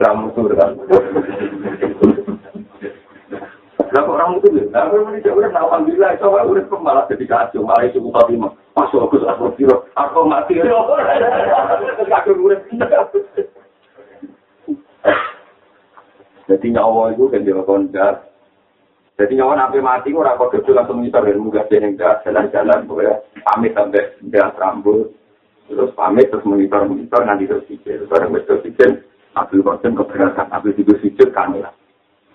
Kan. 0.00 0.72
Lah 3.92 4.08
orang 4.08 4.40
itu 4.40 4.48
lho, 4.48 4.72
lah 4.72 4.88
orang 4.88 5.20
itu 5.20 5.28
udah 5.28 5.52
alhamdulillah 5.52 6.16
itu 6.16 6.24
udah 6.24 6.80
malah 6.80 7.04
jadi 7.12 7.28
kacau, 7.28 7.60
malah 7.60 7.84
itu 7.84 8.00
buka 8.00 8.24
lima. 8.32 8.48
Masuk 8.72 9.04
aku 9.04 9.20
aku 9.20 9.52
kira 9.60 9.76
aku 9.92 10.24
mati. 10.24 10.56
Udah 10.56 10.80
Jadi 16.48 16.66
nyawa 16.72 17.12
itu 17.12 17.28
kan 17.28 17.44
dia 17.44 17.60
kondak. 17.68 18.32
Jadi 19.20 19.36
nyawa 19.36 19.60
nanti 19.60 19.78
mati, 19.84 20.08
orang 20.16 20.40
kau 20.40 20.48
duduk 20.48 20.72
langsung 20.72 21.04
ngisar 21.04 21.28
dan 21.28 21.36
muka 21.36 21.68
jeneng 21.68 22.00
jalan-jalan, 22.00 22.88
pokoknya 22.88 23.20
pamit 23.44 23.76
sampai 23.76 24.08
dia 24.24 24.48
rambut, 24.56 25.12
terus 25.68 25.92
pamit 25.92 26.32
terus 26.32 26.48
mengisar 26.48 26.88
nanti 27.28 27.44
terus 27.44 27.68
sikil, 27.68 28.08
bareng 28.08 28.32
terus 28.48 28.64
sikil, 28.64 29.04
Abdul 29.36 29.62
Qasim 29.62 29.92
keberatan, 29.94 30.48
Abdul 30.48 30.74
itu 30.80 30.96
sikil 31.04 31.28
kamilah. 31.28 31.76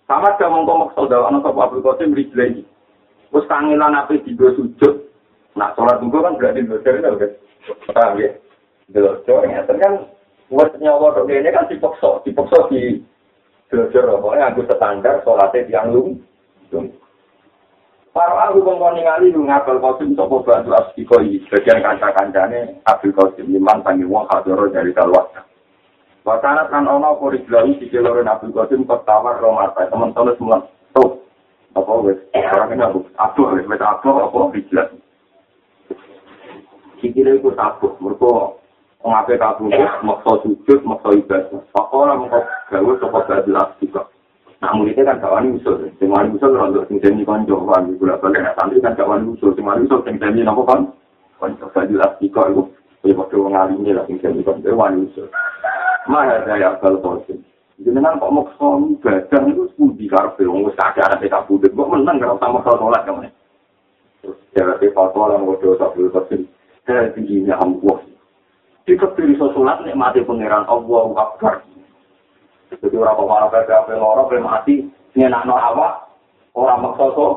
Sama 0.08 0.40
dia 0.40 0.48
ngomong 0.48 0.88
maksud 0.88 1.12
dalam 1.12 1.36
anak 1.36 1.52
Abu 1.52 1.60
Abdul 1.60 1.84
Qasim 1.84 2.16
rijlai. 2.16 2.64
Terus 3.28 3.44
kangenan 3.52 3.92
api 3.92 4.24
di 4.24 4.40
sujud. 4.40 5.04
Nah, 5.60 5.76
sholat 5.76 6.00
juga 6.00 6.32
kan 6.32 6.40
berarti 6.40 6.64
itu 6.64 6.80
kan. 6.80 7.32
Paham 7.92 8.24
ya? 8.24 8.32
Belajar, 8.88 9.44
ya. 9.52 9.68
kan 9.68 9.94
buat 10.48 10.72
nyawa 10.80 11.12
kok 11.12 11.28
ini 11.28 11.52
kan 11.52 11.68
dipokso. 11.68 12.24
Dipokso 12.24 12.72
di 12.72 13.04
belajar. 13.68 14.08
Pokoknya 14.08 14.48
aku 14.48 14.64
standar 14.72 15.20
sholatnya 15.28 15.68
yang 15.68 15.92
lung. 15.92 16.24
Para 18.16 18.50
aku 18.50 18.64
ngomong 18.64 18.96
ningali 18.96 19.30
lu 19.30 19.44
ngapel 19.44 19.84
Qasim 19.84 20.16
sopo 20.16 20.40
bantu 20.40 20.72
asbiko 20.72 21.20
ini. 21.20 21.44
Bagian 21.52 21.84
kanca-kancane 21.84 22.80
Abdul 22.88 23.12
Qasim. 23.12 23.52
Iman 23.52 23.84
panggil 23.84 24.08
wong 24.08 24.24
hadoro 24.32 24.72
dari 24.72 24.96
kalwasa. 24.96 25.44
Wakanat 26.28 26.68
kan 26.68 26.84
ono 26.84 27.16
kori 27.16 27.40
belawi 27.48 27.80
di 27.80 27.88
kelore 27.88 28.20
Nabi 28.20 28.52
Qasim 28.52 28.84
ketawar 28.84 29.40
romata 29.40 29.88
teman-teman 29.88 30.36
semua 30.36 30.60
tuh 30.92 31.24
apa 31.72 31.92
wes 32.04 32.20
orang 32.36 32.76
ini 32.76 32.84
aku 32.84 33.00
aku 33.16 33.48
wes 33.48 33.64
aku 33.64 34.12
apa 34.12 34.38
rijlah 34.52 34.92
sikile 37.00 37.40
iku 37.40 37.56
tabuh 37.56 37.96
mergo 38.04 38.60
ngape 39.08 39.40
tabuh 39.40 39.72
maksa 40.04 40.32
sujud 40.44 40.84
maksa 40.84 41.16
ibadah 41.16 41.64
pakola 41.72 42.20
mengko 42.20 42.44
gawe 42.76 42.92
sapa 43.00 43.20
gadilas 43.24 43.72
juga 43.80 44.04
Nah, 44.58 44.74
muridnya 44.74 45.06
kan 45.06 45.22
gak 45.22 45.30
wani 45.38 45.54
usul. 45.54 45.86
Sing 46.02 46.10
wani 46.10 46.34
usul 46.34 46.58
rontok 46.58 46.90
sing 46.90 46.98
deni 46.98 47.22
konco. 47.22 47.62
Wani 47.62 47.94
gula 47.94 48.18
balik. 48.18 48.42
Nah, 48.42 48.58
santri 48.58 48.82
kan 48.82 48.98
gak 48.98 49.06
wani 49.06 49.30
usul. 49.38 49.54
Sing 49.54 49.62
wani 49.62 49.86
usul 49.86 50.02
sing 50.02 50.18
deni 50.18 50.42
nopo 50.42 50.66
kan? 50.66 50.90
Konco. 51.38 51.70
Gak 51.78 51.94
jelas 51.94 52.18
tiga 52.18 52.50
itu. 52.50 52.66
Ya, 53.06 53.14
waktu 53.14 53.38
mengalami 53.38 53.94
lah 53.94 54.02
sing 54.10 54.18
deni 54.18 54.42
konco. 54.42 54.66
Wani 54.74 55.06
usul. 55.14 55.30
Maha 56.08 56.40
saya 56.48 56.80
akal 56.80 57.04
kosim. 57.04 57.44
Jenengan 57.84 58.18
kok 58.18 58.34
maksa 58.34 58.68
ibadah 58.80 59.42
itu 59.52 59.64
sepudi 59.76 60.08
karpe. 60.08 60.48
Wis 60.48 60.74
kakek 60.80 61.04
anak 61.04 61.22
kita 61.22 61.44
budek. 61.46 61.76
Kok 61.76 61.92
menang 61.94 62.18
gak 62.18 62.40
usah 62.40 62.50
maksa 62.50 62.72
sholat 62.80 63.02
kamu 63.06 63.30
Terus 64.24 64.38
jaraknya 64.56 64.96
fatwa 64.96 65.30
lah 65.30 65.38
ngodoh 65.44 65.76
sabul 65.76 66.10
kosim. 66.10 66.48
Saya 66.88 67.12
tingginya 67.12 67.60
Allah. 67.60 68.00
Jika 68.88 69.12
pilih 69.20 69.36
sholat, 69.36 69.84
nikmati 69.84 70.24
pengeran 70.24 70.64
Allah 70.72 71.12
Akbar. 71.20 71.60
Jadi 72.72 72.96
orang 72.96 73.20
pemarah 73.20 73.48
PPAP 73.52 73.96
loro, 74.00 74.24
mati, 74.40 74.88
nyenakno 75.16 75.56
awak, 75.56 76.08
orang 76.56 76.84
maksa 76.84 77.06
so. 77.16 77.28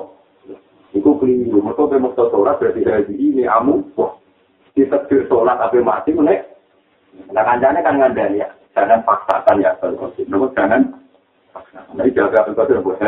Iku 0.91 1.23
keliru, 1.23 1.63
mereka 1.63 1.87
pe 1.87 2.03
maksa 2.03 2.31
sholat 2.31 2.59
berarti 2.59 2.83
di 2.83 3.15
ini 3.15 3.47
amu, 3.47 3.83
wah, 3.95 4.15
ditekbir 4.75 5.27
sholat 5.27 5.59
tapi 5.59 5.83
mati 5.83 6.11
menek. 6.15 6.51
Nah 7.31 7.43
kancane 7.47 7.79
kan 7.83 7.99
ngandani 7.99 8.43
ya, 8.43 8.49
jangan 8.75 9.01
paksakan 9.03 9.63
ya 9.63 9.75
kalau 9.83 10.11
namun 10.29 10.51
jangan 10.55 10.83
paksakan. 11.55 11.95
Nah 11.99 12.07
jaga 12.11 12.47
apa 12.47 12.63
itu 12.67 12.83
buat 12.83 13.01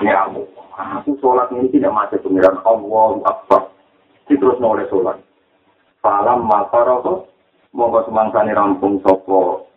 ini 0.00 0.10
amu. 0.10 0.42
Aku 0.80 1.12
sholat 1.20 1.52
ini 1.52 1.68
tidak 1.68 1.92
mati 1.92 2.16
pengiran 2.24 2.56
Allah 2.64 3.20
Akbar. 3.28 3.68
Terus 4.24 4.56
noleh 4.62 4.88
sholat. 4.88 5.20
Falam 6.00 6.48
mafaroto, 6.48 7.28
monggo 7.76 8.08
semangsani 8.08 8.56
rampung 8.56 9.04
sopo 9.04 9.68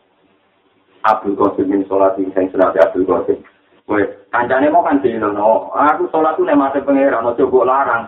Abdul 1.03 1.35
Qasim 1.35 1.67
min 1.67 1.83
sholat 1.91 2.15
sing 2.15 2.31
sing 2.31 2.47
sunat 2.55 2.77
Abdul 2.79 3.03
Qasim. 3.03 3.43
Wes, 3.91 4.07
kancane 4.31 4.71
mau 4.71 4.87
kan 4.87 5.03
no. 5.03 5.67
Aku 5.75 6.07
sholat 6.07 6.39
tuh 6.39 6.47
nek 6.47 6.55
pangeran 6.87 7.27
ojo 7.27 7.43
mbok 7.51 7.67
larang. 7.67 8.07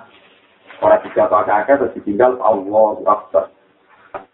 Ora 0.79 0.99
tiga 1.03 1.27
pakai 1.27 1.67
terus 1.67 1.91
ditinggal 1.99 2.39
Allah 2.39 2.95
Akbar. 3.03 3.51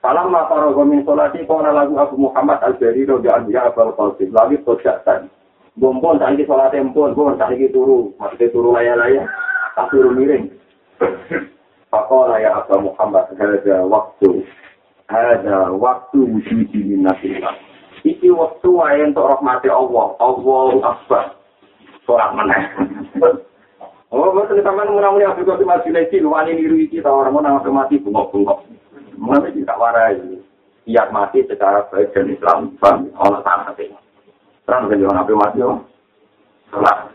Salam 0.02 0.34
ma 0.34 0.50
farago 0.50 0.82
min 0.82 1.06
sholati 1.06 1.46
qala 1.46 1.70
lagu 1.70 1.94
Abu 2.02 2.18
Muhammad 2.18 2.58
Al-Bari 2.66 3.06
radhiyallahu 3.06 3.54
anhu 3.54 3.54
Abdul 3.54 3.94
Qasim 3.94 4.30
lagi 4.34 4.58
tojatan. 4.66 5.30
Bompon 5.78 6.18
tak 6.18 6.34
iki 6.36 6.50
sholat 6.50 6.74
empon, 6.74 7.14
bon 7.14 7.38
tak 7.38 7.54
turu, 7.70 8.10
maksudnya 8.18 8.50
turu 8.50 8.74
laya-laya, 8.74 9.30
tak 9.78 9.94
turu 9.94 10.10
miring. 10.10 10.50
Pakola 11.94 12.42
ya 12.42 12.66
Abu 12.66 12.92
Muhammad, 12.92 13.30
ada 13.38 13.86
waktu, 13.86 14.42
ada 15.06 15.70
waktu 15.70 16.18
wujud 16.18 16.74
min 16.74 17.06
nasillah. 17.06 17.54
iki 18.02 18.34
waktu 18.34 18.68
wae 18.74 19.06
untuk 19.06 19.30
rahmati 19.30 19.70
Allah. 19.70 20.18
Allah 20.18 20.72
Akbar. 20.82 21.26
Sorak 22.10 22.34
meneh. 22.34 22.64
Oh, 24.12 24.34
betul 24.34 24.60
teman 24.66 24.92
menang-menang 24.92 25.38
Afrika 25.38 25.56
di 25.56 25.64
masjid 25.64 25.94
lagi, 25.94 26.20
wani 26.20 26.58
niru 26.58 26.76
iki 26.84 27.00
ta 27.00 27.14
orang 27.14 27.38
menang 27.38 27.64
mati 27.70 28.02
bungok-bungok. 28.02 28.81
Mulai 29.22 29.54
tidak 29.54 29.78
warai. 29.78 30.18
Siap 30.90 31.14
mati 31.14 31.46
secara 31.46 31.86
baik 31.94 32.10
dan 32.18 32.34
Islam, 32.34 32.74
paham? 32.82 33.14
Allah 33.22 33.46
tanah 33.46 33.70
hati. 33.70 33.94
Terang 34.66 34.90
kan 34.90 34.98
jangan 34.98 35.22
apa 35.22 35.34
mati, 35.38 35.60
oh. 35.62 35.78
Salah. 36.74 37.06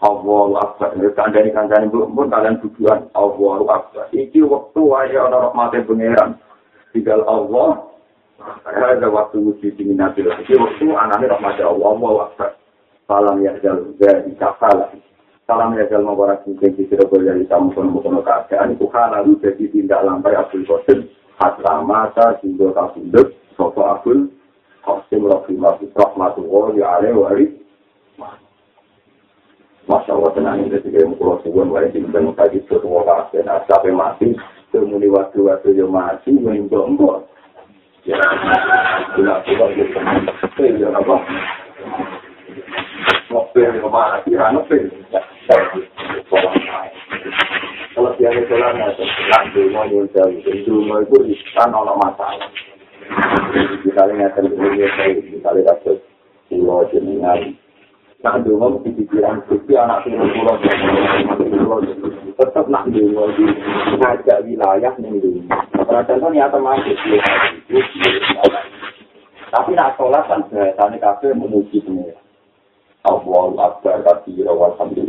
Allah 0.00 0.50
Akbar. 0.64 0.96
Kandani 0.96 1.52
kandani 1.52 1.92
belum 1.92 2.16
pun 2.16 2.32
kalian 2.32 2.56
tujuan 2.64 3.12
Allah 3.12 3.56
Akbar. 3.68 4.08
Iki 4.08 4.40
waktu 4.48 4.80
wae 4.80 5.12
orang 5.20 5.52
rahmati 5.52 5.84
pangeran. 5.84 6.40
Tinggal 6.96 7.28
Allah, 7.28 7.92
Ada 8.66 9.08
waktu 9.08 9.40
wujud 9.40 9.72
di 9.76 9.82
minatil. 9.84 10.28
Jadi 10.28 10.54
waktu 10.60 10.84
anaknya 10.92 11.32
rahmat 11.36 11.56
Allah, 11.60 11.88
Allah 11.88 12.10
wakbar. 12.24 12.50
Salam 13.06 13.38
ya 13.40 13.54
jal, 13.62 13.96
dari 13.96 14.34
kafala. 14.36 14.92
Salam 15.46 15.78
ya 15.78 15.86
jal, 15.86 16.02
mabarak 16.02 16.42
mungkin 16.42 16.74
di 16.74 16.90
kira 16.90 17.06
dari 17.06 17.46
kamu 17.46 17.70
kono 17.70 18.02
kono 18.02 18.18
keadaan. 18.18 18.74
Itu 18.74 18.90
kan 18.90 19.14
lalu 19.14 19.38
jadi 19.38 19.70
tindak 19.70 20.02
lampai 20.02 20.34
Abdul 20.34 20.66
Qasim. 20.66 21.06
Hatta 21.38 21.86
mata, 21.86 22.34
singgul 22.42 22.74
kabundut, 22.74 23.30
sopo 23.54 23.86
Abdul 23.86 24.26
Qasim 24.82 25.22
rahimahullah, 25.22 25.94
rahmatullah, 25.94 26.64
ya 26.74 26.86
alaih. 26.98 27.56
Masya 29.86 30.18
Allah 30.18 30.34
tenang 30.34 30.66
ini 30.66 30.74
ketika 30.74 30.98
yang 30.98 31.14
pulau 31.14 31.38
suwun 31.46 31.70
wae 31.70 31.86
di 31.94 32.02
bidang 32.02 32.34
tadi 32.34 32.58
suatu 32.66 32.90
waktu 32.90 33.46
dan 33.46 33.62
sampai 33.70 33.94
mati 33.94 34.34
kemudian 34.74 35.14
waktu-waktu 35.14 35.78
yang 35.78 35.94
mati 35.94 36.34
menjongkol 36.34 37.22
Ya, 38.06 38.18
gula 39.18 39.42
gula 39.42 39.66
gitu. 39.74 39.98
Tapi 39.98 40.78
ya 40.78 40.94
apa? 40.94 41.14
Mobil 43.34 43.66
di 43.66 43.82
rumah 43.82 44.14
lagi, 44.14 44.30
anu 44.38 44.62
Kalau 47.96 48.10
dia 48.18 48.34
jalan, 48.50 48.76
ada 48.76 48.92
jalan 48.92 49.44
dulu, 49.54 49.80
nyuruh 49.86 50.10
jauh. 50.12 50.34
Dulu 50.66 50.96
itu 51.06 51.46
kan 51.54 51.70
ada 51.70 51.94
masalah. 51.94 52.50
Misalnya 53.86 54.26
ada 54.28 54.42
dunia 54.42 54.88
saya, 54.98 55.22
misalnya 55.22 55.70
ada 55.70 55.92
pulau 56.50 56.82
jenengan. 56.90 57.54
Nah, 58.26 58.42
dulu 58.42 58.82
di 58.82 58.90
pikiran 58.98 59.46
suci 59.46 59.78
anak 59.78 60.02
pulau 60.02 60.58
pulau 60.58 61.78
tetap 62.36 62.66
nak 62.68 62.90
dulu 62.92 63.32
ngajak 63.96 64.44
wilayah 64.44 64.92
nih 65.00 65.16
dulu. 65.22 65.40
Padahal 65.72 66.28
niatan 66.34 66.60
masuk 66.60 66.98
Tapi 69.46 69.70
nak 69.72 69.94
sholat 69.96 70.26
kan 70.28 70.42
bahasanya 70.50 70.98
kafe 71.00 71.32
memuji 71.32 71.80
pengira. 71.80 72.18
Allah 73.06 73.54
Akbar 73.70 74.02
kabir 74.02 74.44
alhamdulillah. 74.44 75.05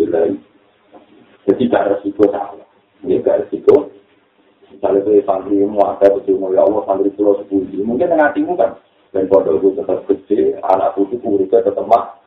Jadi 1.48 1.64
gak 1.72 1.88
resiko 1.96 2.24
salah. 2.28 2.68
Ini 3.04 3.24
gak 3.24 3.48
resiko. 3.48 3.92
Misalnya 4.68 5.00
itu 5.00 5.24
santri 5.24 5.64
mu 5.64 5.80
ada 5.80 6.12
betul 6.12 6.44
ya 6.52 6.62
Allah 6.62 6.84
santri 6.86 7.10
pulau 7.16 7.40
sepuluh. 7.40 7.66
Mungkin 7.88 8.12
dengan 8.12 8.30
hatimu 8.30 8.54
kan. 8.60 8.76
Dan 9.16 9.32
pada 9.32 9.56
itu 9.56 9.72
tetap 9.72 10.04
kecil, 10.04 10.60
anak 10.68 10.94
putih 11.00 11.16
muridnya 11.24 11.64
tetap 11.64 11.88
mah. 11.88 12.20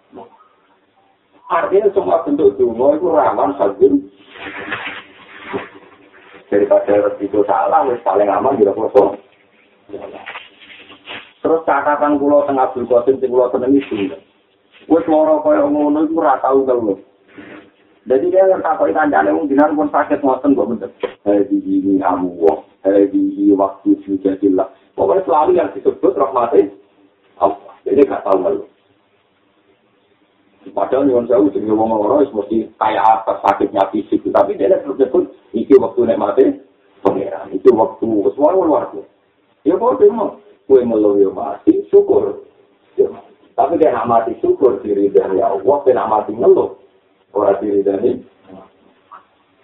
Artinya 1.50 1.92
semua 1.92 2.24
bentuk 2.24 2.56
dungo 2.56 2.96
itu 2.96 3.06
rawan 3.10 3.52
sajin. 3.60 4.00
daripada 6.50 7.06
resiko 7.06 7.46
salah 7.46 7.86
wis 7.86 8.02
paling 8.02 8.26
aman 8.26 8.58
di 8.58 8.66
foto. 8.66 9.14
Terus 11.40 11.64
catatan 11.64 12.18
kula 12.18 12.44
teng 12.44 12.58
Abdul 12.58 12.90
Qasim 12.90 13.22
sing 13.22 13.30
kula 13.30 13.48
seneng 13.54 13.78
itu. 13.78 14.10
Wis 14.90 15.06
loro 15.06 15.40
kaya 15.46 15.62
ngono 15.64 16.04
iku 16.04 16.18
ora 16.18 16.42
tau 16.42 16.66
kelu. 16.66 16.98
Jadi 18.08 18.32
dia 18.32 18.48
yang 18.48 18.64
takut 18.64 18.88
ikan 18.88 19.12
jalan 19.12 19.44
mungkin 19.44 19.76
pun 19.76 19.92
sakit 19.92 20.24
ngoten 20.24 20.56
kok 20.56 20.68
bener. 20.72 20.90
Hadi 21.28 21.56
ini 21.60 22.00
amu, 22.00 22.64
hadi 22.80 23.52
waktu 23.52 23.92
sudah 24.08 24.34
jelas. 24.40 24.72
Pokoknya 24.96 25.24
selalu 25.28 25.50
yang 25.60 25.68
disebut 25.76 26.16
rahmatin 26.16 26.72
Allah. 27.36 27.76
Jadi 27.84 28.08
gak 28.08 28.24
tahu 28.24 28.40
malu. 28.40 28.64
Padahal 30.70 31.08
nyuwun 31.08 31.24
sewu 31.24 31.48
jenenge 31.56 31.72
wong 31.72 31.88
loro 31.88 32.20
wis 32.20 32.32
mesti 32.36 32.68
kaya 32.76 33.00
apa 33.00 33.40
sakitnya 33.40 33.88
fisik, 33.88 34.20
tapi 34.28 34.60
dia 34.60 34.68
terus 34.68 35.00
disebut 35.00 35.24
iki 35.56 35.72
waktu 35.80 36.04
nek 36.04 36.20
mati 36.20 36.44
pangeran. 37.00 37.48
Itu 37.48 37.72
waktu 37.72 38.04
wis 38.04 38.36
luar. 38.36 38.92
Ya 39.64 39.76
kok 39.80 39.96
demo 40.00 40.40
kue 40.68 40.84
melu 40.84 41.16
yo 41.16 41.32
mati 41.32 41.84
syukur. 41.88 42.44
Tapi 43.56 43.72
dia 43.80 44.04
mati 44.04 44.36
syukur 44.44 44.84
diri 44.84 45.08
dari 45.08 45.40
Allah, 45.40 45.76
dia 45.84 46.04
mati 46.04 46.32
ngeluh. 46.36 46.76
Orang 47.30 47.58
diri 47.62 47.86
dari 47.86 48.12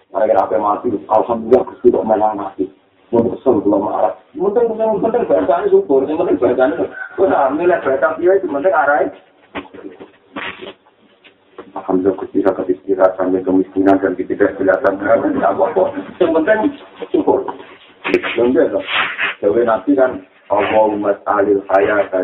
Mereka 0.07 0.39
apa 0.39 0.55
mati, 0.55 0.87
alhamdulillah 1.11 1.67
Gusti 1.67 1.91
kok 1.91 2.07
malah 2.07 2.31
mati. 2.31 2.63
Mun 3.11 3.27
kesel 3.27 3.59
belum 3.59 3.91
marah. 3.91 4.15
Mungkin 4.39 4.71
mungkin 4.71 5.03
mungkin 5.03 5.27
bahasanya 5.27 5.67
syukur, 5.67 6.07
yang 6.07 6.15
penting 6.15 6.39
bahasanya. 6.39 6.87
Kau 7.19 7.27
nak 7.27 7.51
milih 7.59 7.75
bahasa 7.83 8.15
dia 8.15 8.31
itu 8.39 8.47
penting 8.47 8.71
arah. 8.71 9.03
Alhamdulillah 11.75 12.17
Gusti 12.23 12.39
kata 12.39 12.63
istirahat 12.71 13.19
sampai 13.19 13.43
kemiskinan 13.43 13.99
dan 13.99 14.15
ketidakjelasan 14.15 14.95
tidak 14.95 15.51
apa-apa. 15.53 15.83
Yang 16.23 16.31
penting 16.39 16.59
syukur. 17.11 17.39
Yang 18.39 18.47
biasa. 18.55 18.79
Jadi 19.43 19.61
nanti 19.67 19.91
kan 19.93 20.11
Allahumma 20.47 21.19
ta'alil 21.27 21.67
hayat 21.67 22.15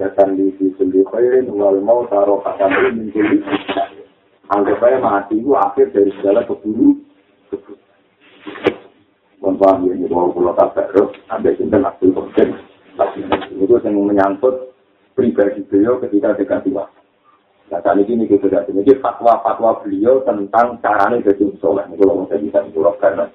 datan 0.00 0.40
li 0.40 0.56
fi 0.56 0.72
kulli 0.80 1.04
khairin 1.12 1.52
wal 1.52 1.76
mau 1.84 2.08
taruh 2.08 2.40
kata 2.40 2.64
kulli 2.64 3.12
Anggap 4.46 4.78
saya 4.78 5.02
mati 5.02 5.42
itu 5.42 5.50
akhir 5.58 5.90
dari 5.90 6.14
segala 6.22 6.46
keburu. 6.46 6.94
Mohon 9.42 9.56
paham 9.58 9.84
ya, 9.86 9.92
ini 9.98 10.06
bahwa 10.06 10.32
pulau 10.32 10.54
tak 10.54 10.78
ada 11.28 11.50
cinta 11.58 11.76
nak 11.82 11.98
Itu 12.00 13.74
yang 13.82 13.94
menyangkut 13.98 14.70
pribadi 15.16 15.64
beliau 15.66 15.98
ketika 15.98 16.36
dekat 16.36 16.62
tua. 16.62 16.86
Nah, 17.66 17.82
saat 17.82 17.98
ini 17.98 18.30
kita 18.30 18.46
tidak 18.46 18.70
ini 18.70 18.86
fatwa-fatwa 19.02 19.82
beliau 19.82 20.22
tentang 20.22 20.78
caranya 20.78 21.18
jadi 21.18 21.50
soleh. 21.58 21.82
Ini 21.90 21.98
kalau 21.98 22.22
saya 22.30 22.38
bisa 22.38 22.62
dikurang 22.62 22.94
karena 23.02 23.26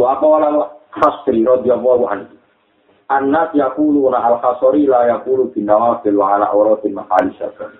wa 0.00 0.16
qala 0.16 0.72
khasri 0.88 1.44
radhiyallahu 1.44 2.08
anhu. 2.08 2.32
Anas 3.12 3.52
yaquluna 3.52 4.16
al-khasri 4.16 4.88
la 4.88 5.12
yaqulu 5.12 5.52
bin 5.52 5.68
nawafil 5.68 6.16
wa 6.16 6.40
ala 6.40 6.48
awratin 6.48 6.96
mahal 6.96 7.28
syafar. 7.36 7.76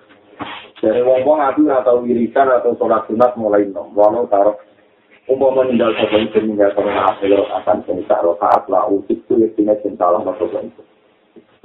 Dari 0.75 0.99
wong-wong 0.99 1.39
aku 1.39 1.71
atau 1.71 2.03
wiridan 2.03 2.51
atau 2.51 2.75
sholat 2.75 3.07
sunat 3.07 3.39
mulai 3.39 3.63
nom. 3.71 3.95
Walau 3.95 4.27
taruh 4.27 4.59
umpama 5.25 5.63
meninggal 5.63 5.95
sapa 5.95 6.19
itu 6.19 6.43
meninggal 6.43 6.75
karena 6.75 7.09
hasil 7.09 7.31
akan 7.47 7.77
cerita 7.87 8.19
rokaat 8.21 8.67
lah 8.67 8.85
usik 8.91 9.23
itu 9.23 9.39
ya 9.39 9.47
tina 9.55 9.73
cinta 9.79 10.11
lah 10.11 10.19
sapa 10.27 10.45
itu. 10.59 10.83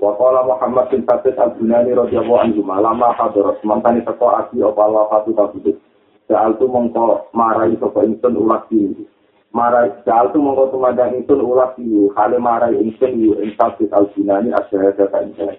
Wakala 0.01 0.49
Muhammad 0.49 0.89
bin 0.89 1.05
Sabit 1.05 1.37
al-Bunani 1.37 1.93
radhiyallahu 1.93 2.41
anhu 2.41 2.65
malama 2.65 3.13
hadirat 3.19 3.61
mantani 3.67 4.01
teko 4.01 4.33
aki 4.33 4.63
apa 4.65 4.81
Allah 4.81 5.05
fatu 5.13 5.37
kabudut. 5.37 5.77
Soal 6.25 6.57
tu 6.57 6.71
mongko 6.71 7.35
marai 7.37 7.77
sapa 7.77 8.07
insun 8.07 8.39
ulas 8.39 8.65
ini. 8.73 9.05
Marai 9.53 9.93
soal 10.09 10.33
tu 10.33 10.41
mongko 10.41 10.73
tumadang 10.73 11.19
insun 11.19 11.45
ulas 11.45 11.77
ini. 11.77 12.09
Hale 12.17 12.41
marai 12.41 12.81
insun 12.81 13.19
yu 13.21 13.37
in 13.45 13.53
Sabit 13.59 13.93
al-Bunani 13.93 14.55
asyhadu 14.57 15.05
ka 15.11 15.19
insun. 15.21 15.53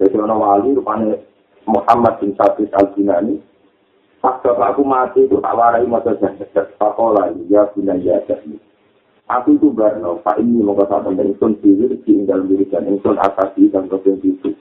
Jadi 0.00 0.16
wali 0.18 0.74
rupane 0.74 1.22
Muhammad 1.66 2.18
bin 2.18 2.34
Sabit 2.34 2.70
al-Bunani 2.74 3.38
Pas 4.22 4.38
aku 4.38 4.86
mati 4.86 5.26
itu 5.26 5.42
tak 5.42 5.58
warai 5.58 5.82
masa 5.82 6.14
jahat. 6.22 6.54
Pakola 6.78 7.34
ya 7.50 7.66
guna 7.74 7.98
ya 7.98 8.22
jahat. 8.30 8.54
Aku 9.26 9.58
itu 9.58 9.74
barno, 9.74 10.22
Pak 10.22 10.38
ini 10.38 10.62
mau 10.62 10.78
kata 10.78 11.02
tentang 11.02 11.34
insun 11.34 11.58
diri, 11.58 11.98
tinggal 12.06 12.46
wiridan 12.46 12.86
insun 12.86 13.18
asasi 13.18 13.66
dan 13.74 13.90
kebun 13.90 14.22
itu. 14.22 14.54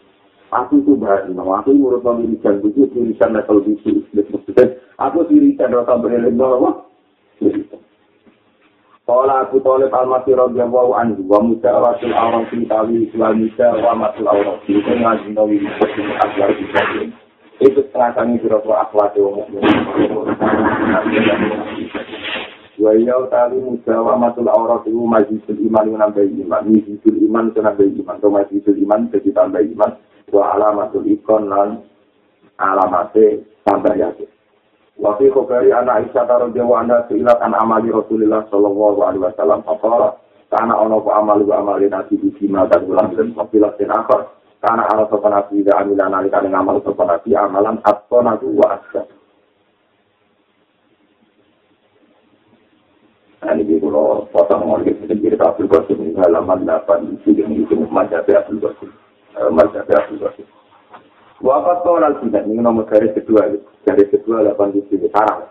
Aku 0.49 0.82
itu 0.82 0.97
barno, 0.97 1.45
aku 1.54 1.78
ngurut 1.78 2.02
mau 2.02 2.18
wiridan 2.18 2.58
itu, 2.66 2.89
wiridan 2.89 3.38
level 3.38 3.62
itu. 3.70 4.02
Aku 4.97 5.30
wiridan 5.30 5.78
rasa 5.78 5.93
berilim 6.02 6.41
bahwa 6.41 6.89
Kala 9.12 9.43
aku 9.43 9.59
tolip 9.59 9.91
al-masih 9.91 10.39
radiyallahu 10.39 10.95
anhu 10.95 11.28
wa 11.28 11.43
mudawatul 11.43 12.16
awram 12.16 12.47
fi 12.47 12.64
tawi 12.64 13.12
wal 13.20 13.36
mudawa 13.36 13.91
matul 13.91 14.24
awram 14.24 14.55
fi 14.64 14.72
itu 14.72 14.88
ngaji 14.88 15.36
nawi 15.36 15.59
itu 15.59 15.99
akhlak 16.16 16.55
itu 17.59 17.80
setengah 17.91 18.16
kami 18.16 18.39
kira-kira 18.39 18.88
akhlak 18.88 19.12
yang 19.20 19.36
wa 22.80 22.91
ya 22.95 23.16
utawi 23.20 23.59
mudawa 23.59 24.16
matul 24.16 24.47
aurat 24.47 24.88
itu 24.88 25.03
majlisul 25.03 25.59
iman 25.59 25.91
yang 25.91 25.99
nambah 26.07 26.24
iman. 26.32 26.64
Majlisul 26.72 27.16
iman 27.28 27.51
itu 27.51 27.59
nambah 27.59 27.84
iman. 27.84 28.16
Atau 28.16 28.32
majlisul 28.32 28.80
iman 28.80 29.12
jadi 29.12 29.30
tambah 29.36 29.59
iman. 29.76 29.91
Wa 30.32 30.55
alamatul 30.55 31.03
ikon 31.03 31.51
lan 31.51 31.84
alamate 32.55 33.43
tambah 33.68 33.91
yakin 33.91 34.32
wa 35.02 35.18
fi 35.18 35.26
khobari 35.34 35.74
anak 35.74 36.06
Aisyah 36.06 36.30
taruh 36.30 36.54
jawa 36.54 36.86
anda 36.86 37.10
seilat 37.10 37.41
an 37.41 37.58
amali 37.58 37.89
Rasulullah 37.89 38.45
sallallahu 38.54 39.02
alaihi 39.02 39.26
wasallam 39.26 39.66
apa 39.66 40.22
karena 40.54 40.78
ono 40.78 41.02
ku 41.02 41.10
amal 41.10 41.41
wa 41.41 41.58
amali 41.58 41.89
nabi 41.89 42.22
di 42.22 42.30
sima 42.38 42.70
dan 42.70 42.86
ulang 42.86 43.18
dan 43.18 43.34
papilah 43.34 43.74
dan 43.82 43.89
akhir 43.89 44.30
karena 44.62 44.86
ala 44.93 45.10
sopan 45.10 45.34
nabi 45.34 45.66
da 45.66 45.82
amilan 45.82 46.14
alika 46.14 46.45
dengan 46.45 46.62
amal 46.62 46.78
sopan 46.86 47.10
nabi 47.18 47.34
amalan 47.34 47.82
atau 47.82 48.22
nabi 48.22 48.45
wa 48.54 48.78
asya 48.78 49.04
Nah, 53.41 53.58
ini 53.58 53.82
kalau 53.82 54.30
potong 54.30 54.70
kita 54.86 55.18
cerita 55.18 55.49
Abdul 55.49 55.66
Qasim 55.66 56.14
halaman 56.14 56.62
8 56.62 57.26
itu 57.26 57.41
yang 57.41 57.49
itu 57.58 57.74
Mazhab 57.89 58.30
Abdul 58.30 58.62
Qasim. 58.62 58.93
Mazhab 59.49 59.89
Abdul 59.89 60.22
Qasim. 60.22 60.45
Wafat 61.42 61.82
kolan 61.82 62.22
tidak, 62.22 62.46
ini 62.46 62.62
nomor 62.62 62.86
garis 62.86 63.14
kedua. 63.18 63.50
Garis 63.86 64.10
kedua 64.14 64.46
8 64.46 64.78
di 64.78 64.82
sini, 64.88 65.10
sarang. 65.10 65.50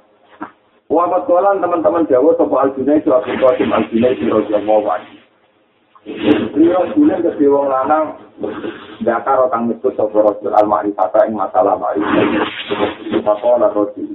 Wafat 0.87 1.27
kolan 1.27 1.59
teman-teman 1.59 2.07
Jawa, 2.07 2.35
Sopo 2.39 2.55
Al-Junai, 2.59 3.03
itu 3.03 3.11
Abdul 3.11 3.39
Qasim 3.43 3.75
Al-Junai, 3.75 4.15
itu 4.15 4.31
Raja 4.31 4.59
Mawan. 4.63 5.03
Beliau 6.55 6.89
bulan 6.97 7.21
ke 7.21 7.31
Dewa 7.37 7.67
Lanang, 7.67 8.23
Dakar 9.03 9.43
otang 9.45 9.69
miskus 9.69 9.99
Sopo 9.99 10.23
Rasul 10.23 10.55
Al-Ma'rifata, 10.55 11.27
yang 11.27 11.35
masalah 11.35 11.75
Ma'rifata. 11.75 12.47
Sopo 13.27 13.59
Rasul. 13.59 14.15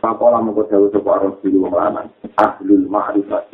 Pakola 0.00 0.40
mengko 0.40 0.64
dawu 0.64 0.88
sapa 0.88 1.20
Rasul 1.20 1.60
wong 1.60 1.76
lanang, 1.76 2.08
ahlul 2.40 2.88
ma'rifat. 2.88 3.52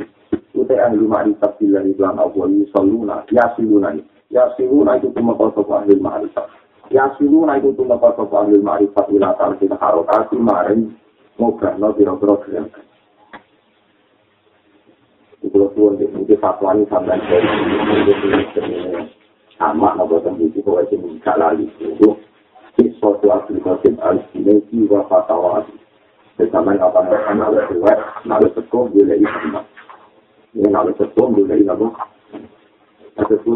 Ute 0.55 0.78
ahli 0.78 1.03
ma'rifat 1.03 1.59
billahi 1.59 1.99
lan 1.99 2.22
Allah 2.22 2.47
yusalluna, 2.47 3.26
yasiluna. 3.34 3.99
Yasiluna 4.30 4.95
itu 5.03 5.11
tumeka 5.11 5.51
sapa 5.59 5.82
ahli 5.82 5.99
ma'rifat. 5.99 6.47
Yasiluna 6.87 7.59
itu 7.59 7.74
tumeka 7.74 8.14
sapa 8.14 8.47
ahli 8.47 8.62
ma'rifat 8.62 9.11
ila 9.11 9.34
ta'ala 9.34 9.59
kita 9.59 9.74
harokasi 9.74 10.39
maring 10.39 10.95
ngobrol 11.34 11.93
biro-biro 11.99 12.37
keren. 12.47 12.70
Kalau 15.47 15.70
tuan 15.78 15.95
di 15.97 16.05
sini 16.11 16.34
fatwa 16.43 16.74
ini 16.74 16.84
sampai 16.91 17.16
dari 17.22 17.49
sama 19.57 19.95
nopo 19.95 20.20
tembiki 20.20 20.61
kau 20.61 20.76
aja 20.76 20.97
minta 20.99 21.32
lagi 21.39 21.70
itu. 21.80 22.18
Suatu 23.01 23.32
aplikasi 23.32 23.97
al-sinesi 24.01 24.84
wa 24.89 25.07
fatwa 25.09 25.64
Bersama 26.37 26.76
apa 26.76 27.01
mereka 27.09 27.32
nalar 27.32 27.64
keluar, 27.64 27.97
nalar 28.28 28.53
sekolah 28.53 28.93
boleh 28.93 29.16
iman. 29.24 29.64
Ini 30.53 30.68
nalar 30.68 30.93
sekolah 31.01 31.32
boleh 31.32 31.57
iman. 31.64 31.97
Ada 31.97 32.16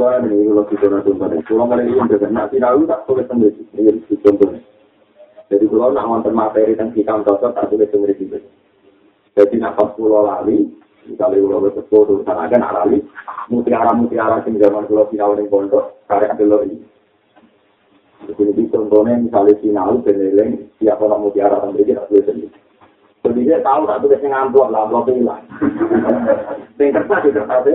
pula 0.00 0.16
ini 0.24 0.48
kalau 0.48 0.64
kita 0.64 0.88
nak 0.88 1.04
contohnya, 1.04 1.44
kalau 1.44 1.68
mereka 1.68 1.92
yang 1.92 2.08
berada 2.08 2.28
nak 2.32 2.48
tidak 2.48 2.72
tak 2.88 3.00
boleh 3.04 3.24
sendiri. 3.28 3.60
Ini 3.76 4.16
contohnya. 4.24 4.60
Jadi 5.52 5.64
kalau 5.68 5.92
nak 5.92 6.08
wonten 6.08 6.32
materi 6.32 6.72
tentang 6.72 6.96
kita 6.96 7.12
untuk 7.20 7.36
tak 7.52 7.68
boleh 7.68 7.84
sendiri. 7.92 8.40
Jadi 9.36 9.54
nak 9.60 9.76
pas 9.76 9.92
pulau 9.92 10.24
lali, 10.24 10.72
misalnya 11.04 11.44
pulau 11.44 11.60
bersekolah 11.68 12.04
itu 12.16 12.24
tak 12.24 12.40
akan 12.48 12.64
lali. 12.64 12.98
Mutiara 13.52 13.92
mutiara 13.92 14.40
sing 14.40 14.56
zaman 14.56 14.88
pulau 14.88 15.04
final 15.12 15.36
yang 15.36 15.52
pondok 15.52 16.00
karek 16.08 16.32
dulu 16.40 16.64
ini. 16.64 16.80
Jadi 18.24 18.62
contohnya 18.72 19.20
misalnya 19.20 19.52
final 19.60 20.00
beneleng 20.00 20.72
siapa 20.80 21.04
nak 21.04 21.20
mutiara 21.20 21.60
sampai 21.60 21.84
kita 21.84 22.08
boleh 22.08 22.24
sendiri. 22.24 22.69
Jadi 23.20 23.44
dia 23.44 23.60
tahu 23.60 23.84
tak 23.84 24.00
tulis 24.00 24.22
yang 24.24 24.48
amplop 24.48 24.72
lah, 24.72 24.88
amplop 24.88 25.12
hilang. 25.12 25.44
Yang 26.80 26.90
kertas 26.96 27.20
di 27.20 27.30
kertas 27.36 27.68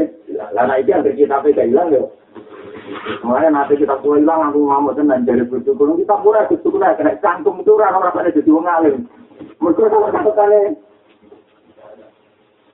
Lah 0.57 0.63
nah 0.65 0.75
itu 0.81 0.89
yang 0.89 1.05
kita 1.05 1.37
gak 1.37 1.69
hilang 1.69 1.93
ya. 1.93 2.01
Makanya 3.25 3.49
nanti 3.49 3.81
kita 3.81 3.97
pulang 4.01 4.21
hilang, 4.21 4.49
aku 4.49 4.59
ngamuk 4.65 4.93
dan 4.97 5.25
dari 5.25 5.45
bersyukur. 5.45 5.93
Kita 5.97 6.21
pura 6.21 6.45
bersyukur 6.45 6.77
lah, 6.77 6.93
kena 6.93 7.17
cantum 7.21 7.57
itu 7.61 7.73
orang 7.73 7.97
orang 7.97 8.13
pada 8.13 8.29
jadi 8.29 8.51
orang 8.53 8.75
alim. 8.77 8.95
Mereka 9.57 9.89
kalau 9.89 10.13
satu 10.13 10.31
kali. 10.33 10.61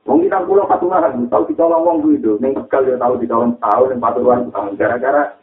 Wong 0.02 0.18
kita 0.26 0.42
pulau 0.50 0.66
patungan, 0.66 1.30
tahu 1.30 1.46
kita 1.46 1.62
ngomong 1.62 2.02
gitu. 2.10 2.36
Neng 2.42 2.58
kekal 2.58 2.90
dia 2.90 2.98
tahu 2.98 3.22
kita 3.22 3.38
orang 3.38 3.54
tahu, 3.62 3.84
neng 3.86 4.02
paturuan 4.02 4.50
tahun. 4.50 4.74
Gara-gara 4.74 5.38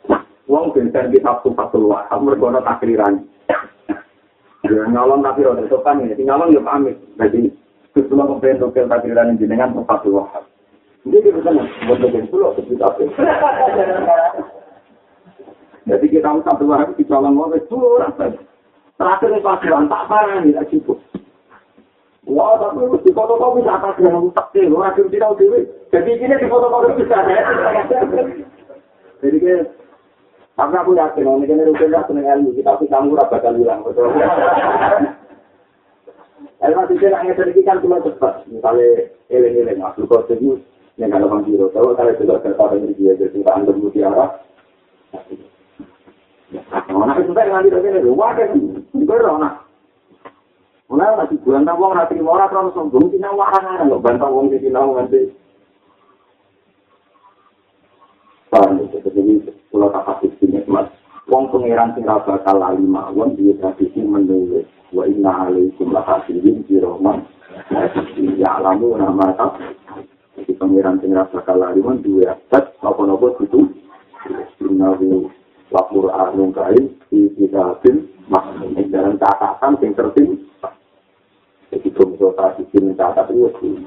wong 0.50 0.74
biasa 0.74 1.08
kita 1.14 1.30
satu 1.38 1.54
paturuan, 1.54 2.04
mereka 2.20 2.58
ada 2.58 2.60
takriran. 2.66 3.22
Ya 4.68 4.84
nyolong 4.84 5.24
tapi 5.24 5.48
roda 5.48 5.64
sopan 5.72 6.04
ya, 6.04 6.12
nyolong 6.12 6.52
ya 6.52 6.60
pamit. 6.60 6.96
Jadi 7.16 7.48
kebetulan 7.96 8.28
kemudian 8.28 8.60
dokter 8.60 8.84
takdiran 8.84 9.40
jenengan 9.40 9.72
tempat 9.72 10.04
dua. 10.04 10.28
Jadi 11.08 11.24
kita 11.24 11.40
kan 11.40 11.56
buat 11.88 11.98
seperti 12.52 12.84
apa? 12.84 13.02
Jadi 15.88 16.06
kita 16.12 16.28
mau 16.28 16.44
satu 16.44 16.64
hari 16.68 16.92
kita 17.00 17.16
nyolong 17.16 17.32
mau 17.32 17.48
itu 17.56 17.78
rasa. 17.96 18.36
Terakhir 18.98 19.28
nih 19.32 19.40
takdiran 19.40 19.88
tak 19.88 20.04
parah 20.04 20.38
nih 20.44 20.52
tak 20.52 20.68
cukup. 20.68 21.00
Wah, 22.28 22.60
tapi 22.60 22.84
di 23.08 23.10
foto 23.16 23.40
kau 23.40 23.56
bisa 23.56 23.72
apa 23.72 23.96
sih 23.96 24.04
yang 24.04 24.28
tak 24.36 24.52
sih? 24.52 24.68
Orang 24.68 24.92
akhir 24.92 25.08
tidak 25.08 25.32
tahu 25.32 25.64
Jadi 25.88 26.10
ini 26.20 26.36
di 26.36 26.44
foto 26.44 26.68
kau 26.68 26.84
bisa. 26.92 27.18
Jadi 29.24 29.36
kayak 29.40 29.64
Tapi 30.58 30.74
aku 30.74 30.98
yakin, 30.98 31.22
ini 31.38 31.46
kan 31.46 31.62
itu 31.62 31.86
tidak 31.86 32.10
seneng 32.10 32.26
ilmu, 32.26 32.50
kita 32.58 32.74
tapi 32.74 32.90
kamu 32.90 33.14
rasa 33.14 33.30
bakal 33.30 33.54
hilang. 33.54 33.86
Ilmu 36.58 36.82
itu 36.90 36.94
tidak 36.98 37.22
sedikit 37.38 37.62
kan 37.62 37.78
cuma 37.78 38.02
cepat. 38.02 38.42
Misalnya, 38.50 39.06
eleng-eleng, 39.30 39.78
aku 39.86 40.10
kau 40.10 40.26
sejuk, 40.26 40.58
yang 40.98 41.14
ada 41.14 41.30
orang 41.30 41.46
biru. 41.46 41.70
Kalau 41.70 41.94
saya 41.94 42.10
sudah 42.18 42.42
tertawa 42.42 42.74
dari 42.74 42.90
dia, 42.98 43.14
jadi 43.14 43.30
kita 43.30 43.54
anggap 43.54 43.78
mutiara. 43.78 44.26
Nah, 46.90 47.14
itu 47.14 47.30
sudah 47.30 47.44
dengan 47.46 47.62
tidak 47.62 47.86
ini, 47.86 48.10
wah 48.10 48.34
kan, 48.34 48.50
berapa 48.90 49.38
nah. 49.38 49.54
Mulai 50.88 51.20
masih 51.20 51.38
bulan 51.44 51.68
tak 51.68 51.76
uang 51.76 51.92
hati 52.00 52.16
orang 52.16 52.48
terus 52.48 52.72
sombong, 52.72 53.12
tidak 53.12 53.36
warang 53.36 53.76
ada, 53.76 53.96
bantah 54.00 54.32
uang 54.32 54.48
di 54.48 54.56
sini 54.56 54.72
nanti. 54.72 55.20
Jadi 58.48 59.22
kalau 59.68 59.92
tak 59.92 60.04
kasih 60.08 60.27
mas 60.66 60.90
wong 61.30 61.52
pangeran 61.54 61.94
sing 61.94 62.08
bakal 62.08 62.56
lali 62.58 62.82
mawon 62.82 63.38
dia 63.38 63.54
tradisi 63.62 64.02
menulis. 64.02 64.66
Wa 64.90 65.04
inna 65.04 65.46
alaikum 65.46 65.92
la 65.92 66.02
hasirin 66.02 66.64
di 66.64 66.80
roman 66.80 67.22
ya 68.34 68.58
alamu 68.58 68.98
nama 68.98 69.30
tak. 69.38 69.62
Jadi 70.34 70.52
pangeran 70.58 70.98
sing 70.98 71.14
bakal 71.14 71.54
lali 71.54 71.78
mawon 71.78 72.02
dua 72.02 72.34
atas 72.34 72.74
apa 72.82 73.00
nopo 73.04 73.36
itu 73.44 73.68
innahu 74.78 75.26
lapur 75.74 76.06
anung 76.14 76.54
kain 76.54 76.94
di 77.10 77.26
kitabin 77.34 78.06
maksum 78.30 78.78
dalam 78.94 79.18
catatan 79.18 79.74
yang 79.82 79.92
tertim 79.98 80.28
jadi 81.68 81.88
kalau 81.92 82.32
tadi 82.32 82.62
ini 82.78 82.94
catat 82.96 83.28
itu 83.28 83.84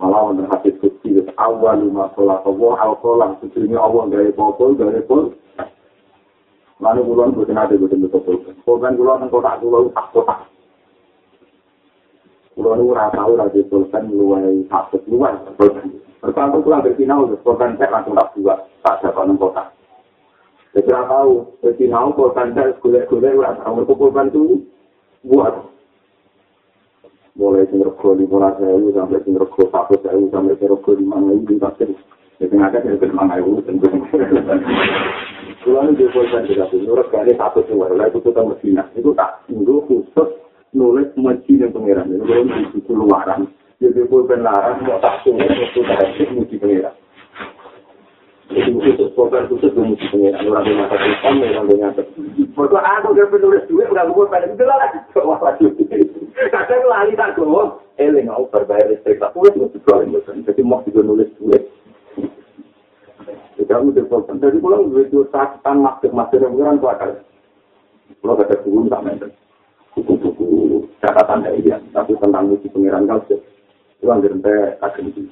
malah 0.00 0.32
untuk 0.32 0.48
hati 0.50 0.72
suci 0.80 1.20
awal 1.38 1.78
lima 1.78 2.10
sholat 2.16 2.42
Allah 2.42 2.74
al 2.80 2.94
kolam 2.98 3.38
sebelumnya 3.38 3.78
Allah 3.78 4.02
gaya 4.10 4.30
botol 4.34 4.74
gaya 4.74 5.04
botol 5.04 5.36
lalu 6.82 7.00
bulan 7.08 7.32
bukan 7.32 7.56
ada 7.56 7.74
bukan 7.76 8.04
betul 8.04 8.20
betul 8.24 8.54
bukan 8.64 8.92
bulan 8.96 9.28
kota 9.32 9.52
bulan 9.60 9.88
tak 9.94 10.06
kota 10.12 10.36
bulan 12.56 12.80
itu 12.80 12.92
rasa 12.92 13.22
lagi 13.28 13.60
bulan 13.68 14.04
luai 14.08 14.54
satu 14.68 14.98
luai 15.08 15.34
Pertama 16.26 16.58
pulang 16.58 16.82
dari 16.82 16.98
Sinau, 16.98 17.28
korban 17.46 17.78
saya 17.78 17.92
langsung 17.92 18.18
tak 18.18 18.34
buat, 18.34 18.58
tak 18.82 18.98
ada 18.98 19.14
konon 19.14 19.38
kota. 19.38 19.70
Saya 20.74 20.82
kira 20.82 21.06
tahu, 21.06 21.54
Sinau, 21.78 22.10
korban 22.18 22.50
saya 22.50 22.74
gulai-gulai, 22.82 23.36
udah 23.38 23.54
tahu, 23.62 23.86
korban 23.94 24.32
itu 24.34 24.66
buat. 25.22 25.54
Mulai 27.36 27.68
sinrego 27.68 28.16
lima 28.16 28.48
sewu 28.56 28.96
sampai 28.96 29.20
sinrego 29.22 29.62
satu 29.68 29.94
sewu 30.02 30.32
sampai 30.32 30.56
sinrego 30.56 30.90
lima 30.96 31.20
sewu 31.20 31.44
di 31.44 31.60
pasir. 31.60 31.92
Jadi 32.40 32.54
ngajak 32.56 32.80
saya 32.80 32.96
ke 32.96 33.06
lima 33.06 33.24
sewu 33.28 33.60
ini 35.66 35.98
dia 35.98 36.06
korban 36.14 36.46
juga 36.46 36.70
tuh, 36.70 36.78
nurut 36.78 37.10
kali 37.10 37.34
satu 37.34 37.60
sewu, 37.66 37.82
lalu 37.90 38.06
itu 38.06 38.18
kita 38.22 38.42
Medina. 38.46 38.82
Itu 38.94 39.10
tak 39.18 39.42
tunggu 39.50 39.82
khusus 39.90 40.28
nulis 40.70 41.10
masjid 41.18 41.66
yang 41.66 41.74
pengiran. 41.74 42.06
Ini 42.06 42.22
kalau 42.22 42.70
di 42.70 42.80
keluaran. 42.86 43.50
jadi 43.76 44.08
pulpen 44.08 44.40
larang 44.40 44.80
mau 44.88 44.96
tak 45.04 45.20
sungai 45.20 45.44
waktu 45.44 45.80
tak 45.84 46.32
muji 46.32 46.56
pengira 46.56 46.90
jadi 48.48 48.72
khusus 48.72 49.12
pulpen 49.12 49.44
khusus 49.52 49.68
gue 49.76 49.84
muji 49.84 50.06
pengira 50.08 50.40
orang 50.40 50.64
yang 50.64 50.76
mata 50.80 50.96
tulisan 50.96 51.34
orang 51.44 51.66
yang 51.68 51.78
nyata 51.84 52.02
waktu 52.56 52.76
aku 52.80 53.06
udah 53.12 53.26
penulis 53.28 53.64
duit 53.68 53.88
udah 53.92 54.04
gue 54.08 54.24
pada 54.32 54.48
itu 54.48 54.64
lah 54.64 54.78
wah 55.28 55.40
lagi? 55.44 55.66
Kadang 56.52 56.82
lali 56.88 57.12
tak 57.16 57.36
gue 57.36 57.64
eling 58.00 58.28
aku 58.32 58.44
berbayar 58.48 58.88
listrik 58.88 59.20
tak 59.20 59.36
tulis 59.36 59.52
pengira 59.52 60.32
jadi 60.48 60.60
mau 60.64 60.80
juga 60.88 61.00
nulis 61.04 61.28
duit 61.36 61.68
jadi 63.58 63.72
aku 63.74 63.90
udah 63.90 64.04
pulpen 64.06 64.36
dari 64.38 64.58
pulang 64.62 64.90
gue 64.90 65.06
itu 65.06 65.26
sakitan 65.34 65.82
maksud-maksud 65.82 66.38
yang 66.38 66.52
pengiran 66.54 66.80
tuh 66.82 66.90
akal 66.90 67.10
kalau 68.22 68.34
kata 68.38 68.54
turun 68.62 68.86
tak 68.86 69.02
buku-buku 69.96 70.46
catatan 71.00 71.42
dari 71.42 71.64
dia 71.64 71.80
tapi 71.90 72.14
tentang 72.20 72.52
muji 72.52 72.68
pengiran 72.70 73.08
kau 73.08 73.22
itu 73.96 74.12
anggere 74.12 74.36
ente 74.36 74.54
kagem 74.80 75.08
iki. 75.08 75.22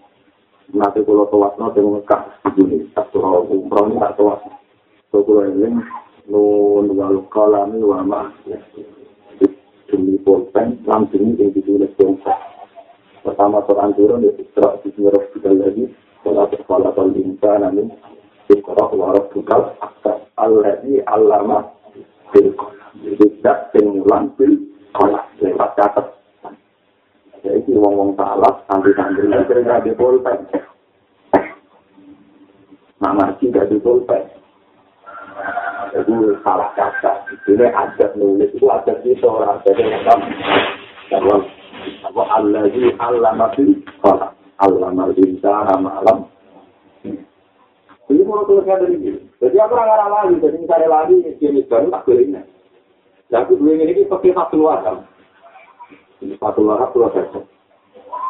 Nate 0.72 1.05
kula 1.05 1.28
tawasno 1.28 1.68
teng 1.76 1.92
Mekah 1.92 2.22
iki 2.49 2.88
tak 2.97 3.12
turu 3.12 3.45
umroh 3.45 3.92
ini 3.92 4.01
tak 4.01 4.16
tawas. 4.16 4.40
So 5.12 5.20
kula 5.20 5.53
eling 5.53 5.84
nun 6.26 6.86
wal 6.97 7.22
qalami 7.28 7.78
wa 7.84 8.01
ma. 8.03 8.22
Demi 9.84 10.16
pulpen 10.24 10.80
langsung 10.88 11.36
yang 11.36 11.53
ditulis 11.53 11.92
bangsa. 11.95 12.34
Pertama 13.20 13.61
Quran 13.68 13.92
turun 13.95 14.24
di 14.24 14.32
Isra 14.40 14.80
di 14.80 14.90
lagi. 15.45 15.84
Kalau 16.25 16.49
sekolah 16.49 16.91
kalau 16.97 17.12
insan 17.20 17.61
namun 17.61 17.93
Isra 18.49 18.85
wa 18.89 19.12
Rabbukal 19.12 19.77
Akbar. 19.77 20.25
Alladhi 20.41 21.05
allama 21.05 21.68
bil 22.33 22.49
qalam. 22.57 22.93
Jadi 23.05 23.27
tak 23.45 23.77
pengulang 23.77 24.33
bil 24.41 24.57
qalam. 24.97 25.25
Lewat 25.45 25.77
catat 25.77 26.07
Jadi 27.45 27.77
ngomong 27.77 28.16
salah, 28.16 28.64
santri-santri 28.64 29.29
yang 29.29 29.45
sering 29.45 29.68
gak 29.68 29.85
di 29.85 29.93
pulpen. 29.93 30.49
Nah, 33.05 33.12
masih 33.12 33.53
gak 33.53 33.68
di 33.68 33.77
pulpen. 33.85 34.25
Itu 35.93 36.41
salah 36.41 36.72
kata. 36.72 37.29
Ini 37.45 37.68
adat 37.68 38.16
nulis, 38.16 38.49
itu 38.49 38.64
adat 38.64 39.05
itu 39.05 39.29
orang 39.29 39.61
adat 39.61 39.77
yang 39.77 40.01
sama. 40.09 40.27
Kalau 41.12 41.39
apa 41.85 42.22
Allah 42.33 42.64
di 42.72 42.89
Allah 42.97 43.33
masih 43.37 43.85
kalau 44.01 44.03
Allah 44.62 44.90
masih 44.94 45.38
sana 45.42 45.74
malam. 45.78 46.30
Jadi 48.05 48.20
mau 48.22 48.44
tulisnya 48.46 48.78
dari 48.78 49.00
ini. 49.00 49.16
Jadi 49.40 49.57
aku 49.59 49.74
orang 49.74 50.12
lagi, 50.12 50.34
jadi 50.38 50.57
misalnya 50.61 50.88
lagi, 50.92 51.16
jenis 51.40 51.66
baru 51.66 51.88
tak 51.88 52.07
ini. 52.12 52.36
Jadi 53.32 53.52
dua 53.57 53.72
ini 53.74 54.05
pakai 54.07 54.36
satu 54.36 54.55
luar 54.61 54.78
kan. 54.84 54.96
Satu 56.20 56.61
larap 56.62 56.92
pulau 56.92 57.11
sesek. 57.16 57.42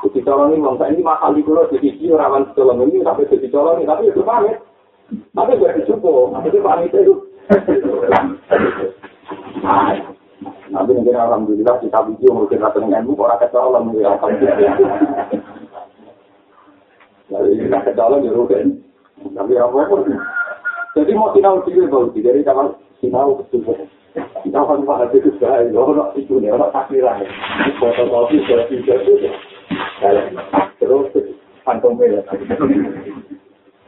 Jadi 0.07 0.21
colong 0.25 0.55
ini, 0.55 0.63
bangsa 0.63 0.85
ini 0.89 1.03
mahal 1.03 1.35
di 1.35 1.43
pulau, 1.43 1.69
jadi 1.69 1.91
ini 1.91 2.15
rawan 2.15 2.55
colong 2.55 2.87
ini, 2.87 3.03
tapi 3.03 3.27
jadi 3.29 3.51
colong 3.51 3.83
ini, 3.83 3.89
tapi 3.91 4.09
itu 4.09 4.23
pamit. 4.23 4.59
Tapi 5.35 5.61
gak 5.61 5.75
dicukup, 5.83 6.33
itu 6.47 6.59
pamit 6.65 6.95
itu. 6.95 7.15
Nanti 10.75 10.91
mungkin 10.91 11.15
alhamdulillah 11.15 11.77
kita 11.81 12.01
video 12.09 12.31
mungkin 12.35 12.61
rata 12.61 12.83
dengan 12.83 13.07
ibu 13.07 13.15
orang 13.21 13.41
kecolong 13.41 13.85
mungkin 13.95 14.11
Jadi 17.35 17.67
ya 17.67 18.31
rugen. 18.31 18.79
Tapi 19.35 19.53
apa 19.59 19.79
pun. 19.91 20.07
Jadi 20.95 21.11
mau 21.19 21.35
sinau 21.35 21.59
sih, 21.67 21.75
zaman 22.47 22.71
sinau 23.03 23.43
akan 24.55 24.87
pada 24.87 25.11
itu 25.11 25.35
saya, 25.43 25.67
orang 25.75 26.15
itu 26.15 26.39
nih, 26.39 26.55
orang 26.55 26.71
takdiran. 26.71 27.27
Foto 27.83 28.07
kopi, 28.07 28.39
selfie, 28.47 28.87
selfie. 28.87 29.35
Terus 30.79 31.11
kantong 31.67 31.99
merah. 31.99 32.23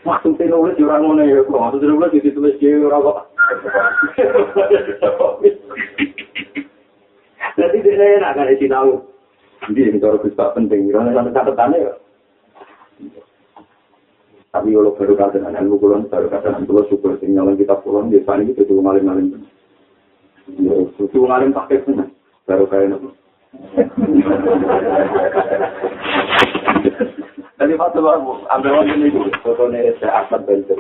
Maksudnya 0.03 0.51
nulis 0.51 0.79
orang 0.83 1.07
mana 1.07 1.23
ya, 1.27 1.47
maksudnya 1.47 1.95
nulis 1.95 2.59
di 2.59 2.71
orang 2.83 3.07
kok. 3.07 3.19
Jadi 7.57 7.77
dia 7.87 8.07
enak 8.19 8.35
kan 8.35 8.51
isi 8.51 8.67
tahu. 8.67 9.03
Jadi 9.71 9.81
ini 9.95 9.99
kalau 10.03 10.23
bisa 10.23 10.53
penting, 10.55 10.91
karena 10.91 11.15
sampai 11.15 11.35
catatannya 11.35 11.87
ya. 11.87 11.93
Tapi 14.55 14.73
kalau 14.73 14.97
baru 14.97 15.15
kata 15.19 15.37
dengan 15.37 15.59
ilmu 15.65 15.77
kulon, 15.81 16.09
baru 16.09 16.33
kata 16.33 16.49
dengan 16.55 16.65
kulon 16.65 16.87
syukur, 16.89 17.19
tinggal 17.21 17.53
kita 17.57 17.77
kulon, 17.85 18.09
biasanya 18.09 18.51
itu 18.51 18.63
cuma 18.69 18.93
maling-maling. 18.95 19.47
Suci 20.97 21.19
wong 21.19 21.35
alim 21.35 21.51
pakai 21.51 21.83
pun, 21.83 22.07
baru 22.47 22.65
kayak 22.71 22.95
nopo. 22.95 23.11
Tadi 27.57 27.73
waktu 27.75 27.99
aku 27.99 28.33
ambil 28.47 28.73
waktu 28.79 28.95
ini 28.95 29.11
dulu, 29.11 29.31
fotonya 29.43 29.91
saya 29.99 30.23
asal 30.23 30.41
belajar, 30.47 30.79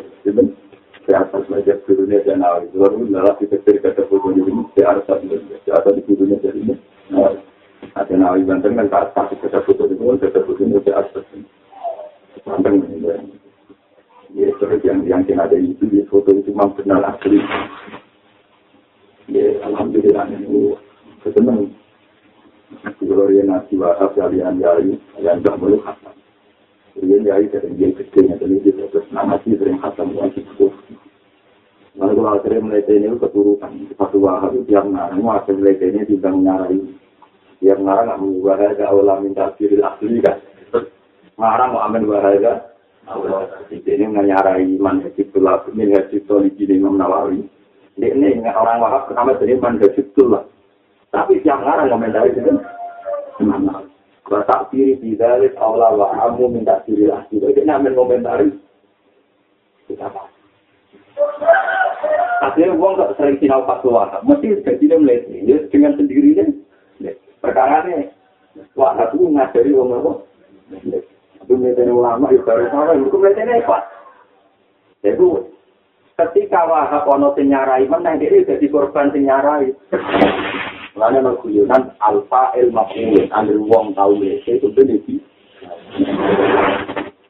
saya 1.02 1.18
asal 1.26 1.40
belajar 1.50 1.76
turunnya 1.88 2.22
dan 2.22 2.46
awal 2.46 2.62
itu 2.62 2.76
lalu 2.78 3.10
nalar 3.10 3.34
kita 3.42 3.58
cerita 3.66 3.90
ke 3.96 4.06
foto 4.06 4.30
ini, 4.30 4.70
saya 4.78 5.02
asal 5.02 5.18
belajar, 5.24 5.58
saya 5.66 5.74
asal 5.82 5.92
di 5.98 6.02
turunnya 6.06 6.38
dari 6.38 6.60
ini. 6.62 6.74
Ada 7.96 8.12
nawar 8.14 8.40
banten 8.44 8.76
kan 8.76 8.88
saat 8.92 9.08
pas 9.16 9.32
kita 9.32 9.60
foto 9.66 9.88
itu, 9.88 10.04
kita 10.20 10.40
foto 10.44 10.60
ini 10.62 10.78
saya 10.84 11.02
asal. 11.02 11.22
Banten 12.44 12.72
ini, 12.86 13.35
ya 14.36 14.52
seperti 14.60 14.92
yang 14.92 15.00
yang 15.08 15.24
ada 15.40 15.56
itu 15.56 15.88
di 15.88 16.04
foto 16.12 16.28
itu 16.28 16.52
memang 16.52 16.76
benar 16.76 17.00
asli. 17.16 17.40
ya 19.32 19.48
alhamdulillah 19.64 20.28
ini 20.28 20.76
kesenang 21.24 21.72
kalau 23.00 23.32
dia 23.32 23.48
nasi 23.48 23.80
wahab 23.80 24.12
kalian 24.12 24.60
jari 24.60 24.92
yang 25.24 25.40
tak 25.40 25.56
boleh 25.56 25.80
khatam. 25.80 26.12
Dia 27.00 27.16
jari 27.24 27.48
dari 27.48 27.70
dia 27.80 27.88
kecilnya 27.96 28.36
dari 28.36 28.60
dia 28.60 28.84
terus 28.92 29.08
nama 29.08 29.40
sih 29.40 29.56
sering 29.56 29.80
khatam 29.80 30.12
wajib 30.12 30.44
itu 30.44 30.68
lalu 31.96 32.12
kalau 32.20 32.36
akhirnya 32.36 32.60
mulai 32.60 32.84
ini 32.92 33.08
keturutan 33.16 33.72
satu 33.96 34.20
wahab 34.20 34.52
yang 34.68 34.92
ngarang 34.92 35.16
mau 35.24 35.40
akhirnya 35.40 35.64
mulai 35.64 35.80
ini 35.80 36.00
tidak 36.12 36.34
nyarai 36.36 36.80
yang 37.64 37.80
ngarang 37.88 38.04
nggak 38.04 38.20
mau 38.20 38.44
wahada 38.44 38.84
awal 38.84 39.08
minta 39.24 39.48
kiri 39.56 39.80
asli 39.80 40.20
kan? 40.20 40.36
Ngarang 41.40 41.72
amin 41.72 42.04
wahada 42.04 42.75
awal 43.06 43.46
ini 43.70 44.04
nyarai 44.06 44.78
man 44.78 45.02
hajib 45.02 45.30
tulab 45.30 45.66
min 45.74 45.94
hajib 45.94 46.26
tolib 46.26 46.54
ini 46.58 46.78
imam 46.78 46.98
nawawi 46.98 47.46
ini 47.96 48.44
orang 48.44 48.84
wahab 48.84 49.08
pertama 49.08 49.32
jadi 49.40 49.56
mandasibtul 49.56 50.36
lah. 50.36 50.44
Tapi 51.08 51.40
siang 51.40 51.64
ngarang 51.64 51.88
komentari 51.88 52.28
itu 52.36 52.52
mana? 53.40 53.88
Kalau 54.20 54.44
tak 54.44 54.68
kiri 54.68 55.00
tidak 55.00 55.56
Allah 55.56 55.96
wa 55.96 56.12
kamu 56.12 56.60
minta 56.60 56.84
kiri 56.84 57.08
lah. 57.08 57.24
Jadi 57.32 57.56
dia 57.56 57.72
amin 57.72 57.96
komentari. 57.96 58.52
Kita 59.88 60.12
apa? 60.12 60.28
Akhirnya 62.44 62.76
uang 62.76 63.00
tak 63.00 63.16
sering 63.16 63.40
sinau 63.40 63.64
pas 63.64 63.80
wahab. 63.80 64.20
Mesti 64.28 64.60
jadi 64.60 64.84
dia 64.92 65.00
melihat 65.00 65.24
ini 65.32 65.56
dengan 65.72 65.96
sendirinya. 65.96 66.44
Perkara 67.40 67.80
ini 67.88 68.12
wahab 68.76 69.08
itu 69.16 69.24
ngajari 69.24 69.72
uang 69.72 69.88
apa? 70.04 70.12
Itu 71.46 71.54
melihatnya 71.54 71.94
ulama, 71.94 72.34
ya 72.34 72.42
baru 72.42 72.66
sama. 72.74 72.98
Itu 72.98 73.14
melihatnya 73.14 73.62
apa? 73.62 73.78
Itu 75.06 75.46
ketika 76.18 76.66
wahab 76.66 77.06
ono 77.06 77.30
sing 77.38 77.54
nyarai 77.54 77.86
meneh 77.86 78.18
dhewe 78.18 78.42
dadi 78.42 78.66
korban 78.66 79.14
sing 79.14 79.30
nyarai 79.30 79.70
Lalu 80.96 81.20
ada 81.20 81.32
guyonan 81.44 81.82
alfa 82.00 82.56
el 82.56 82.72
maful, 82.72 83.28
ambil 83.28 83.60
wong 83.68 83.86
tahu 83.92 84.16
itu 84.24 84.64
benar. 84.72 85.04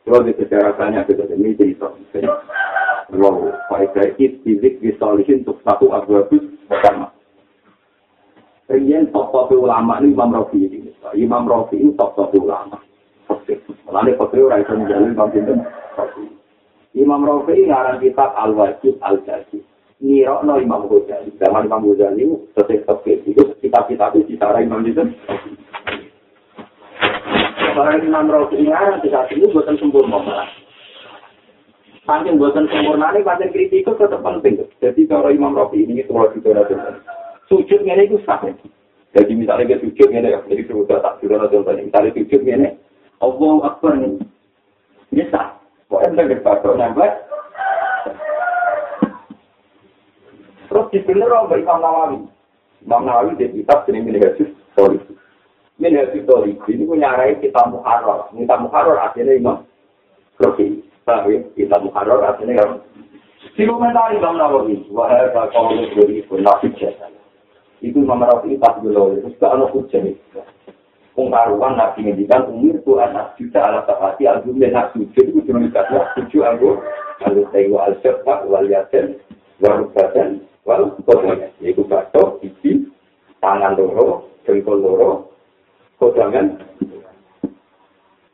Kalau 0.07 0.23
di 0.23 0.33
sejarah 0.39 0.73
banyak 0.79 1.03
kita 1.11 1.27
ini 1.35 1.59
cerita. 1.59 1.91
Wow, 3.11 3.51
faedah 3.67 4.14
istilik 4.23 4.79
disolihin 4.79 5.43
untuk 5.43 5.59
satu 5.67 5.91
abus 5.91 6.47
pertama. 6.71 7.11
Rian 8.71 9.11
top-top 9.11 9.51
ulama 9.59 9.99
ini 9.99 10.14
Imam 10.14 10.31
Rafi 10.31 10.62
ini. 10.62 10.95
Imam 11.19 11.51
Rafi 11.51 11.83
ini 11.83 11.91
top-top 11.99 12.35
ulama. 12.39 12.79
Lalu 13.87 14.19
fakir 14.19 14.43
orang 14.43 14.63
itu 14.67 14.75
menjalin 14.75 15.15
Imam 15.15 15.31
Sinten. 15.31 15.59
Imam 16.97 17.23
Rafi 17.23 17.69
ngarang 17.69 18.01
kitab 18.01 18.33
Al-Wajib 18.35 18.97
Al-Jazid. 19.05 19.63
Nirokno 20.01 20.61
Imam 20.61 20.89
Ghazali. 20.89 21.33
Zaman 21.41 21.69
Imam 21.69 21.85
Ghazali 21.89 22.25
sesuai 22.53 22.85
tafsir 22.85 23.21
itu 23.25 23.43
kitab-kitab 23.65 24.13
itu 24.17 24.37
cara 24.37 24.61
Imam 24.61 24.85
Sinten. 24.85 25.15
Orang 27.77 28.05
Imam 28.05 28.33
Rafi 28.33 28.61
ngarang 28.65 29.05
kitab 29.05 29.29
ini 29.33 29.53
buatan 29.53 29.77
sempurna. 29.77 30.49
Saking 32.07 32.39
buatan 32.39 32.71
sempurna 32.71 33.11
ini, 33.11 33.27
pancen 33.27 33.51
kritik 33.51 33.83
itu 33.83 33.93
tetap 33.99 34.23
penting. 34.23 34.63
Jadi 34.79 35.11
kalau 35.11 35.27
Imam 35.27 35.59
Rafi 35.59 35.83
ini, 35.83 36.07
itu 36.07 36.15
kalau 36.15 36.31
kita 36.31 36.55
Sujud 37.51 37.83
ini 37.83 38.07
itu 38.07 38.23
sah. 38.23 38.39
Jadi 39.11 39.33
misalnya 39.35 39.75
kita 39.75 39.83
sujud 39.91 40.09
ini, 40.15 40.29
jadi 40.29 40.63
sudah 40.71 41.03
tak 41.03 41.19
sudah 41.19 41.51
contohnya. 41.51 41.83
Misalnya 41.83 42.15
sujud 42.15 42.41
ini, 42.47 42.69
Allah 43.23 43.55
Akbar 43.69 43.93
ini. 43.97 44.21
Ini 45.12 45.25
sah. 45.33 45.57
Pokoknya 45.87 46.27
kita 46.27 46.31
berpatok 46.43 46.77
nempel. 46.77 47.11
Terus 50.67 50.91
di 50.91 50.99
sini 51.07 51.23
Imam 51.23 51.79
Nawawi. 51.79 52.19
Imam 52.83 53.03
Nawawi 53.07 53.39
di 53.39 53.62
kitab 53.62 53.87
ini 53.89 54.03
milik 54.03 54.27
Yesus. 54.35 54.51
Sorry. 54.75 54.99
Milik 55.79 56.11
Yesus 56.11 56.27
Sorry. 56.27 56.53
Ini 56.67 56.85
punya 56.85 57.14
arah 57.14 57.33
kita 57.39 57.62
muharrar. 57.71 58.29
Kita 58.35 58.55
muharrar 58.59 58.99
artinya 58.99 59.33
Imam. 59.33 59.57
Oke. 60.43 60.83
Tapi 61.07 61.47
kita 61.55 61.79
muharrar 61.79 62.35
artinya 62.35 62.55
yang 62.59 62.73
Dikomentari 63.57 64.21
Imam 64.21 64.37
Nawawi, 64.37 64.85
wahai 64.93 65.33
kau 65.33 65.73
beri 65.73 66.21
penafsir 66.29 66.77
jasa. 66.77 67.09
Itu 67.81 68.05
Imam 68.05 68.21
Rafi 68.21 68.53
pas 68.61 68.77
dulu, 68.85 69.17
itu 69.17 69.33
sudah 69.37 69.57
ada 69.57 69.64
hujan. 69.73 70.12
Pengkaruan 71.17 71.81
Nabi 71.81 72.05
ngendikan 72.05 72.45
umur 72.45 72.77
tu 72.85 73.01
anak 73.01 73.33
juta 73.41 73.57
ala 73.64 73.89
sahati 73.89 74.29
album 74.29 74.61
dan 74.61 74.77
nak 74.77 74.93
sujud 74.93 75.33
itu 75.33 75.41
cuma 75.49 75.64
dikasih 75.64 76.05
tujuh 76.21 76.45
anggur. 76.45 76.85
Lalu 77.25 77.49
tengok 77.57 77.81
al 77.81 77.95
syafa 78.05 78.45
wal 78.45 78.69
yasin 78.69 79.17
wal 79.64 79.89
badan 79.97 80.45
wal 80.69 80.93
kodongan. 81.09 81.49
Yaitu 81.64 81.89
batok, 81.89 82.45
gigi, 82.45 82.85
tangan 83.41 83.81
loro, 83.81 84.29
jengkol 84.45 84.77
loro, 84.77 85.33
kodangan. 85.97 86.61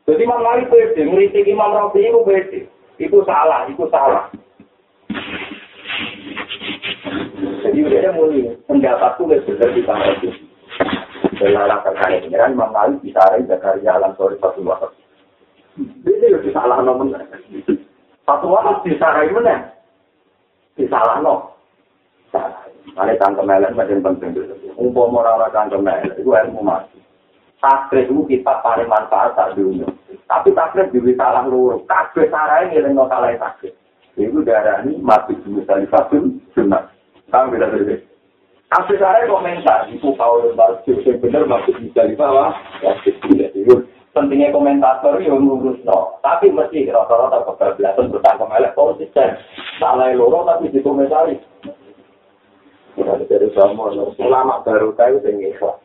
Jadi 0.03 0.19
Imam 0.27 0.43
Nawawi 0.43 0.67
beda, 0.67 0.99
ngeritik 1.07 1.47
Imam 1.47 1.71
Rafi 1.71 2.03
itu 2.03 2.19
beda. 2.27 2.61
Itu 2.99 3.23
salah, 3.23 3.63
itu 3.71 3.87
salah. 3.87 4.27
Jadi 7.63 7.79
udah 7.79 8.11
mulai 8.19 8.51
pendapatku 8.67 9.23
lebih 9.31 9.55
besar 9.55 9.71
di 9.71 9.81
tanah 9.87 10.19
Dalam 11.23 11.79
perkara 11.83 12.19
pengiran 12.19 12.51
Imam 12.51 12.71
Malik 12.75 13.15
ada 13.15 13.39
Zakaria 13.47 13.95
alam 13.95 14.11
sore 14.19 14.35
satu 14.43 14.59
waktu. 14.67 14.91
Ini 15.79 16.27
lebih 16.35 16.51
salah 16.51 16.83
nomor. 16.83 17.15
Satu 18.27 18.45
waktu 18.51 18.95
ada 18.99 19.23
mana? 19.31 19.55
Disalah 20.75 21.23
no. 21.23 21.53
Ada 22.93 23.15
tangkem 23.17 23.47
melen 23.47 23.73
macam 23.73 24.03
penting. 24.03 24.51
Umpama 24.75 25.23
orang-orang 25.23 25.53
tangkem 25.55 25.81
melen 25.81 26.11
itu 26.17 26.29
ilmu 26.29 26.61
mati. 26.61 26.99
Takrif 27.63 28.11
itu 28.11 28.27
kita 28.27 28.59
paling 28.59 28.91
manfaat 28.91 29.33
tak 29.39 29.55
dunia. 29.55 29.87
Tapi 30.27 30.51
takrif 30.51 30.91
juga 30.91 31.15
salah 31.15 31.47
luruh. 31.47 31.79
Kabeh 31.87 32.27
sarai 32.27 32.69
ngiling 32.69 32.93
no 32.93 33.07
salah 33.07 33.31
takrif. 33.39 33.73
Itu 34.19 34.43
darah 34.43 34.83
ini 34.83 34.99
mati 34.99 35.39
salah 35.63 35.87
satu 35.87 36.35
sunat. 36.53 36.83
Tahu 37.31 37.53
beda 37.53 37.71
beda. 37.71 38.12
Kasih 38.73 38.97
saya 38.97 39.29
komentar, 39.29 39.85
itu 39.93 40.17
kau 40.17 40.41
lembar 40.41 40.81
yang 40.89 41.21
benar 41.21 41.45
bisa 41.77 42.09
di 42.09 42.17
bawah. 42.17 42.57
Ya, 42.81 42.97
itu 43.05 43.85
pentingnya 44.17 44.49
komentator 44.49 45.21
yang 45.21 45.45
ngurus 45.45 45.77
no. 45.85 46.17
Tapi 46.25 46.49
mesti 46.49 46.89
rata-rata 46.89 47.45
kebablasan 47.45 48.09
bertanggung 48.09 48.49
elek 48.49 48.73
konsisten. 48.73 49.37
Salah 49.77 50.09
loro 50.17 50.41
tapi 50.49 50.73
dikomentari. 50.73 51.37
Kita 52.97 53.13
dari 53.29 53.49
sama 53.53 53.93
ulama 53.93 54.65
baru 54.65 54.89
tahu 54.97 55.21
yang 55.21 55.53
ikhlas. 55.53 55.77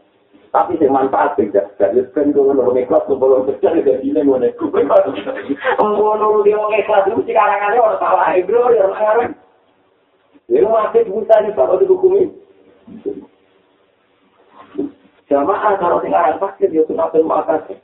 Tapi 0.49 0.81
yang 0.81 0.97
manfaat 0.97 1.37
tidak. 1.37 1.77
Jadi 1.77 2.09
kan 2.17 2.33
kalau 2.33 2.57
orang 2.57 2.89
ikhlas 2.89 3.05
belum 3.05 3.53
kerja 3.53 3.69
tidak 3.69 4.01
gini 4.01 4.25
mau 4.25 4.41
nek. 4.41 4.57
Kalau 4.57 6.41
dia 6.41 6.57
orang 6.57 6.81
ikhlas 6.81 7.05
itu 7.05 7.21
sekarang 7.29 7.61
ada 7.69 7.85
orang 7.85 8.01
salah 8.01 8.33
bro, 8.49 8.73
ya 8.73 8.89
orang 8.89 9.37
Ini 10.49 10.65
masih 10.65 11.05
bisa 11.05 11.37
nih 11.45 11.53
kalau 11.53 11.77
dihukumi. 11.77 12.48
Jamaah 15.29 15.77
kalau 15.77 16.01
tinggal 16.01 16.25
ada 16.25 16.41
sakit 16.41 16.73
dia 16.73 16.89
sudah 16.89 17.13
pun 17.13 17.29
makan. 17.29 17.77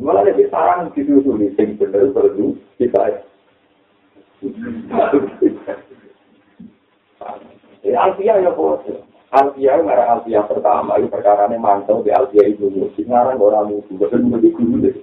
Malah 0.00 0.24
lebih 0.24 0.48
sarang 0.48 0.88
di 0.94 1.04
dulu 1.04 1.36
nih, 1.36 1.52
sing 1.58 1.76
bener 1.76 2.14
perlu 2.14 2.56
kita. 2.78 3.26
Alfia 8.00 8.40
ya 8.40 8.50
bos. 8.54 8.80
Alfia 9.30 9.76
ngarang 9.76 10.08
Alfia 10.18 10.40
pertama 10.48 10.96
itu 10.96 11.12
perkara 11.12 11.50
ini 11.52 11.60
mantau 11.60 12.00
di 12.00 12.10
Alfia 12.14 12.48
itu 12.48 12.72
musik 12.72 13.04
ngarang 13.04 13.36
orang 13.36 13.68
musuh. 13.68 13.94
Betul 14.00 14.30
betul 14.32 14.56
guru 14.56 14.74
deh. 14.88 14.96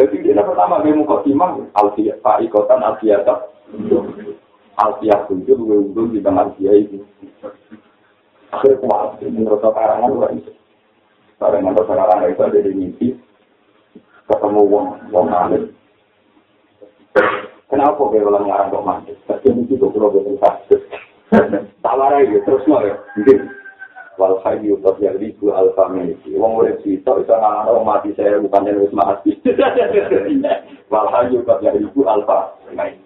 Jadi 0.00 0.16
dia 0.24 0.40
pertama 0.40 0.80
dia 0.80 0.96
muka 0.96 1.20
timang 1.26 1.68
Alfia, 1.76 2.16
Pak 2.24 2.40
Ikotan 2.48 2.80
Alfia 2.80 3.20
tak. 3.28 3.52
Alfiah 4.82 5.22
kunjur 5.30 5.54
gue 5.62 5.78
untung 5.78 6.10
di 6.10 6.18
tengah 6.18 6.50
dia 6.58 6.74
itu. 6.74 7.06
Akhirnya 8.50 8.82
kuat, 8.82 9.22
menurut 9.22 9.62
karangan 9.62 10.10
gue 10.10 10.28
itu. 10.42 10.52
Karangan 11.38 11.78
karangan 11.78 12.26
itu 12.26 12.42
ada 12.42 12.58
di 12.58 12.72
mimpi. 12.74 13.08
Ketemu 14.26 14.62
wong 14.66 14.86
wong 15.14 15.26
alim. 15.30 15.70
Kenapa 17.70 18.02
gue 18.10 18.26
ulang 18.26 18.44
ngarang 18.50 18.74
kok 18.74 18.86
mati? 18.86 19.12
Tapi 19.30 19.54
mimpi 19.54 19.78
gue 19.78 19.92
kalau 19.94 20.10
betul 20.10 20.36
kasus. 20.42 20.82
Tawar 21.80 22.18
aja 22.18 22.38
terus 22.42 22.66
mau 22.66 22.82
ya. 22.82 22.98
Wal 24.20 24.36
hayyu 24.44 24.82
tabiar 24.82 25.14
ribu 25.16 25.54
alfa 25.54 25.88
miliki. 25.88 26.34
Wong 26.34 26.58
urip 26.58 26.82
sito 26.82 27.22
iso 27.22 27.34
ngarang 27.38 27.86
mati 27.86 28.12
saya 28.18 28.42
bukan 28.42 28.66
yang 28.66 28.82
wis 28.82 28.92
mati. 28.92 29.38
Wal 30.92 31.06
hayyu 31.08 31.46
tabiar 31.46 31.78
ribu 31.78 32.02
alfa 32.04 32.58
miliki. 32.70 33.01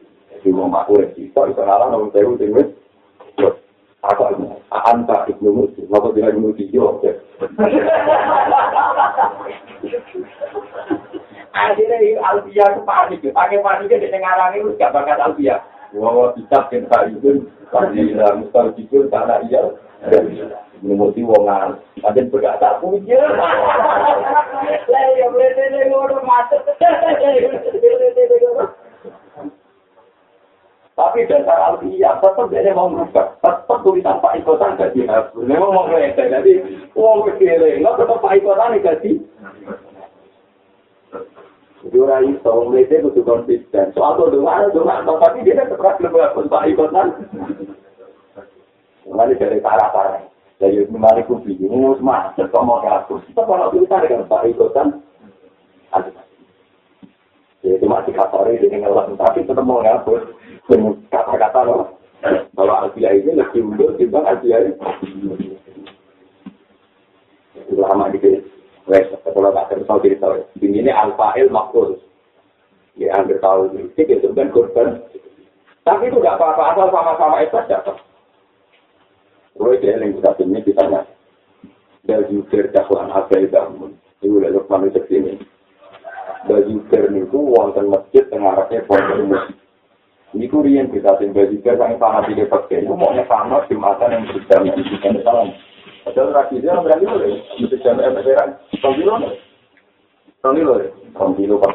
Di 0.46 0.54
wong 0.54 0.70
makhluk 0.70 1.10
iki 1.10 1.34
kok 1.34 1.50
iso 1.50 1.58
ngalah 1.66 1.90
nang 1.90 2.06
tewu 2.14 2.38
sing 2.38 2.54
wis 2.54 2.70
aku 4.06 4.22
anta 4.70 5.26
ibnu 5.26 5.50
musi 5.50 5.82
moko 5.90 6.14
dina 6.14 6.30
ibnu 6.30 6.54
musi 6.54 6.70
yo 6.70 7.02
akhirnya 11.56 12.20
Alfia 12.22 12.68
itu 12.68 12.80
panik, 12.86 13.24
pakai 13.32 13.58
panik 13.64 13.88
di 13.90 14.06
tengah 14.12 14.52
itu 14.54 14.76
gak 14.76 14.92
bakat 14.92 15.18
Alfia. 15.18 15.56
Wah, 15.96 16.36
bisa 16.36 16.68
kita 16.68 17.08
itu, 17.08 17.48
pasti 17.72 18.12
lah 18.12 18.36
mustahil 18.36 18.76
itu 18.76 19.08
karena 19.08 19.40
iya. 19.48 19.64
Ini 20.84 20.92
mesti 20.92 21.24
wongan, 21.24 21.80
ada 22.04 22.20
berkat 22.28 22.60
tak 22.60 22.84
punya. 22.84 23.16
Lah 24.92 25.04
ya 25.16 25.26
berarti 25.32 25.88
ngono 25.88 26.20
macet. 26.20 26.60
Tapi 30.96 31.28
dasar 31.28 31.60
alfiah 31.60 32.16
tetap 32.24 32.48
dia 32.48 32.72
mau 32.72 32.88
merubah. 32.88 33.36
Tetap 33.44 33.84
tulisan 33.84 34.16
Pak 34.16 34.40
Ikotan 34.40 34.80
gak 34.80 34.96
dihapus. 34.96 35.44
Memang 35.44 35.76
mau 35.76 35.84
ngeledek. 35.92 36.32
Jadi 36.32 36.52
uang 36.96 37.28
kecil 37.28 37.84
nggak 37.84 37.96
tetap 38.00 38.16
Pak 38.24 38.34
Ikotan 38.40 38.80
gaji. 38.80 39.12
Jadi 41.84 41.96
orang 42.00 42.32
itu 42.32 42.48
ngeledek 42.48 43.04
itu 43.12 43.20
konsisten. 43.28 43.92
Soal 43.92 44.16
itu 44.16 44.40
doa, 44.40 44.72
doa. 44.72 44.96
Tapi 45.04 45.44
dia 45.44 45.68
tetap 45.68 46.00
lebih 46.00 46.48
Pak 46.48 46.64
Ikotan. 46.64 47.08
Kembali 49.04 49.36
dari 49.36 49.60
parah-parah. 49.60 50.24
Jadi 50.64 50.88
kembali 50.88 51.28
kubi. 51.28 51.60
Ini 51.60 51.76
harus 51.76 52.00
macet. 52.00 52.48
Kok 52.48 52.64
mau 52.64 52.80
dihapus. 52.80 53.20
Tetap 53.28 53.44
kalau 53.44 53.68
tulisan 53.68 54.00
dengan 54.00 54.24
Pak 54.24 54.48
Ikotan. 54.48 54.88
Jadi 57.60 57.84
masih 57.84 58.12
kasar 58.16 58.48
ini 58.48 58.72
dengan 58.72 58.96
Tapi 59.12 59.44
tetap 59.44 59.60
mau 59.60 59.84
dihapus. 59.84 60.45
Kata-kata 61.10 61.60
loh. 61.62 61.82
Kalau 62.56 62.74
Alfia 62.74 63.14
ini 63.14 63.38
lebih 63.38 63.62
unggul 63.62 63.94
timbang 64.00 64.26
Alfia 64.26 64.66
ini. 64.66 64.72
Lama 67.76 68.10
gitu. 68.14 68.42
Wes, 68.86 69.10
kalau 69.22 69.50
tak 69.50 69.66
terus 69.70 69.86
tahu 69.86 69.98
diri 70.02 70.16
tahu. 70.18 70.42
Ini 70.62 70.90
Alfail 70.90 71.50
Makhluk. 71.50 71.98
Ya, 72.96 73.12
hampir 73.18 73.38
tahu 73.42 73.74
ini. 73.74 73.90
Itu 73.98 74.22
sebenarnya 74.22 74.54
korban. 74.54 74.88
Tapi 75.82 76.08
itu 76.08 76.18
nggak 76.18 76.38
apa-apa. 76.38 76.62
Asal 76.74 76.88
sama-sama 76.94 77.42
itu 77.42 77.58
saja. 77.58 77.78
Kalau 79.56 79.72
itu 79.74 79.84
yang 79.86 80.14
kita 80.18 80.30
ini 80.42 80.64
ditanya. 80.64 81.00
Dari 82.06 82.30
jujur 82.30 82.70
dakwaan 82.70 83.10
Alfail 83.10 83.50
Bangun. 83.50 83.92
Itu 84.22 84.38
udah 84.38 84.50
Lukman 84.54 84.88
itu 84.88 85.02
sini. 85.10 85.34
baju 86.46 86.74
ber 86.86 87.10
niku 87.10 87.38
wonten 87.42 87.90
masjid 87.90 88.22
tengah 88.30 88.54
rakyat 88.54 88.86
pondok 88.86 89.50
musik. 90.32 90.40
Niku 90.40 90.62
riyen 90.62 90.90
kita 90.90 91.18
sing 91.18 91.30
baju 91.30 91.56
ber 91.62 91.74
sang 91.78 91.98
fanatik 91.98 92.48
pakai. 92.50 92.82
Iku 92.82 92.94
mau 92.96 93.14
sama 93.28 93.62
jumatan 93.70 94.12
yang 94.12 94.22
berjamaah 94.26 94.74
di 94.74 94.82
sini. 94.82 95.20
Padahal 96.06 96.30
tradisinya 96.30 96.82
berarti 96.86 97.04
loh, 97.06 97.18
mesti 97.58 97.76
jamaah 97.82 98.10
beneran. 98.14 98.50
Kalau 98.78 99.02
loh, 99.02 99.18
kalau 100.42 100.62
loh, 100.62 100.78
kalau 101.14 101.46
loh 101.46 101.58
pas. 101.58 101.74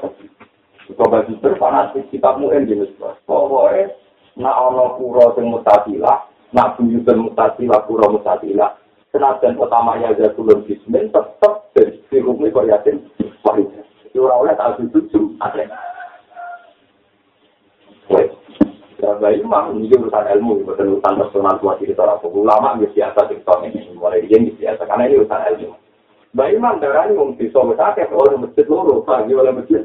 Coba 0.91 1.23
ber 1.23 1.53
fanatik 1.55 2.07
kita 2.11 2.35
muen 2.35 2.67
jenis. 2.67 2.91
Pokoknya 3.27 3.95
nak 4.39 4.59
ono 4.71 4.95
kuro 4.99 5.35
sing 5.35 5.47
mutasilah, 5.51 6.27
nak 6.51 6.75
buyutan 6.79 7.23
mutasilah 7.23 7.79
kuro 7.87 8.19
mutasilah. 8.19 8.75
Senajan 9.11 9.59
pertamanya 9.59 10.15
jatuh 10.15 10.63
bismillah 10.63 11.11
tetap 11.11 11.67
dari 11.75 11.99
hukumnya 12.23 12.55
kau 12.55 12.63
yakin 12.63 12.95
wahid. 13.43 13.67
ora 14.15 14.39
oleh 14.39 14.55
tak 14.55 14.79
ada. 14.79 15.63
Wes. 18.11 18.31
Ya 19.01 19.17
mah 19.17 19.73
ini 19.73 19.89
urusan 19.89 20.29
ilmu, 20.37 20.61
bukan 20.61 20.93
urusan 20.93 21.17
personal 21.17 21.57
tua 21.57 21.73
kita 21.81 22.05
orang 22.05 22.21
ulama 22.21 22.77
biasa 22.77 23.33
kita 23.33 23.53
ini 23.65 23.97
mulai 23.97 24.21
dia 24.29 24.37
biasa 24.37 24.85
karena 24.85 25.09
ini 25.09 25.25
urusan 25.25 25.41
ilmu. 25.57 25.73
Bayi 26.37 26.61
mah 26.61 26.77
darah 26.77 27.09
ini 27.09 27.17
mungkin 27.17 27.41
bisa 27.41 27.65
berkata 27.65 28.05
oleh 28.13 28.37
masjid 28.37 28.63
loro, 28.69 29.01
pagi 29.01 29.33
oleh 29.33 29.51
masjid. 29.57 29.83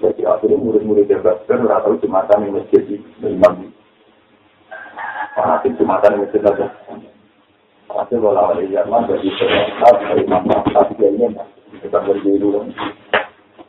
Jadi 0.00 0.24
akhirnya 0.24 0.56
murid-murid 0.56 1.12
yang 1.12 1.20
ora 1.68 1.84
tahu 1.84 2.00
jumatan 2.00 2.48
yang 2.48 2.56
masjid 2.56 2.80
di 2.80 2.96
imam. 3.20 3.68
Fanatik 5.36 5.76
jumatan 5.76 6.16
yang 6.16 6.22
masjid 6.24 6.40
aja. 6.48 6.66
Tapi 7.92 8.14
kalau 8.16 8.32
ada 8.32 8.64
zaman 8.64 9.02
bagi 9.04 9.30
seorang 9.36 10.00
dari 10.00 10.24
manfaat 10.24 10.64
tapi 10.72 11.04
ini 11.04 11.36
kita 11.84 11.98
berdiri 12.00 12.40
dulu. 12.40 12.64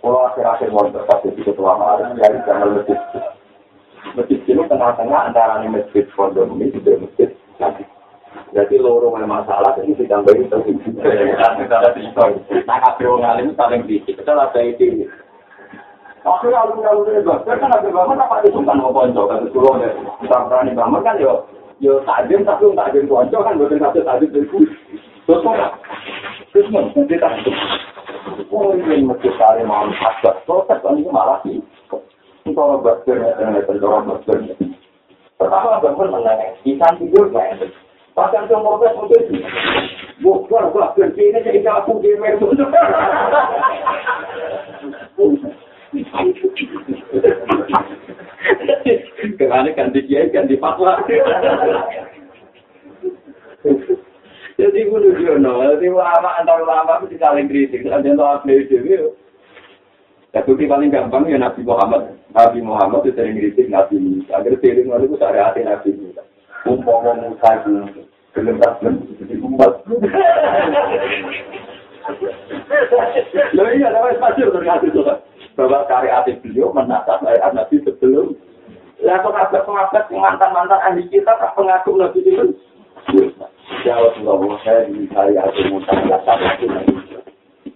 Kalau 0.02 0.20
akhir-akhir 0.28 0.70
mau 0.74 0.90
berkata 0.90 1.30
di 1.30 1.42
ketua 1.46 1.78
malam 1.78 2.18
dari 2.18 2.42
jangan 2.50 2.74
masjid. 2.74 3.00
Masjid 4.18 4.40
ini 4.50 4.66
tengah-tengah 4.66 5.30
antara 5.30 5.62
masjid 5.70 6.06
pondok 6.18 6.50
ini 6.58 6.74
juga 6.74 7.06
masjid 7.06 7.30
lagi. 7.62 7.86
Jadi 8.52 8.76
lorong 8.82 9.22
yang 9.22 9.30
masalah 9.30 9.78
ini 9.80 9.96
ditambahin 9.96 10.50
terus. 10.50 10.66
Nah, 12.68 12.80
kalau 12.98 13.22
ngalim 13.22 13.56
saling 13.56 13.86
bisik, 13.88 14.20
kita 14.20 14.34
lah 14.36 14.52
itu. 14.58 15.08
Akhirnya 16.22 16.66
alun-alun 16.66 17.18
itu, 17.18 17.34
kan 17.48 17.72
ada 17.74 17.90
bangun 17.90 18.22
apa 18.22 18.46
itu 18.46 18.62
kan 18.62 18.78
mau 18.78 18.94
ponco, 18.94 19.26
kan 19.26 19.42
itu 19.42 19.58
loh, 19.58 19.74
bangun 20.30 21.02
kan 21.02 21.18
yuk. 21.18 21.50
yo 21.82 21.98
tajam 22.06 22.46
tapi 22.46 22.70
tak 22.78 22.94
tajam 22.94 23.10
konco 23.10 23.38
kan 23.42 23.58
boten 23.58 23.82
satu 23.82 24.06
tajam 24.06 24.30
itu 24.30 24.70
terus 25.26 25.42
kok 25.42 25.58
terus 26.54 26.70
mau 26.70 26.86
jadi 26.94 27.18
ini 28.40 29.06
mesti 29.08 29.30
cari 29.36 29.64
mau 29.68 29.88
asal 29.90 30.36
terus 30.46 30.68
kan 30.68 30.96
ini 30.96 31.10
malah 31.12 31.40
sih 31.44 31.60
kalau 32.52 32.82
berpikir 32.82 33.22
dengan 33.38 33.64
pendorong 33.68 34.08
berpikir 34.08 34.56
pertama 35.36 35.80
berpikir 35.80 36.08
mengenai 36.10 36.56
ikan 36.76 36.94
tidur 37.00 37.28
nggak 37.32 37.72
Pasang 38.12 38.44
ke 38.44 38.56
mobil 38.60 38.92
mobil 38.92 39.24
itu, 39.24 39.40
bukan 40.20 40.68
gua 40.76 40.92
kerja 41.00 41.16
ini 41.16 41.48
jadi 41.48 41.64
aku 41.64 42.04
di 42.04 42.12
meja. 42.20 42.44
Karena 49.40 49.72
ganti 49.72 50.04
kiai, 50.12 50.28
ganti 50.28 50.60
fatwa. 50.60 51.00
Jadi 54.62 54.86
gue 54.86 55.00
lucu 55.02 55.34
no, 55.42 55.58
jadi 55.74 55.90
ulama 55.90 56.38
antar 56.38 56.62
ulama 56.62 57.02
itu 57.02 57.18
saling 57.18 57.50
kritik. 57.50 57.82
Ada 57.82 58.06
yang 58.06 58.22
tahu 58.22 58.30
apa 58.30 58.46
itu? 58.54 58.78
Ya 60.38 60.46
bukti 60.46 60.70
paling 60.70 60.94
gampang 60.94 61.26
ya 61.26 61.42
Nabi 61.42 61.66
Muhammad. 61.66 62.14
Nabi 62.30 62.62
Muhammad 62.62 63.10
itu 63.10 63.18
sering 63.18 63.42
kritik 63.42 63.74
Nabi 63.74 63.98
Musa. 63.98 64.38
Agar 64.38 64.54
sering 64.62 64.86
lalu 64.86 65.10
itu 65.10 65.18
cari 65.18 65.42
hati 65.42 65.66
Nabi 65.66 65.98
Musa. 65.98 66.22
Umpama 66.70 67.18
Musa 67.18 67.50
itu 67.58 67.74
belum 68.38 68.62
belum 68.62 68.96
jadi 69.18 69.36
umat. 69.42 69.74
Loh 73.58 73.68
iya, 73.74 73.88
tapi 73.90 74.22
pasti 74.22 74.46
terkasih 74.46 74.90
tuh. 74.94 75.10
Bahwa 75.58 75.90
karya 75.90 76.22
beliau 76.38 76.70
menata 76.70 77.18
syariat 77.18 77.52
Nabi 77.52 77.82
sebelum 77.82 78.38
Lah 79.02 79.18
kok 79.26 79.34
ada 79.34 79.66
pengabat 79.66 80.06
mantan-mantan 80.14 80.78
ahli 80.86 81.10
kita 81.10 81.34
tak 81.34 81.58
pengaku 81.58 81.98
nabi 81.98 82.22
itu. 82.22 82.54
Ya 83.82 83.98
Allah, 83.98 84.62
saya 84.62 84.86
di 84.94 85.10
hari 85.10 85.34
aku 85.42 85.74
muta 85.74 85.90
kata 85.90 86.34
itu. 86.62 86.70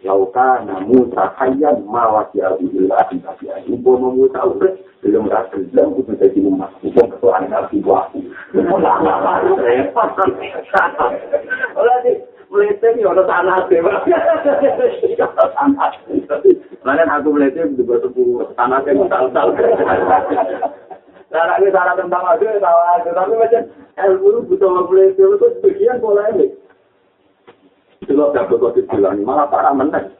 Lauka 0.06 0.62
namu 0.62 1.10
tahayan 1.18 1.82
mawati 1.90 2.38
abu 2.46 2.70
ilahi 2.78 3.18
tapi 3.26 3.50
ibu 3.66 3.98
memuta 3.98 4.38
udah 4.46 4.70
belum 5.02 5.26
rasa 5.26 5.58
belum 5.58 5.98
itu 5.98 6.14
menjadi 6.14 6.40
umat 6.46 6.70
bukan 6.86 7.10
ketua 7.10 7.42
anak 7.42 7.74
ibu 7.74 7.90
aku. 7.90 8.22
Mulai 8.54 9.50
repot. 9.58 10.14
Olah 11.74 11.98
sih 12.06 12.22
melete 12.54 12.88
nih 12.94 13.10
orang 13.10 13.26
tanah 13.26 13.66
deh. 13.66 13.82
Mana 16.86 17.02
aku 17.18 17.34
melete 17.34 17.66
di 17.74 17.82
bawah 17.82 18.46
tanah 18.54 18.86
saya 18.86 19.06
tal-tal. 19.10 19.48
Cara 21.34 21.58
ini 21.58 21.74
cara 21.74 21.98
tentang 21.98 22.24
aja, 22.30 22.48
tahu 22.62 22.80
aja. 22.94 23.10
Tapi 23.10 23.34
macam 23.42 23.62
ilmu 23.96 24.44
butuh 24.52 24.68
mulai 24.68 25.12
itu 25.12 25.24
itu 25.24 25.48
sebagian 25.60 26.04
pola 26.04 26.28
ini. 26.36 26.52
Kalau 28.06 28.36
dapat 28.36 28.60
kau 28.60 28.76
bilang 28.76 29.24
malah 29.24 29.48
para 29.50 29.72
menang. 29.72 30.12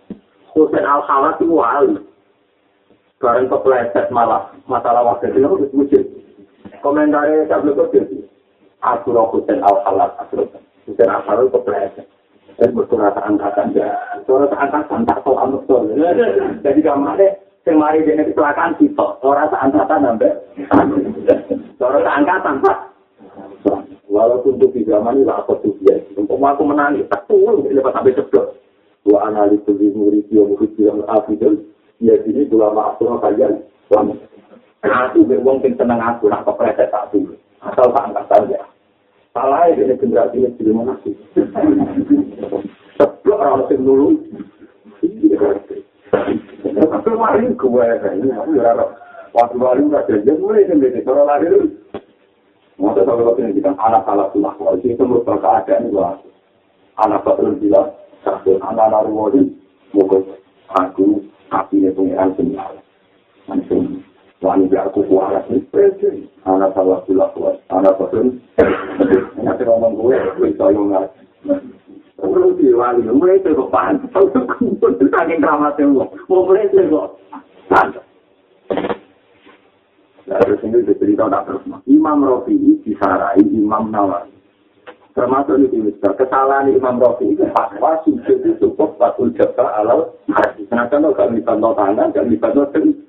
Husain 0.56 0.88
al 0.88 1.04
Khalat 1.04 1.38
itu 1.44 1.52
wali. 1.52 2.00
Barang 3.20 3.52
kepleset 3.52 4.08
malah 4.10 4.50
masalah 4.66 5.04
waktu 5.04 5.36
itu 5.36 5.44
harus 5.44 5.72
wujud. 5.76 6.04
Komentarnya 6.80 7.52
saya 7.52 7.62
belum 7.62 7.76
kau 7.78 7.92
Aku 8.86 9.10
Husain 9.12 9.60
al 9.62 9.78
Khalat, 9.84 10.12
aku 10.24 10.48
Husain 10.88 11.12
al 11.12 11.22
Khalat 11.28 11.52
kepleset. 11.52 12.08
Dan 12.56 12.72
berkurasa 12.72 13.20
angkatan 13.28 13.76
dia. 13.76 13.92
Berkurasa 14.24 14.56
angkatan 14.56 15.04
tak 15.04 15.20
tahu 15.28 15.36
amat 15.36 15.68
Jadi 16.64 16.80
kamarnya 16.80 17.36
sing 17.66 17.82
mari 17.82 18.06
dene 18.06 18.30
kecelakaan 18.30 18.78
kita 18.78 19.18
ora 19.26 19.50
sak 19.50 19.58
angkatan 19.66 20.06
sampe 20.06 20.30
ora 21.82 22.12
angkatan 22.14 22.62
pak 22.62 22.78
walaupun 24.10 24.62
tuh 24.62 24.70
di 24.72 24.86
zaman 24.86 25.22
ini 25.22 25.30
aku 25.30 25.60
tuh 25.62 25.74
dia 25.82 26.00
untuk 26.16 26.40
aku 26.40 26.64
menangis 26.64 27.06
tak 27.10 27.26
turun 27.26 27.66
lepas 27.66 27.94
sampai 27.94 28.16
ceblok 28.16 28.56
dua 29.06 29.30
analis 29.30 29.62
di 29.66 29.88
murid 29.94 30.26
yang 30.34 30.50
mungkin 30.50 30.70
bilang 30.78 31.06
afidel 31.10 31.62
ya 32.02 32.18
ini 32.26 32.50
dua 32.50 32.74
maksud 32.74 33.22
kalian. 33.22 33.62
Selamat 33.86 34.18
aku 34.86 35.26
beruang 35.26 35.62
pun 35.62 35.74
tenang 35.78 36.02
aku 36.02 36.30
nak 36.30 36.46
kepreset 36.46 36.90
tak 36.94 37.10
dulu 37.10 37.34
asal 37.66 37.90
tak 37.90 38.06
angkat 38.06 38.26
saja 38.30 38.60
salah 39.34 39.66
ini 39.74 39.98
generasi 39.98 40.46
ini 40.46 40.72
mana 40.74 40.94
sih 41.02 41.16
ceblok 42.98 43.40
orang 43.42 43.66
sing 43.70 43.82
dulu 43.82 44.22
mari 47.16 47.48
gue 47.50 47.88
ini 48.22 48.30
aku 48.38 48.52
ya 48.60 48.72
waktu 49.34 49.56
baru 49.58 49.82
nggak 49.90 50.06
jadi 50.08 50.32
mulai 50.38 50.68
sendiri 50.70 51.00
kalau 51.02 51.26
dulu. 51.26 51.74
Masa 52.76 53.08
kalau 53.08 53.32
kita 53.40 53.72
anak 53.72 54.04
salah 54.04 54.28
tuh 54.36 54.44
kalau 54.44 54.76
itu 54.84 55.00
merupakan 55.00 55.40
keadaan 55.40 55.96
gua 55.96 56.20
anak 57.00 57.24
betul 57.24 57.56
bilang 57.56 57.96
satu 58.28 58.60
anak 58.60 58.92
lalu 58.92 59.12
wali 59.16 59.42
mungkin 59.96 60.28
aku 60.76 61.24
api 61.56 61.88
itu 61.88 62.02
yang 62.12 62.36
sendiri. 62.36 62.80
Langsung 63.48 64.04
wani 64.44 64.68
biar 64.68 64.92
aku 64.92 65.08
kuat 65.08 65.48
sih. 65.48 66.28
Anak 66.44 66.76
salah 66.76 67.00
tuh 67.08 67.16
anak 67.72 67.96
betul. 67.96 68.36
Nanti 69.40 69.64
ngomong 69.64 69.94
gue 70.00 70.18
bisa 70.42 70.74
yang 70.74 70.90
nggak 70.90 71.06
Kalau 72.16 72.58
diwali, 72.58 73.06
mulai 73.12 73.38
itu 73.38 73.54
kok 73.54 73.70
pantas. 73.70 74.10
Kalau 74.10 74.48
kumpul, 74.58 74.98
saking 74.98 75.44
dramatnya 75.44 75.86
wong. 75.94 76.10
Mau 76.26 76.48
itu 76.58 76.80
kok 76.90 77.22
pantas. 77.70 78.05
Terus 80.26 80.62
ini 80.66 80.82
cerita 80.98 81.30
tak 81.30 81.46
terus. 81.46 81.64
Imam 81.86 82.26
Rafi 82.26 82.82
disarai 82.82 83.46
Imam 83.46 83.94
Nawawi. 83.94 84.34
Termasuk 85.16 85.72
di 85.72 85.80
Mister, 85.80 86.12
kesalahan 86.18 86.74
Imam 86.74 87.00
Rafi 87.00 87.38
itu 87.38 87.46
fatwa 87.54 88.02
sujud 88.04 88.42
itu 88.42 88.58
cukup 88.60 88.98
fatul 88.98 89.32
jabba 89.38 89.80
alal. 89.80 90.18
Kenapa 90.68 90.98
lo 90.98 91.14
gak 91.14 91.32
bisa 91.32 91.54
no 91.56 91.78
tangan, 91.78 92.12
gak 92.12 92.28
bisa 92.28 92.52
no 92.52 92.68
ten. 92.74 93.06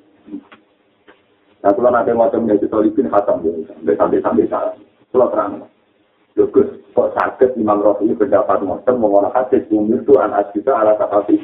Nah, 1.64 1.74
kalau 1.74 1.90
nanti 1.90 2.14
macam 2.14 2.46
yang 2.46 2.62
kita 2.62 2.78
lihat 2.78 3.10
khatam, 3.10 3.42
sampai-sampai 3.82 4.46
salah. 4.46 4.76
Kalau 5.10 5.26
terang. 5.34 5.66
Gus, 6.36 6.68
kok 6.96 7.12
sakit 7.12 7.60
Imam 7.60 7.84
Rafi 7.84 8.08
pendapat 8.16 8.64
ngoten 8.64 8.96
mengolah 8.96 9.28
hadis 9.36 9.68
umur 9.68 10.00
itu 10.00 10.16
anak 10.16 10.48
kita 10.56 10.72
ala 10.72 10.96
tapi 10.96 11.36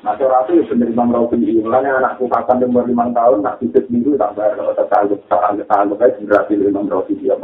Nah, 0.00 0.16
Rafi 0.16 0.64
bener 0.64 0.88
Imam 0.88 1.12
Rafi 1.12 1.36
Mulanya 1.60 2.00
anakku 2.00 2.24
kapan 2.32 2.64
umur 2.64 2.88
lima 2.88 3.12
tahun, 3.12 3.44
nak 3.44 3.60
sedikit 3.60 3.84
minggu 3.92 4.16
tak 4.16 4.32
bayar 4.32 4.56
kalau 4.56 4.72
tertanggup, 4.72 5.20
tertanggup, 5.28 5.68
tertanggup 5.68 6.00
aja 6.00 6.16
generasi 6.16 6.52
Imam 6.56 6.88
Rafi 6.88 7.12
dia. 7.20 7.36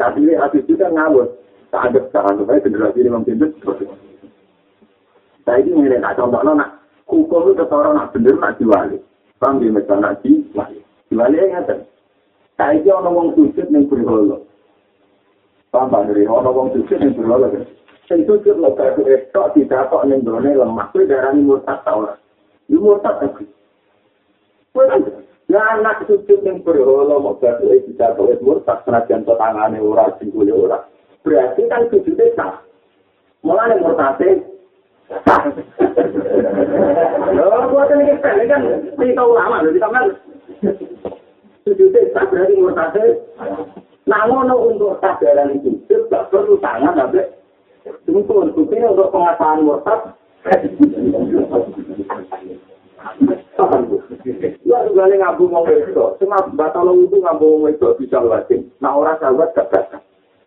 Tapi 0.00 0.18
ini 0.24 0.32
hadis 0.40 0.64
itu 0.64 0.80
kan 0.80 0.96
ngawur, 0.96 1.28
tertanggup, 1.68 2.08
tertanggup 2.08 2.48
aja 2.48 2.64
generasi 2.64 2.98
Imam 3.04 3.20
Rafi 3.28 3.84
Saya 5.44 5.60
ini 5.60 5.76
ngene 5.76 6.00
nak 6.00 6.16
contoh 6.16 6.40
nak 6.40 6.80
hukum 7.04 7.52
itu 7.52 7.60
ketara 7.60 7.92
nak 7.92 8.16
bener 8.16 8.34
nak 8.40 8.56
diwali. 8.56 8.96
Paham 9.36 9.60
ya 9.60 9.68
misal 9.72 10.00
nak 10.00 10.24
diwali. 10.24 10.80
Diwali 11.12 11.36
ya 11.36 11.44
ngaten. 11.52 11.80
Saya 12.56 12.76
ini 12.76 12.88
orang 12.92 13.16
wong 13.16 13.28
sujud 13.36 13.66
ning 13.72 13.88
berhala. 13.88 14.40
Paham 15.70 15.94
dari 16.10 16.26
orang 16.26 16.50
wong 16.50 16.68
sujud 16.74 16.98
ning 16.98 17.14
berhala 17.14 17.46
kan. 17.46 17.62
Sing 18.10 18.26
sujud 18.26 18.58
lo 18.58 18.74
kaya 18.74 18.98
estok 19.06 19.54
tidak 19.54 19.86
kok 19.86 20.02
ning 20.02 20.26
gone 20.26 20.50
lemah 20.50 20.90
kuwi 20.90 21.06
darani 21.06 21.46
murtad 21.46 21.86
ta 21.86 21.94
ora. 21.94 22.18
Ini 22.66 22.74
murtad 22.74 23.22
tapi. 23.22 23.46
Ya 25.46 25.62
anak 25.78 26.10
sujud 26.10 26.42
ning 26.42 26.66
berhala 26.66 27.22
mau 27.22 27.38
batu 27.38 27.70
tidak 27.70 28.18
kok 28.18 28.42
murtad 28.42 28.82
senajan 28.82 29.22
tangane 29.22 29.78
ora 29.78 30.10
singkule 30.18 30.50
ora. 30.50 30.90
Berarti 31.22 31.62
kan 31.70 31.86
sujudnya 31.86 32.34
sah. 32.34 32.58
Mulane 33.46 33.78
murtate 33.78 34.42
Lho, 37.30 37.46
buat 37.70 37.90
ini 37.94 38.14
kita 38.14 38.46
kan 38.46 38.62
kita 38.94 39.22
ulama, 39.22 39.62
kita 39.66 39.88
kan 39.90 40.06
sujudnya 41.66 42.10
tak 42.14 42.26
berarti 42.30 42.54
murtase. 42.58 43.04
Namun 44.08 44.48
untuk 44.48 44.96
sadaran 45.02 45.60
sujud, 45.60 46.08
tak 46.08 46.32
perlu 46.32 46.56
tangan, 46.60 46.96
tapi 46.96 47.20
Tunggu, 48.04 48.52
buktinya 48.52 48.92
untuk 48.92 49.08
pengasahan 49.08 49.64
murtad. 49.64 50.12
Ya 54.68 54.78
ini 54.84 55.16
ngabu 55.16 55.48
mau 55.48 55.64
itu, 55.64 56.04
cuma 56.20 56.44
batal 56.52 56.92
itu 56.96 57.16
ngabu 57.16 57.64
mau 57.64 57.68
itu 57.72 57.88
bisa 57.96 58.20
wajib. 58.20 58.68
Nah 58.84 58.92
orang 58.96 59.16
sahabat 59.20 59.56
gak 59.56 59.68
batal. 59.72 60.00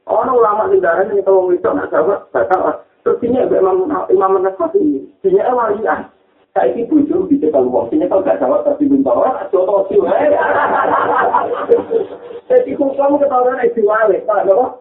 Orang 0.06 0.38
ulama 0.38 0.70
di 0.70 0.78
daerah 0.78 1.10
ini 1.10 1.26
kalau 1.26 1.49
itu 1.49 1.66
nak 1.66 1.89
sahabat 1.89 2.30
batal. 2.30 2.86
Terus 3.01 3.22
ini 3.26 3.41
Imam 3.41 3.89
Imam 4.14 4.34
Nasafi, 4.41 5.10
ini 5.10 5.39
walian. 5.41 6.10
Saya 6.54 6.70
ini 6.70 6.86
bujur 6.86 7.26
bisa 7.26 7.49
kalau 7.49 7.74
wong 7.74 7.89
sini 7.89 8.06
kalau 8.06 8.22
gak 8.22 8.38
jawab 8.38 8.62
tapi 8.62 8.86
belum 8.86 9.01
tahu 9.01 9.26
orang 9.26 9.49
contoh 9.49 9.89
sih. 9.89 9.97
Jadi 12.54 12.78
hukum 12.78 13.18
ketahuan 13.18 13.58
itu 13.66 13.82
wali, 13.82 14.22
pak, 14.22 14.45
apa? 14.45 14.78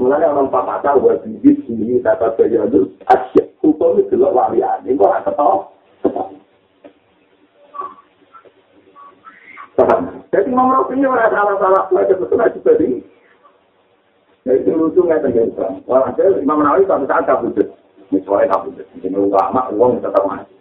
Mulai 0.00 0.24
orang 0.24 0.48
papa 0.48 0.80
tahu 0.80 1.04
buat 1.04 1.28
bibit 1.28 1.60
sini 1.68 2.00
kata 2.00 2.32
saya 2.40 2.64
itu 2.64 2.88
asyik 3.12 3.52
hukum 3.60 4.00
itu 4.00 4.16
lo 4.16 4.32
walian. 4.32 4.80
Ini 4.80 4.96
kok 4.96 5.28
gak 5.28 5.36
tahu? 5.36 5.68
Jadi 10.32 10.48
Rafi 10.56 10.96
ini 10.96 11.04
orang 11.04 11.32
salah-salah, 11.36 11.84
betul-betul 11.92 12.40
aja 12.40 12.58
tadi. 12.64 13.04
Jadi 14.48 14.72
lucu 14.72 15.04
nggak 15.04 15.28
terjadi. 15.28 15.84
Wah, 15.84 16.08
saya 16.16 16.40
Imam 16.40 16.64
Nawawi 16.64 16.88
suatu 16.88 17.04
saat 17.04 17.28
kabudut. 17.28 17.77
Misalnya 18.08 18.56
kabudut. 18.56 18.86
Ini 19.04 19.18
ulama, 19.20 19.68
uang 19.72 20.00
tetap 20.00 20.24
mati. 20.24 20.54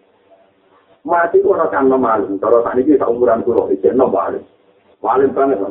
Mati 1.07 1.39
itu 1.39 1.47
orang 1.47 1.71
kan 1.71 1.87
malu. 1.87 2.35
Kalau 2.43 2.59
ini 2.75 2.83
kita 2.83 3.07
umuran 3.07 3.39
pulau, 3.47 3.71
itu 3.71 3.87
no 3.95 4.11
balik. 4.11 4.43
Balik 4.99 5.31
banget. 5.31 5.63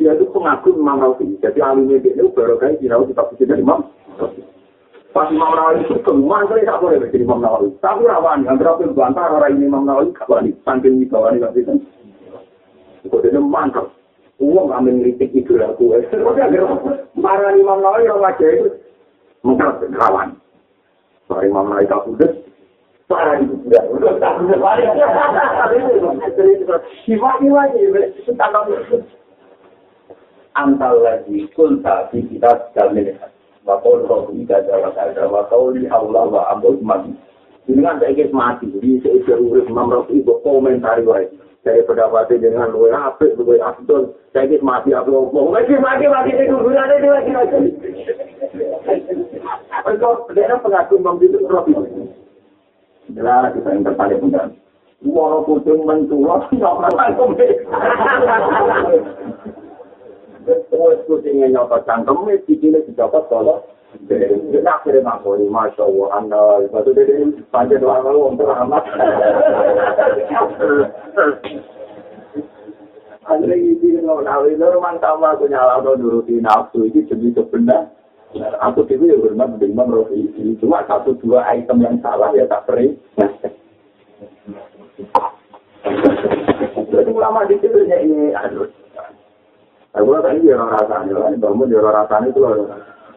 Dia 0.00 0.16
itu 0.16 0.24
pengagum 0.32 0.80
Imam 0.80 0.96
Nawawi. 0.96 1.36
Jadi 1.44 1.60
alimnya 1.60 2.00
dia 2.00 2.16
itu 2.16 2.32
baru 2.32 2.56
kayak 2.56 2.80
kita 2.80 2.96
kita 3.04 3.22
pusing 3.28 3.52
Imam. 3.52 3.84
Pas 5.12 5.28
Imam 5.28 5.52
Nawawi 5.52 5.84
itu 5.84 6.00
kemana 6.00 6.48
kali 6.48 6.64
tak 6.64 6.80
boleh 6.80 6.98
jadi 7.04 7.20
Imam 7.20 7.44
Nawawi. 7.44 7.68
Tapi 7.84 8.08
rawan, 8.08 8.48
yang 8.48 8.56
berapa 8.56 8.80
bantah 8.96 9.28
orang 9.28 9.60
ini 9.60 9.68
Imam 9.68 9.84
Nawawi 9.84 10.16
kawan 10.16 10.50
saking 10.64 11.04
di 11.04 11.06
bawah 11.06 11.36
ini 11.36 11.44
kan. 11.44 11.78
Kok 13.04 13.20
dia 13.20 13.36
mantap. 13.36 13.92
Uang 14.40 14.72
amin 14.72 15.04
ngeritik 15.04 15.36
itu 15.36 15.60
aku. 15.68 15.92
Marah 17.20 17.52
Imam 17.52 17.84
Nawawi 17.84 18.08
yang 18.08 18.24
wajah 18.24 18.48
itu 18.56 18.72
mengkar 19.44 19.84
rawan. 19.92 20.40
Putus. 21.30 22.32
Parah 23.10 23.42
itu 23.42 23.54
tidak. 23.66 23.90
Udah 23.90 24.14
tak 24.22 24.38
putus 24.38 24.58
lagi. 24.62 24.86
Sifat-sifat 27.06 27.68
itu 27.78 28.30
tentang 28.30 28.70
Antal 30.58 30.94
lagi 31.02 31.46
kulta 31.54 32.10
di 32.10 32.26
kita 32.26 32.74
dalam 32.74 32.98
melihat. 32.98 33.30
Wakau 33.62 34.02
roh 34.02 34.30
ika 34.34 34.66
jawa 34.66 34.90
kada. 34.94 35.30
Wakau 35.30 35.70
li 35.74 35.86
Allah 35.86 36.26
wa 36.26 36.42
ambul 36.50 36.78
mati. 36.82 37.14
Ini 37.70 37.82
kan 37.86 38.02
saya 38.02 38.26
mati. 38.34 38.66
Jadi 38.66 38.98
saya 39.02 39.38
urus 39.38 39.70
Imam 39.70 39.94
Rafi 39.94 40.22
itu 40.22 40.34
komentari 40.42 41.06
wajah. 41.06 41.50
saya 41.60 41.84
pendapatnya 41.84 42.40
dengan 42.40 42.72
luwe 42.72 42.88
apik, 42.88 43.36
luwe 43.36 43.60
abdul, 43.60 44.16
saya 44.32 44.48
ingin 44.48 44.64
mati 44.64 44.96
apa 44.96 45.12
ngomong, 45.12 45.52
mati 45.52 45.76
mati 45.76 46.08
mati 46.08 46.32
itu 46.32 46.56
gunanya 46.56 46.96
dia 47.04 48.29
lagi 48.40 48.64
lagi. 48.64 49.28
Engkau 49.84 50.24
dia 50.32 50.56
pengaku 50.56 50.94
membidu 50.96 51.44
rofi. 51.44 51.76
Jelas 53.10 53.52
kita 53.52 53.68
yang 53.74 53.84
terpaling 53.84 54.20
mudah. 54.22 54.46
Walau 55.00 55.48
kucing 55.48 55.80
mentua, 55.88 56.44
nyokot 56.52 56.92
cangkem. 56.92 57.32
Wes 60.76 61.00
kucingnya 61.08 61.48
nyokot 61.48 61.88
cangkem, 61.88 62.28
cikilnya 62.44 62.84
dicopot 62.84 63.24
kalau 63.32 63.64
Kita 63.90 64.70
akhirnya 64.70 65.02
ngakori, 65.02 65.50
Masya 65.50 65.82
Allah, 65.82 66.08
Anda, 66.14 66.42
batu 66.70 66.94
dede, 66.94 67.26
panjang 67.50 67.82
kalau 67.82 68.30
untuk 68.30 68.46
amat. 68.46 68.86
Akhirnya 73.26 73.56
ini, 73.58 73.98
kalau 73.98 74.46
itu 74.46 74.62
rumah 74.62 74.94
sama 75.02 75.34
aku 75.34 75.50
nyala, 75.50 75.82
nuruti 75.82 76.38
nafsu, 76.38 76.86
ini 76.86 77.02
demi 77.10 77.34
sebenar. 77.34 77.90
Aku 78.38 78.86
itu 78.86 79.10
ya 79.10 79.18
bermat 79.18 79.58
dengan 79.58 79.90
rofi 79.90 80.30
ini. 80.38 80.54
Cuma 80.62 80.86
satu 80.86 81.18
dua 81.18 81.42
item 81.50 81.82
yang 81.82 81.98
salah, 81.98 82.30
ya 82.30 82.46
tak 82.46 82.62
peri. 82.70 82.94
Jadi 86.90 87.10
ulama 87.10 87.42
di 87.50 87.58
situ 87.58 87.78
ini, 87.90 88.30
aduh. 88.30 88.70
Aku 89.98 90.14
tadi 90.22 90.46
dia 90.46 90.54
rasanya, 90.54 91.34
bangun 91.42 91.66
dia 91.66 91.82
rasanya 91.82 92.30
itu 92.30 92.38
loh. 92.38 92.70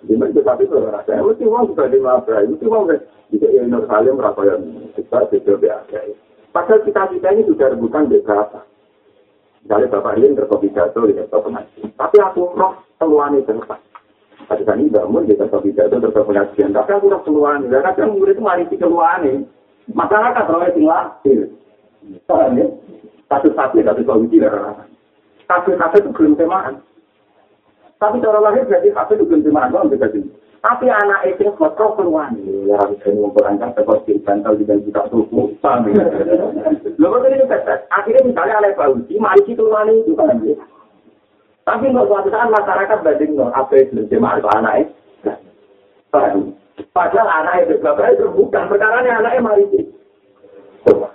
Lima 0.03 0.25
itu 0.27 0.41
tapi 0.41 0.67
kalau 0.67 0.91
rasa, 0.91 1.15
itu 1.15 1.47
uang 1.47 1.71
sudah 1.71 1.87
lima 1.87 2.19
belas, 2.25 2.49
itu 2.49 2.65
kan. 2.67 2.99
Jika 3.31 3.47
yang 3.49 3.71
Nur 3.71 3.85
Salim 3.89 4.19
merasa 4.19 4.41
yang 4.45 4.61
kita 4.93 5.25
tidak 5.31 5.57
biasa. 5.57 5.97
Padahal 6.53 6.85
kita 6.85 7.01
kita 7.17 7.27
ini 7.33 7.49
sudah 7.49 7.73
rebutan 7.73 8.05
di 8.11 8.21
berapa. 8.21 8.61
Misalnya 9.65 9.89
Bapak 9.89 10.13
Ilin 10.19 10.37
terkopi 10.37 10.69
jatuh 10.75 11.07
di 11.09 11.17
pengajian. 11.17 11.89
Tapi 11.97 12.17
aku 12.19 12.51
roh 12.53 12.77
keluhan 13.01 13.39
itu 13.41 13.57
tempat. 14.43 14.59
Tadi 14.59 14.63
kan 14.67 14.79
ini 14.83 14.91
bangun 14.91 15.23
di 15.23 15.35
sektor 15.39 15.63
jatuh 15.63 15.99
terkopi 16.03 16.27
pengajian. 16.35 16.75
Tapi 16.75 16.89
aku 16.91 17.07
roh 17.11 17.21
keluhan. 17.23 17.71
Dan 17.71 17.81
kadang 17.87 18.19
murid 18.19 18.35
itu 18.35 18.43
mari 18.43 18.67
di 18.67 18.75
keluhan 18.75 19.23
ini. 19.23 19.41
Masyarakat 19.91 20.45
roh 20.51 20.63
itu 20.67 20.81
lahir. 20.83 21.39
Soalnya, 22.27 22.67
satu-satu 23.31 23.79
satu 23.79 24.01
solusi 24.03 24.43
dari 24.43 24.59
rasa. 24.59 24.83
Satu-satu 25.47 25.95
itu 26.03 26.09
belum 26.11 26.33
temaan. 26.35 26.83
Tapi 28.03 28.19
cara 28.19 28.39
lahir 28.43 28.67
berarti 28.67 28.91
hati 28.91 29.15
itu 29.15 29.23
belum 29.23 29.47
terima 29.47 29.71
Allah 29.71 29.87
bisa 29.87 30.11
Tapi 30.63 30.87
anak 30.87 31.23
itu 31.27 31.47
kotor 31.55 31.95
keluar. 31.95 32.31
Ya, 32.39 32.75
harus 32.79 32.99
saya 33.03 33.15
memperangkat 33.15 33.75
tekor 33.75 33.99
di 34.07 34.15
bantal 34.23 34.55
di 34.59 34.63
dalam 34.67 34.83
kita 34.87 35.07
tubuh. 35.11 35.51
Lalu 36.99 37.17
tadi 37.19 37.35
itu 37.35 37.47
Akhirnya 37.91 38.21
misalnya 38.27 38.59
oleh 38.63 38.71
Pak 38.75 38.91
Uji, 38.95 39.15
mari 39.19 39.43
kita 39.43 39.63
wani 39.63 40.03
itu 40.03 40.15
kan. 40.15 40.39
Tapi 41.63 41.95
nggak 41.95 42.07
suatu 42.11 42.27
saat 42.27 42.51
masyarakat 42.51 42.97
banding 43.07 43.39
no, 43.39 43.47
apa 43.55 43.71
itu 43.79 44.03
terima 44.11 44.35
itu 44.35 44.49
anak 44.51 44.83
itu. 44.83 44.91
Padahal 46.91 47.27
anak 47.31 47.55
itu 47.63 47.79
bapak 47.79 48.19
itu 48.19 48.27
bukan 48.35 48.67
perkara 48.67 48.99
anaknya 48.99 49.39
mari 49.39 49.63
itu. 49.71 49.87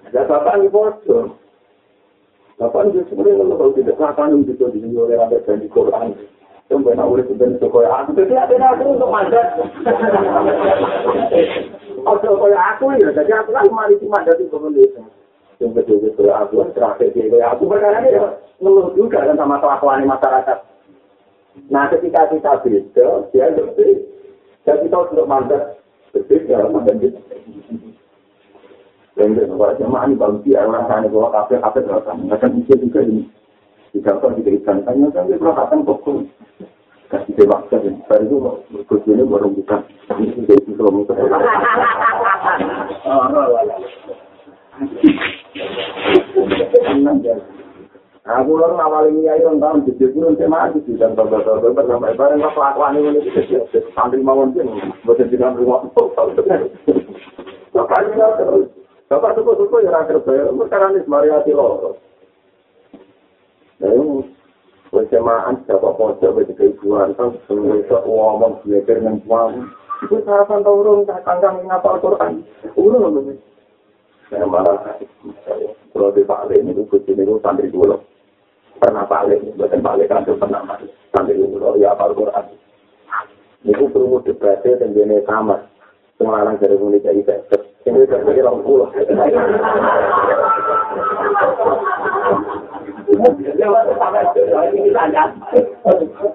Ya 0.09 0.25
bapak 0.25 0.57
ini 0.57 0.73
bodoh. 0.73 1.37
Bapak 2.57 2.89
itu 2.89 3.05
sebenarnya 3.13 3.45
kalau 3.45 3.77
tidak 3.77 4.01
akan 4.01 4.41
itu 4.41 4.57
di 4.57 4.79
sini 4.81 4.97
oleh 4.97 5.21
ada 5.21 5.37
di 5.37 5.69
Quran. 5.69 6.17
Tunggu 6.69 6.93
nak 6.97 7.09
urus 7.13 7.29
ben 7.37 7.61
kaya 7.61 7.91
aku. 8.05 8.17
Jadi 8.17 8.35
ada 8.37 8.57
aku 8.73 8.97
untuk 8.97 9.13
mandat. 9.13 9.57
Ojo 12.09 12.29
kaya 12.41 12.61
aku 12.73 12.97
ya. 12.97 13.09
Jadi 13.13 13.33
aku 13.37 13.53
kan 13.53 13.69
mari 13.69 14.01
di 14.01 14.09
mandat 14.09 14.41
itu 14.41 14.57
Indonesia. 14.57 15.05
Yang 15.61 15.71
betul 15.77 16.09
kaya 16.17 16.33
aku 16.41 16.65
terakhir 16.73 17.13
kaya 17.13 17.47
aku 17.53 17.69
perkara 17.69 18.01
ini 18.01 18.48
ngeluh 18.59 18.91
juga 18.99 19.23
kan 19.23 19.39
sama 19.39 19.63
kelakuan 19.63 20.07
masyarakat. 20.07 20.59
Nah 21.71 21.91
ketika 21.91 22.31
kita 22.31 22.53
beda, 22.63 23.09
dia 23.35 23.47
lebih. 23.55 24.07
Jadi 24.67 24.85
kita 24.87 24.97
untuk 25.01 25.27
mandat 25.31 25.79
berbeda 26.15 26.69
mandat 26.71 26.97
itu. 27.03 27.19
Dan 29.19 29.35
kalau 29.35 29.75
jemaah 29.75 30.07
ini 30.07 30.15
bagus 30.15 30.47
ya 30.47 30.63
orang 30.63 30.87
sana 30.87 31.11
bahwa 31.11 31.35
kafe 31.35 31.59
kafe 31.59 31.83
terus 31.83 32.07
akan 32.07 32.51
bisa 32.63 32.75
juga 32.79 33.03
ini. 33.03 33.27
Jika 33.91 34.23
kau 34.23 34.31
diberikan 34.31 34.87
tanya 34.87 35.11
kan 35.11 35.27
dia 35.27 35.41
berkata 35.41 35.75
kok 35.75 36.07
kasih 37.11 37.35
tebak 37.35 37.67
saja. 37.67 37.91
Baru 38.07 38.23
itu 38.23 38.39
kucingnya 38.87 39.27
baru 39.27 39.51
buka. 39.51 39.83
Ini 40.23 40.47
jadi 40.47 40.71
suami 40.79 41.03
saya. 41.11 41.27
Aku 48.29 48.61
lho 48.61 48.77
ngawali 48.77 49.25
nyai 49.25 49.41
rong 49.41 49.57
tahun 49.57 49.89
di 49.89 49.97
Jepun 49.97 50.37
saya 50.37 50.53
mati 50.53 50.85
di 50.85 51.01
dan 51.01 51.17
bapak-bapak 51.17 51.81
sampai 51.89 52.13
bareng 52.13 52.45
apa 52.45 52.53
kelakuan 52.53 53.01
ini 53.01 53.25
ini 53.25 53.81
santri 53.97 54.21
mawon 54.21 54.53
sih 54.53 54.69
buat 55.09 55.17
jadi 55.17 55.57
rumah 55.57 55.89
bapak 55.97 56.37
ini 58.05 58.21
terus 58.21 58.69
bapak 59.09 59.33
suku-suku 59.33 59.81
ya 59.81 59.97
rakyat 59.97 60.21
saya 60.29 60.45
perkara 60.45 60.93
ini 60.93 61.01
semariati 61.09 61.57
loh 61.57 61.97
nah 63.81 63.97
ini 63.97 64.29
bersamaan 64.93 65.65
siapa 65.65 65.89
pojok 65.97 66.37
bagi 66.37 66.53
keibuan 66.53 67.17
kan 67.17 67.33
semua 67.49 67.81
ngomong 68.05 68.61
belajar 68.61 69.01
dengan 69.01 69.25
suami 69.25 69.65
itu 70.05 70.21
sarapan 70.29 70.61
turun 70.69 71.09
kangkang 71.09 71.65
ngapal 71.65 71.97
Quran 72.05 72.45
urung 72.77 73.09
lho 73.09 73.41
saya 74.29 74.45
marah 74.45 75.01
kalau 75.97 76.13
di 76.13 76.29
Pak 76.29 76.53
ini 76.53 76.77
itu 76.77 76.85
kucing 76.93 77.17
itu 77.17 77.41
santri 77.41 77.73
dulu 77.73 77.97
pernah 78.79 79.05
balik, 79.05 79.43
bukan 79.59 79.81
balik 79.83 80.09
kan 80.09 80.25
pernah 80.25 80.63
mati. 80.65 80.87
Sampai 81.11 81.35
itu 81.35 81.59
ya 81.83 81.93
apa 81.93 82.15
Quran. 82.15 82.45
Itu 83.67 83.91
perlu 83.91 84.23
debatnya 84.23 84.79
dan 84.79 84.95
jenis 84.95 85.27
sama. 85.27 85.59
Semua 86.19 86.43
orang 86.43 86.59
dari 86.63 86.79
mulai 86.79 87.03
jadi. 87.03 87.23
Ini 87.87 88.05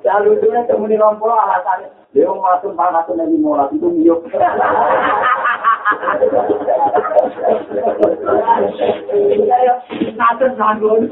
dari 0.03 0.29
itu 0.33 0.45
yang 0.51 0.65
kemudian 0.67 1.03
orang 1.03 1.19
pulau 1.19 1.37
alasannya. 1.37 1.89
Dia 2.13 2.29
masuk 2.29 2.77
pangasan 2.77 3.17
yang 3.17 3.29
dimulai 3.33 3.71
itu 3.73 3.87
miuk. 3.89 4.21
Ngatur 10.13 10.51
nanggung. 10.57 11.09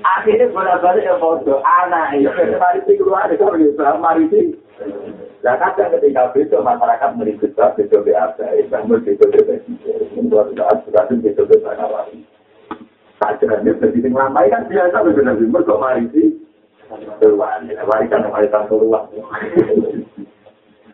Akhirnya 0.00 0.46
bolak-balik 0.48 1.04
ya 1.04 1.16
foto 1.20 1.60
anak 1.60 2.16
itu 2.16 2.32
mari 2.56 2.80
sih 2.88 2.96
keluar 2.96 3.28
itu 3.28 3.44
begitu 3.44 3.82
mari 4.00 4.24
sih. 4.32 4.56
Nah 5.44 5.56
kadang 5.60 5.92
ketika 5.96 6.32
itu 6.36 6.56
masyarakat 6.56 7.10
merikut 7.16 7.52
itu 7.52 7.96
biasa, 8.00 8.44
bangun 8.68 9.00
itu 9.04 9.24
itu 9.24 10.24
luar 10.28 10.48
biasa, 10.52 10.84
sudah 10.88 11.04
itu 11.08 11.28
itu 11.28 11.56
lagi. 11.64 12.18
Saja 13.20 13.60
ini 13.60 13.76
jadi 13.76 14.08
lambai 14.08 14.48
kan 14.48 14.64
biasa 14.68 15.04
benar 15.04 15.36
benar 15.36 15.60
kok 15.64 15.80
mari 15.80 16.04
sih. 16.16 16.28
Keluar, 17.20 17.60
mari 17.64 18.06
kan 18.08 18.24
mari. 18.28 18.48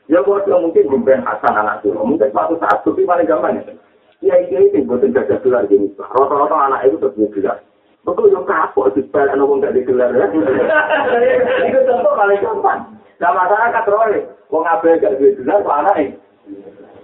Ya 0.07 0.23
buat 0.23 0.47
mungkin 0.47 0.87
bukan 0.87 1.27
Hasan 1.27 1.59
anak 1.59 1.83
itu, 1.83 1.91
mungkin 1.91 2.31
suatu 2.31 2.55
saat 2.63 2.87
tapi 2.87 3.03
paling 3.03 3.27
gampang 3.27 3.59
ya. 3.59 3.75
Ya 4.25 4.35
iya 4.49 4.59
itu 4.64 4.81
bukan 4.89 5.12
gajah 5.12 5.39
gelar 5.45 5.69
gini. 5.69 5.93
Rata-rata 6.01 6.57
anak 6.57 6.89
itu 6.89 6.97
tetap 6.97 7.29
gelar. 7.37 7.59
Betul 8.07 8.31
yang 8.31 8.47
kapok 8.47 8.95
di 8.95 9.03
sepeda 9.03 9.35
nopo 9.35 9.59
nggak 9.59 9.75
digelar 9.77 10.14
ya. 10.14 10.27
Itu 11.69 11.79
contoh 11.85 12.14
paling 12.17 12.41
gampang. 12.41 12.81
Nah 13.17 13.33
masyarakat 13.33 13.85
roy, 13.89 14.25
wong 14.53 14.64
abe 14.69 15.01
gak 15.01 15.17
duit 15.17 15.37
gelar 15.41 15.64
kok 15.64 15.79
anak 15.85 15.97
ini. 16.01 16.14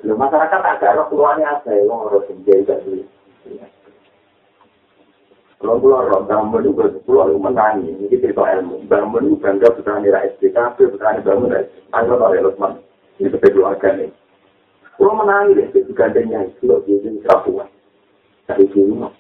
Lo 0.03 0.19
masyarakat 0.19 0.61
agak 0.61 0.95
roh 0.99 1.07
keluarnya 1.09 1.63
ada, 1.63 1.75
wong 1.89 2.11
harus 2.11 2.27
menjadi 2.31 2.63
gak 2.69 2.81
duit. 2.85 3.07
Kalau 5.63 5.79
pulau 5.79 6.03
roh, 6.11 6.27
bangun 6.27 6.67
juga 6.67 6.91
pulau 7.07 7.31
itu 7.31 7.39
menangi. 7.39 7.95
Ini 7.95 8.19
cerita 8.19 8.43
ilmu. 8.43 8.83
Bangun 8.91 9.39
bangga 9.39 9.71
petani 9.71 10.11
rakyat 10.11 10.43
SDKP, 10.43 10.91
petani 10.91 11.23
bangun 11.23 11.55
rakyat. 11.55 11.71
Ada 11.95 12.15
oleh 12.19 12.43
Lutman. 12.43 12.83
Ini 13.23 13.31
keluarga 13.31 13.95
nih. 13.95 14.11
Kalau 15.03 15.19
menangis 15.19 15.67
itu 15.75 15.91
gandengnya 15.99 16.47
itu 16.47 16.63
loh, 16.71 16.79
dia 16.87 16.95
jadi 17.03 17.19
kerapuan. 17.27 17.67
Dari 18.47 18.71
dulu, 18.71 19.11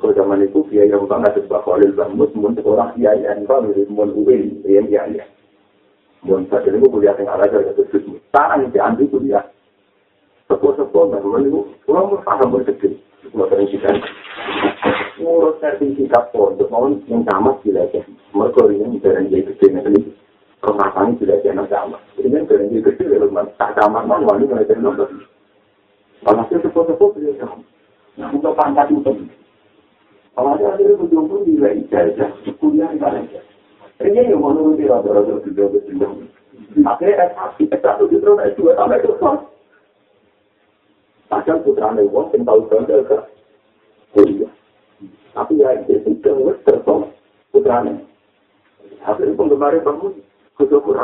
kalau 0.00 0.16
zaman 0.16 0.40
itu 0.40 0.64
biaya 0.72 0.96
utang 0.96 1.20
ada 1.20 1.36
sebuah 1.36 1.68
kolil 1.68 1.92
bambus, 1.92 2.32
mungkin 2.32 2.64
orang 2.64 2.96
biaya 2.96 3.36
yang 3.36 3.44
kau 3.44 3.60
dari 3.60 3.84
mun 3.92 4.16
uin, 4.16 4.64
yang 4.64 4.88
biaya. 4.88 5.28
Mun 6.24 6.48
saat 6.48 6.64
ini 6.64 6.80
kuliah 6.80 7.12
yang 7.12 7.28
ada 7.28 7.44
dari 7.44 7.76
itu, 7.76 7.84
sekarang 8.32 8.72
itu 8.72 8.80
ambil 8.80 9.04
kuliah. 9.12 9.44
Sepuh-sepuh, 10.48 11.12
bangun 11.12 11.44
itu, 11.44 11.60
kalau 11.84 12.16
mau 12.16 12.24
paham 12.24 12.56
bersedih, 12.56 12.96
mau 13.36 13.52
terisikan. 13.52 14.00
Ngurus 15.20 15.60
sertifikat 15.60 16.32
pondok, 16.32 16.72
mau 16.72 16.88
yang 16.88 17.20
sama 17.28 17.52
sih 17.60 17.68
lagi. 17.68 18.00
Mereka 18.32 18.64
ini 18.72 18.96
jarang 19.04 19.28
jadi 19.28 19.52
kemasan 20.64 21.16
sudah 21.20 21.38
jadi 21.44 21.64
sama. 21.68 21.98
Ini 22.16 22.32
kan 22.32 22.44
kerja 22.48 22.78
kecil 22.90 23.08
ya 23.12 23.18
teman. 23.20 23.46
Tak 23.60 23.76
sama 23.76 24.04
kan 24.08 24.24
wali 24.24 24.48
dari 24.48 24.76
nomor. 24.80 25.08
Kalau 26.24 26.42
hasil 26.42 26.58
sepupu-sepupu 26.64 27.20
beliau 27.20 27.38
tahu. 27.38 27.60
Nah 28.16 28.32
untuk 28.32 28.56
pangkat 28.56 28.88
itu. 28.88 29.12
Kalau 30.36 30.52
ada 30.52 30.74
akhirnya 30.74 31.00
berjumpa 31.00 31.36
di 31.48 31.54
lain 31.56 31.84
ijazah, 31.88 32.28
kuliah 32.60 32.88
di 32.92 32.98
lain 33.00 33.28
ijazah. 33.28 33.54
Ini 34.04 34.32
yang 34.32 34.40
mau 34.40 34.52
nuruti 34.52 34.84
rata-rata 34.84 35.40
sudah 35.44 35.66
berjumpa. 35.70 36.08
Akhirnya 36.84 37.32
S1, 37.32 37.56
S1 37.72 37.98
justru 38.12 38.32
S2 38.36 38.60
sampai 38.76 39.00
ke 39.00 39.12
kelas. 39.16 39.40
Padahal 41.26 41.58
putra 41.64 41.88
Newon 41.94 42.32
yang 42.32 42.42
tahu 42.44 42.60
ke. 42.68 43.18
Tapi 45.36 45.52
ya 45.60 45.68
itu 45.84 46.00
sudah 46.04 46.56
tertolak 46.64 47.12
putra 47.52 47.84
Newon. 47.84 48.04
Akhirnya 49.04 49.36
penggemar 49.38 49.76
bangun. 49.84 50.25
Kudu 50.56 50.80
aku 50.80 50.96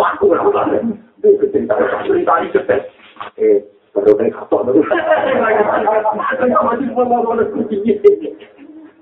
aku 0.00 0.24
eh 3.36 3.60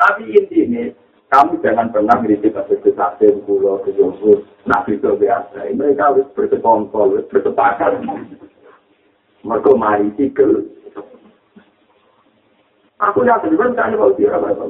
tapi 0.03 0.23
intinya 0.35 0.85
kamu 1.33 1.55
jangan 1.65 1.89
pernah 1.95 2.19
ngiritik 2.21 2.53
ke 2.59 2.91
sate 2.93 3.31
pulau 3.47 3.81
ke 3.87 3.95
jombo 3.95 4.43
nabi 4.67 4.99
itu 4.99 5.15
biasa 5.17 5.71
mereka 5.73 6.13
harus 6.13 6.29
bersekongkol 6.37 7.25
bersepakat. 7.33 8.05
Mereka 9.43 9.71
mari 9.75 10.13
sikil 10.19 10.69
aku 13.03 13.27
yakin 13.27 13.59
kan 13.59 13.75
tanya 13.75 13.99
kalau 13.99 14.15
dia 14.15 14.31
apa 14.31 14.67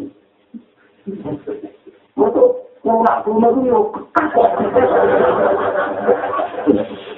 Moto 2.12 2.68
nolak 2.84 3.24
rumah 3.24 3.48
itu 3.56 3.72
yo 3.72 3.80
kapok. 4.12 4.48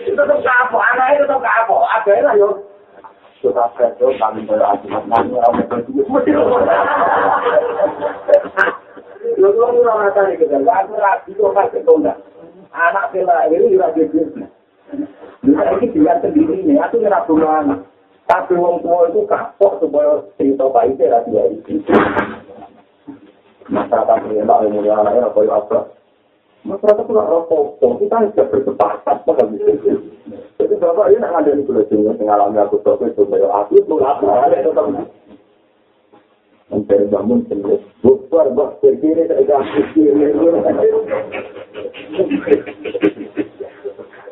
Itu 0.07 0.23
kapok, 0.23 0.83
anak 0.95 1.19
itu 1.19 1.25
tuh 1.27 1.41
kapok. 1.43 1.83
Ada 1.83 2.13
lah 2.23 2.35
yo. 2.39 2.51
Sudah 3.43 3.69
kerja 3.77 4.07
kami 4.17 4.47
berarti 4.49 4.89
mana 4.89 5.21
orang 5.37 5.69
berdua 5.69 6.05
mesti 6.09 6.33
Lo 9.35 9.49
tuh 9.51 9.83
orang 9.83 10.09
mata 10.09 10.21
nih 10.31 10.39
kita, 10.39 10.63
aku 10.63 10.93
rapi 10.95 11.31
tuh 11.35 11.53
pasti 11.53 11.83
tunda. 11.83 12.15
Anak 12.71 13.11
bela 13.11 13.51
ini 13.51 13.75
juga 13.75 13.91
gitu. 13.99 14.47
Bisa 15.43 15.65
ini 15.77 15.93
dia 15.93 16.15
sendiri 16.23 16.65
nih, 16.65 16.79
aku 16.79 17.03
rumah 17.03 17.61
anak. 17.61 17.81
Tapi 18.25 18.57
wong 18.57 18.81
tua 18.81 19.13
itu 19.13 19.29
kapok 19.29 19.85
supaya 19.85 20.25
cerita 20.41 20.65
baiknya 20.73 21.21
dia 21.29 21.45
itu. 21.53 21.85
Masyarakat 23.69 24.19
ini 24.29 24.45
tak 24.45 24.61
ilmu 24.69 24.81
anaknya 24.85 25.29
apa 25.29 25.41
ya 25.45 25.53
apa 25.57 25.79
masyarakat 26.65 27.05
itu 27.05 27.15
apa 27.21 27.57
kita 28.01 28.15
harus 28.17 28.33
bersepakat 28.37 29.17
pada 29.25 29.45
jadi 30.55 30.75
bapak 30.81 31.07
ini 31.13 31.27
ada 31.29 31.51
di 31.53 31.63
pulau 31.69 31.85
Jawa 31.85 32.13
mengalami 32.17 32.59
aku 32.61 32.77
tahu 32.81 33.05
itu 33.05 33.21
supaya 33.25 33.47
aku 33.53 33.73
itu 33.81 33.95
apa 34.01 34.27
ada 34.49 34.57
tetap 34.65 34.87
mencari 36.73 37.05
bangun 37.13 37.41
sendiri 37.49 37.77
bukan 38.01 38.47
bos 38.57 38.73
terkiri 38.81 39.29
saya 39.29 39.59
kiri 39.93 40.33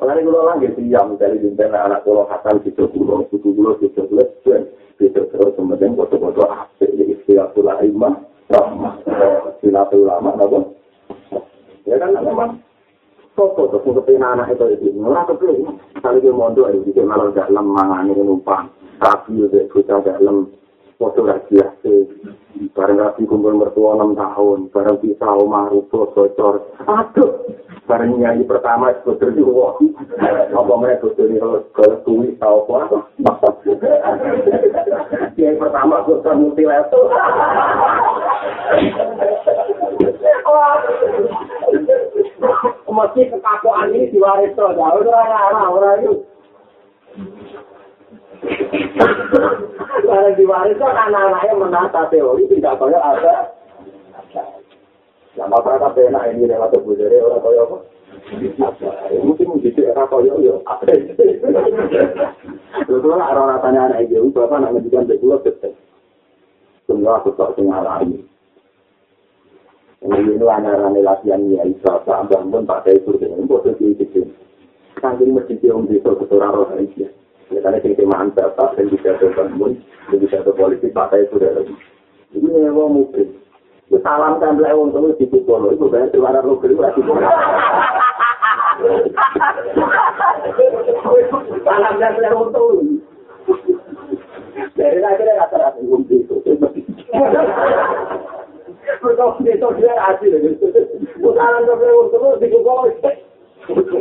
Pengen 0.03 0.27
kulo 0.27 0.41
lagi 0.43 0.67
sih 0.75 0.91
yang 0.91 1.15
dari 1.15 1.39
bintang 1.39 1.79
anak 1.79 2.03
kulo 2.03 2.27
Hasan 2.27 2.59
itu 2.67 2.91
kulo, 2.91 3.23
itu 3.31 3.39
kulo 3.39 3.79
itu 3.79 4.03
kulo, 4.03 4.25
itu 4.99 5.07
terus 5.07 5.55
kemudian 5.55 5.95
foto-foto 5.95 6.43
apa 6.51 6.75
jadi 6.83 7.15
istilah 7.15 7.55
kulo 7.55 7.71
imam 7.87 8.27
rahmah. 8.53 8.95
Silatul 9.65 10.05
ulama, 10.05 10.37
apa? 10.37 10.59
Ya 11.89 11.97
kan 11.97 12.15
memang 12.21 12.61
Sopo 13.33 13.65
tuh 13.73 13.81
seperti 13.81 14.21
anak 14.21 14.53
itu 14.53 14.77
itu 14.77 14.93
murah 14.93 15.25
tuh 15.25 15.41
Kali 16.03 16.19
dia 16.21 16.35
mondok 16.35 16.69
itu 16.69 16.93
dia 16.93 17.07
malah 17.07 17.33
gak 17.33 17.49
lemah 17.49 18.05
ini 18.05 18.21
numpang. 18.21 18.69
Tapi 19.01 19.49
udah 19.49 19.65
kita 19.73 20.05
gak 20.05 20.21
lem. 20.21 20.53
Foto 21.01 21.21
lagi 21.25 21.57
ya 21.57 21.69
Bareng 22.73 23.01
rapi 23.01 23.29
kumpul 23.29 23.59
mertua 23.59 23.99
enam 23.99 24.17
tahun. 24.17 24.73
Bareng 24.73 24.97
bisa 25.03 25.27
omah 25.29 25.69
rupo 25.73 26.09
bocor. 26.15 26.63
Aduh. 26.85 27.43
Bareng 27.85 28.17
nyanyi 28.17 28.47
pertama 28.47 28.95
itu 28.95 29.13
berdua. 29.19 29.77
Apa 30.55 30.75
mereka 30.79 31.11
tuh 31.13 31.27
ini 31.27 31.43
kalau 31.75 31.99
tuwi 32.07 32.39
tahu 32.39 32.65
apa? 32.79 33.11
Yang 35.35 35.59
pertama 35.59 36.07
gue 36.07 36.23
multilevel. 36.23 37.03
Mesti 42.93 43.23
kekakuan 43.33 43.89
ini 43.91 44.13
diwaris 44.15 44.55
orang-orang 44.55 45.69
orang 45.73 45.99
itu. 46.05 46.15
Barang 50.03 50.35
diwaris 50.35 50.75
kok 50.75 50.91
anak-anaknya 50.91 51.55
menata 51.55 52.03
teori 52.11 52.51
tidak 52.51 52.75
kaya 52.83 52.99
ada. 52.99 53.35
Ya 55.39 55.47
masyarakat 55.47 55.97
enak 56.11 56.27
ini 56.35 56.51
lewat 56.51 56.75
budaya 56.83 57.23
orang 57.23 57.43
kaya 57.47 57.61
apa? 57.63 57.77
Mungkin 59.23 59.47
mungkin 59.47 59.79
era 59.79 60.05
kaya 60.11 60.35
ya. 60.43 60.55
Terus 62.83 63.05
lah 63.07 63.31
orang 63.31 63.49
rasanya 63.57 63.81
anak 63.95 64.11
ibu 64.11 64.35
bapak 64.35 64.59
nak 64.59 64.73
ngejikan 64.75 65.07
betul 65.07 65.39
betul. 65.39 65.73
Semua 66.91 67.23
aku 67.23 67.31
tak 67.39 67.55
ini. 67.57 68.27
Ini 70.03 70.19
ini 70.35 70.43
anak-anak 70.43 70.99
latihan 70.99 71.47
ya 71.47 71.63
Isa 71.63 72.03
sampai 72.03 72.43
pun 72.51 72.67
tak 72.67 72.91
ada 72.91 72.99
itu 72.99 73.15
dengan 73.23 73.47
posisi 73.47 73.95
itu. 73.95 74.27
Saking 74.99 75.31
masjid 75.31 75.63
yang 75.63 75.87
bisa 75.87 76.11
ketua 76.11 76.51
kita 76.51 76.75
mantap, 76.75 77.22
dan 77.61 78.87
juga 78.89 79.09
ada 79.13 79.27
bangun, 79.37 79.73
dan 80.09 80.17
juga 80.17 80.37
ada 80.41 80.53
politik, 80.57 80.97
pakai 80.97 81.29
itu 81.29 81.37
dari 81.37 81.75
Ini 82.33 82.49
memang 82.49 82.97
mungkin. 82.97 83.43
Salam 84.01 84.41
tempel 84.41 84.65
wong 84.73 84.89
tuwa 84.97 85.13
di 85.21 85.29
Kupolo 85.29 85.69
iku 85.77 85.93
bae 85.93 86.09
suara 86.17 86.41
lo 86.41 86.57
kiri 86.65 86.73
lagi. 86.81 87.05
Salam 91.61 91.95
tempel 92.01 92.33
wong 92.33 92.49
tuwa. 92.57 92.81
Dari 94.73 95.01
ada 95.05 95.33
rata-rata 95.45 95.77
wong 95.85 96.09
itu. 96.09 96.41
Kau 99.13 99.37
itu 99.45 99.69
dia 99.77 99.93
asli. 100.09 100.41
Salam 101.21 101.63
tempel 101.69 101.93
wong 101.93 102.09
tuwa 102.17 102.41
di 102.41 102.49
Kupolo. 102.49 102.97
Itu 103.63 103.95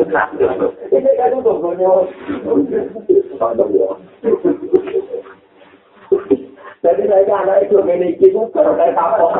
Jadi 6.81 7.05
saya 7.05 7.33
anak 7.45 7.69
itu 7.69 7.77
memiliki 7.77 8.33
itu 8.33 8.41
kalau 8.49 8.73
saya 8.73 8.89
kapok. 8.97 9.37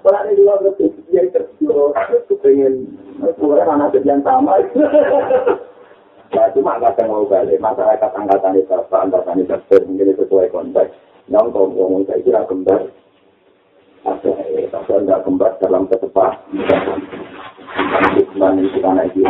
Kalau 0.00 0.16
ada 0.16 0.32
juga 0.32 0.72
kecil, 0.72 1.28
aku 1.92 2.34
pengen 2.40 2.88
kurang 3.36 3.76
anak 3.76 3.92
yang 4.00 4.24
sama. 4.24 4.56
Ya 6.34 6.50
cuma 6.50 6.80
kadang 6.82 7.12
mau 7.12 7.28
balik 7.28 7.62
masyarakat 7.62 8.10
angkatan 8.10 8.58
itu 8.58 8.74
angkatan 8.90 9.44
itu 9.44 9.54
mungkin 9.86 10.16
sesuai 10.18 10.50
konteks. 10.50 10.90
Yang 11.30 11.46
kau 11.54 11.70
ngomong 11.70 12.08
saya 12.08 12.24
kira 12.24 12.42
kembar. 12.48 12.88
Tapi 14.02 14.92
enggak 14.96 15.22
kembar 15.22 15.52
dalam 15.62 15.86
ketepat. 15.86 16.34
Itu 18.84 18.92
anak 18.92 19.16
itu 19.16 19.24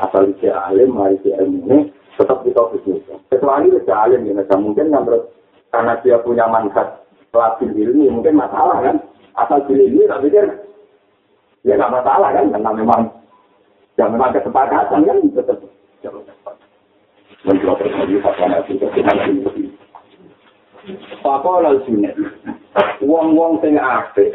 asal 0.00 0.32
dia 0.40 0.56
alim, 0.64 0.96
mari 0.96 1.20
dia 1.20 1.36
ilmu 1.44 1.92
tetap 2.16 2.40
kita 2.40 2.72
bisnis. 2.72 3.04
Kecuali 3.28 3.68
dia 3.68 3.94
alim, 4.00 4.24
ya, 4.24 4.56
mungkin 4.56 4.88
yang 4.88 5.04
karena 5.68 5.92
dia 6.00 6.16
punya 6.24 6.48
manfaat 6.48 7.04
labil 7.36 7.76
ilmi 7.76 8.08
mungkin 8.08 8.40
masalah 8.40 8.80
kan? 8.80 8.96
Asal 9.36 9.60
pilih 9.68 9.92
ini 9.92 10.08
tapi 10.08 10.32
dia 10.32 10.48
ya 11.68 11.76
nggak 11.76 11.92
masalah 12.00 12.32
kan? 12.32 12.48
Karena 12.48 12.70
memang 12.72 13.00
ya 14.00 14.08
memang 14.08 14.32
kesepakatan 14.32 15.04
kan? 15.04 15.18
Tetap 15.36 15.60
mencoba 17.44 17.72
terjadi 17.84 18.14
pasangan 18.24 18.64
itu 18.72 18.88
Papa 21.20 21.60
lalu 21.60 21.84
sini, 21.84 22.08
wong-wong 23.04 23.60
sing 23.60 23.76
ape, 23.76 24.32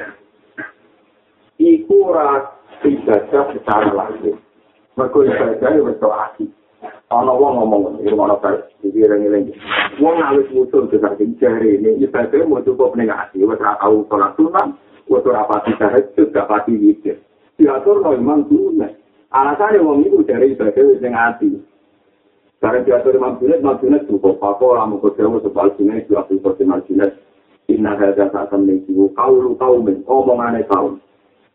iku 1.57 2.13
ora 2.13 2.45
ibadah 2.81 3.43
secara 3.53 3.89
langsung. 3.93 4.41
Mereka 4.97 5.17
ibadah 5.29 5.69
itu 5.69 5.81
betul 5.85 6.13
asik. 6.13 6.49
ana 7.13 7.33
wong 7.33 7.53
ngomong 7.61 8.01
iki 8.01 8.09
ana 8.09 8.35
kaya 8.41 8.65
iki 8.81 9.05
rene 9.05 9.53
wong 10.01 10.17
awis 10.17 10.49
musuh 10.49 10.89
ke 10.89 10.97
saking 10.97 11.37
jare 11.37 11.77
ini 11.77 12.01
ibadah 12.03 12.41
mau 12.49 12.63
cukup 12.65 12.97
ning 12.97 13.13
ati 13.13 13.45
wis 13.45 13.61
ora 13.61 13.77
tau 13.77 14.01
salat 14.09 14.33
sunnah 14.33 14.67
wis 15.05 15.25
ora 15.25 15.45
pati 15.45 15.71
tahajud 15.77 16.27
gak 16.33 16.49
pati 16.49 16.73
wikir 16.73 17.21
diatur 17.61 18.01
no 18.01 18.17
imam 18.17 18.49
sunah 18.49 18.91
alasane 19.29 19.77
wong 19.79 20.09
iku 20.09 20.25
jare 20.25 20.45
ibadah 20.49 20.83
wis 20.89 21.01
ning 21.01 21.13
ati 21.13 21.49
Karena 22.63 22.79
diatur 22.79 23.19
imam 23.19 23.35
sunat, 23.43 23.59
imam 23.59 23.75
sunat 23.75 24.07
cukup. 24.07 24.39
Apa 24.39 24.63
orang 24.63 24.95
mau 24.95 25.03
kerja, 25.03 25.27
sebal 25.27 25.75
sunat, 25.75 26.07
itu 26.07 26.15
aku 26.15 26.39
kerja 26.39 26.63
imam 26.63 26.79
sunat. 26.87 27.11
Inna 27.67 27.99
hadha 27.99 28.31
sa'atam 28.31 28.63
nengsiwu, 28.63 29.11
kaulu 29.11 29.59
kaumin, 29.59 29.99
omongannya 30.07 30.63
kaum. 30.71 30.95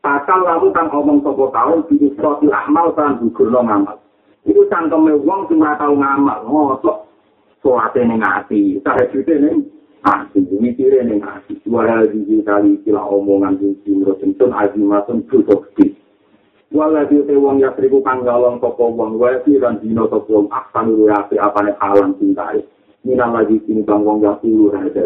Takal 0.08 0.40
lalu 0.40 0.72
kan 0.72 0.88
omong 0.88 1.20
sopo 1.20 1.52
kaum, 1.52 1.84
bikin 1.84 2.16
sosial 2.16 2.48
amal, 2.48 2.96
kan 2.96 3.20
gugur 3.20 3.52
no 3.52 3.60
ngamal. 3.60 4.00
Cangkeme 4.48 5.20
wong 5.20 5.44
sing 5.52 5.60
ora 5.60 5.76
tau 5.76 5.92
ngamal, 5.92 6.48
mosok 6.48 7.12
salate 7.60 8.00
ning 8.08 8.24
ati, 8.24 8.80
tahajud 8.80 9.28
ning 9.28 9.68
ati, 10.00 10.40
mikire 10.48 11.04
ning 11.04 11.20
ati. 11.20 11.60
Wala 11.68 12.08
di 12.08 12.40
kali 12.40 12.80
kila 12.88 13.04
omongan 13.04 13.60
sing 13.60 13.76
simro 13.84 14.16
tentun 14.16 14.48
azimatun 14.56 15.28
produktif. 15.28 15.92
Wala 16.72 17.04
di 17.04 17.20
te 17.28 17.36
wong 17.36 17.60
ya 17.60 17.76
triku 17.76 18.00
kang 18.00 18.24
galong 18.24 18.64
sapa 18.64 18.80
wong 18.80 19.20
wae 19.20 19.44
lan 19.60 19.76
dino 19.84 20.08
sapa 20.08 20.24
wong 20.24 20.48
aksan 20.48 20.88
api 21.04 21.36
apane 21.36 21.76
halang 21.84 22.16
cintai. 22.16 22.64
Minang 23.04 23.36
lagi 23.36 23.60
sini 23.68 23.84
bang 23.84 24.00
wong 24.00 24.24
ya 24.24 24.40
tulu 24.40 24.72
ada. 24.72 25.04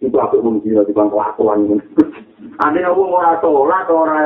Itu 0.00 0.16
aku 0.16 0.40
mung 0.40 0.64
dino 0.64 0.80
di 0.88 0.96
bang 0.96 1.12
kelakuan 1.12 1.68
ini. 1.68 1.76
Ada 2.56 2.92
wong 2.96 3.12
ora 3.12 3.36
sholat 3.44 3.86
ora 3.92 4.20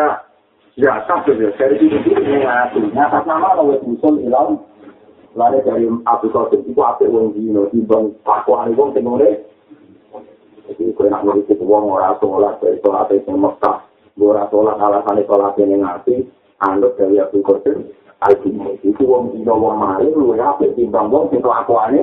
Ya, 0.75 1.07
tapi 1.07 1.39
ya, 1.39 1.55
dari 1.55 1.79
itu 1.79 1.95
ini 2.03 2.43
ngasih. 2.43 2.91
Nah, 2.99 3.07
nama 3.23 3.55
kalau 3.55 3.79
usul 3.79 4.19
ilang, 4.27 4.59
lari 5.39 5.63
dari 5.63 5.87
Abu 5.87 6.27
Qasim, 6.35 6.67
itu 6.67 6.83
apa 6.83 7.07
yang 7.07 7.31
dino, 7.31 7.71
dibang 7.71 8.11
pakuan 8.27 8.75
wong 8.75 8.91
tengore. 8.91 9.39
Jadi, 10.67 10.91
kue 10.99 11.07
nak 11.07 11.23
ngurusi 11.23 11.55
wong 11.63 11.95
ora 11.95 12.19
sholat, 12.19 12.59
dari 12.59 12.83
sholat 12.83 13.07
itu 13.15 13.31
Mekah, 13.31 13.87
ora 14.19 14.51
sholat 14.51 14.75
alasan 14.83 15.23
sholat 15.31 15.55
ini 15.63 15.79
ngasih, 15.79 16.27
anut 16.67 16.99
dari 16.99 17.23
Abu 17.23 17.39
Qasim, 17.47 17.95
Al-Jumah. 18.27 18.75
Itu 18.83 19.07
wong 19.07 19.31
dino 19.31 19.55
wong 19.55 19.79
mari, 19.79 20.11
lu 20.11 20.35
ya, 20.35 20.59
timbang 20.59 21.07
wong 21.07 21.31
sing 21.31 21.39
kelakuannya. 21.39 22.03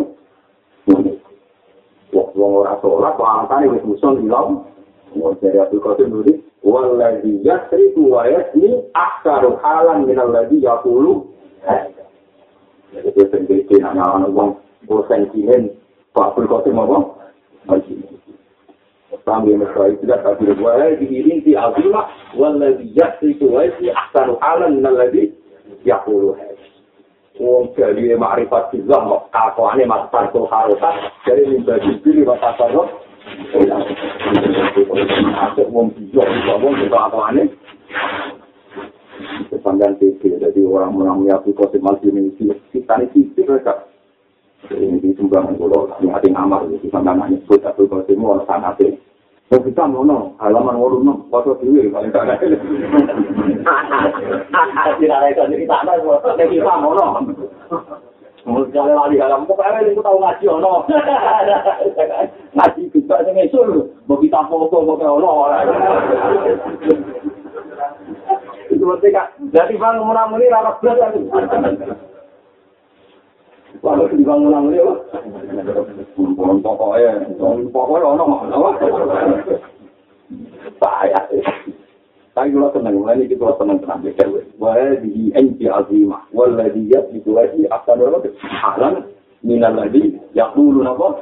Wong 2.12 2.52
ora 2.60 2.76
sholat, 2.84 3.16
alasan 3.16 3.72
itu 3.72 3.96
usul 3.96 4.20
ilang, 4.20 4.68
dari 5.40 5.60
Abu 5.60 5.80
Qasim 5.80 6.12
nulis, 6.12 6.44
waladhi 6.60 7.40
yasriku 7.40 8.12
wa 8.12 8.28
yasni 8.28 8.84
aksaru 8.92 9.56
halan 9.64 10.04
minal 10.04 10.32
ladhi 10.32 10.60
yakulu 10.60 11.32
jadi 12.92 13.08
itu 13.08 13.24
sendiri 13.32 13.80
nanya 13.80 14.04
orang 14.04 14.36
orang 14.36 14.50
bosan 14.84 15.32
kinen. 15.32 15.72
Pak 16.12 16.36
Abdul 16.36 16.52
Qasim 16.52 16.76
apa? 16.76 16.98
Sambil 19.24 19.56
mesra 19.56 19.88
itu 19.88 20.04
dah 20.04 20.20
tapi 20.20 20.52
waladhi 20.60 21.08
inti 21.08 21.56
azimah 21.56 22.12
waladhi 22.36 22.92
yasriku 22.92 23.48
wa 23.48 23.64
yasni 23.64 23.96
aksaru 23.96 24.36
halan 24.44 24.84
minal 24.84 25.00
ladhi 25.00 25.32
yakulu 25.88 26.36
Wong 27.40 27.72
jadi 27.80 28.20
ma'rifat 28.20 28.76
billah 28.76 29.02
kok 29.08 29.24
kakuane 29.32 29.88
mas 29.88 30.04
parkul 30.12 30.52
harusah 30.52 31.12
jadi 31.24 31.48
minta 31.48 31.80
dipilih 31.80 32.28
batas 32.28 32.60
Asik 35.42 35.68
wong 35.72 35.94
bijak 35.96 36.28
bisa 36.28 36.54
wong 36.60 36.76
aneh. 37.32 37.48
Kesambian 39.48 39.94
TV, 40.02 40.42
jadi 40.42 40.62
orang 40.66 40.98
menang 40.98 41.22
menyatu 41.22 41.54
kosip 41.54 41.78
malji 41.84 42.10
ini, 42.10 42.34
kita 42.74 42.98
ini 42.98 43.06
sisi 43.14 43.42
mereka. 43.46 43.86
Ini 44.72 44.98
di 44.98 45.14
sumbangan 45.14 45.60
kalau 45.62 45.92
hati 45.94 46.30
ngamar, 46.32 46.66
di 46.66 46.88
sambian 46.90 47.22
nyebut 47.30 47.62
satu 47.62 47.86
kosip 47.86 48.18
mau 48.18 48.40
orang 48.40 48.48
sana 48.50 48.72
sih. 49.52 49.60
Oh 49.60 49.60
kita 49.60 49.84
mau 49.84 50.08
no, 50.08 50.32
halaman 50.40 50.80
waru 50.80 51.04
no, 51.04 51.28
foto 51.28 51.60
dulu 51.60 51.92
paling 51.92 52.08
tak 52.16 52.24
ada. 52.24 52.40
Tidak 54.96 55.12
ada 55.12 55.28
itu, 55.28 55.44
kita 55.68 55.76
ada, 55.84 56.00
kita 56.48 56.74
mau 56.80 56.96
no. 56.96 57.20
Mau 58.42 58.66
jalan 58.74 58.98
lari 58.98 59.22
dalam, 59.22 59.46
pokoknya 59.46 59.86
ini 59.86 60.02
tahu 60.02 60.18
ngaji 60.18 60.46
ono. 60.50 60.88
Ngaji 62.58 62.82
juga 62.90 63.22
sing 63.28 63.38
esul, 63.38 63.92
mau 64.08 64.18
kita 64.18 64.40
foto 64.48 64.82
mau 64.88 64.96
ke 64.96 65.06
ono. 65.06 65.52
Itu 68.72 68.82
berarti 68.88 69.08
kak, 69.12 69.28
jadi 69.52 69.76
bang 69.76 70.00
murah-murah 70.00 70.80
belas 70.80 71.14
Lalu 73.80 74.04
di 74.20 74.28
bang 74.28 74.40
murah-murah 74.44 74.84
apa? 74.84 74.94
Pokoknya, 76.60 77.12
pokoknya 77.72 78.12
ono. 78.12 78.26
Bahaya. 80.78 81.22
Tapi 82.32 82.48
kalau 82.56 82.72
tenang, 82.72 82.96
mulai 82.96 83.20
ini 83.20 83.32
kita 83.32 83.56
tenang 83.60 83.80
tenang 83.84 84.00
di 84.04 85.32
enti 85.36 85.68
azimah, 85.68 86.24
yat 86.32 87.06
itu 87.12 87.32
lagi 87.32 87.68
akan 87.68 87.96
berapa? 87.96 88.28
Halan 88.40 89.08
minal 89.44 89.76
lagi 89.76 90.16
yakulu 90.36 90.80
napa? 90.80 91.20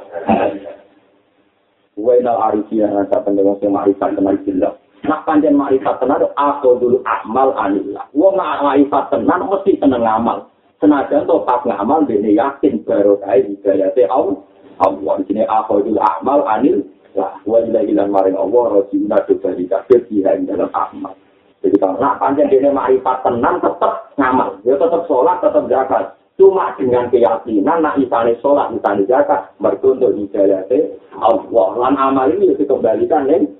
Wa 1.98 2.12
inal 2.14 2.38
arifiyah 2.50 2.94
nasa 2.94 3.22
pendengar 3.26 3.58
yang 3.62 3.74
ma'rifat 3.74 4.14
tenan 4.14 4.38
billah. 4.46 4.72
Nak 5.06 5.24
panjang 5.26 5.56
ma'rifat 5.56 5.98
tenan 5.98 6.22
aku 6.38 6.78
dulu 6.78 7.02
amal 7.02 7.56
anillah. 7.58 8.06
Wong 8.14 8.36
ma'rifat 8.38 9.10
tenan 9.10 9.48
mesti 9.50 9.80
tenang 9.82 10.04
amal. 10.06 10.49
Senajan 10.80 11.28
topat 11.28 11.68
ngamal 11.68 12.08
dene 12.08 12.32
yakin 12.32 12.80
baru 12.88 13.20
kae 13.20 13.44
hidayate 13.44 14.08
Allah. 14.08 14.40
Allah 14.80 15.20
sini 15.28 15.44
akhirul 15.44 16.00
amal 16.00 16.40
anil 16.48 16.80
lah 17.12 17.36
wa 17.44 17.60
ila 17.60 17.84
ilan 17.84 18.08
maring 18.08 18.32
Allah 18.32 18.80
rajuna 18.80 19.20
dobali 19.28 19.68
kabeh 19.68 20.08
ing 20.08 20.48
dalam 20.48 20.72
amal. 20.72 21.12
Jadi 21.60 21.76
kalau 21.76 22.00
nak 22.00 22.16
panjang 22.16 22.48
dene 22.48 22.72
marifat 22.72 23.20
tenang 23.20 23.60
tetap 23.60 24.08
ngamal, 24.16 24.56
ya 24.64 24.80
tetap 24.80 25.04
sholat, 25.04 25.36
tetap 25.44 25.68
zakat. 25.68 26.16
Cuma 26.40 26.72
dengan 26.80 27.12
keyakinan 27.12 27.84
nak 27.84 28.00
isane 28.00 28.40
sholat, 28.40 28.72
isane 28.72 29.04
zakat, 29.04 29.52
mergo 29.60 29.92
untuk 29.92 30.16
hidayate 30.16 30.96
Allah. 31.20 31.68
Lan 31.76 31.94
amal 32.00 32.32
ini 32.32 32.56
dikembalikan 32.56 33.28
ning 33.28 33.52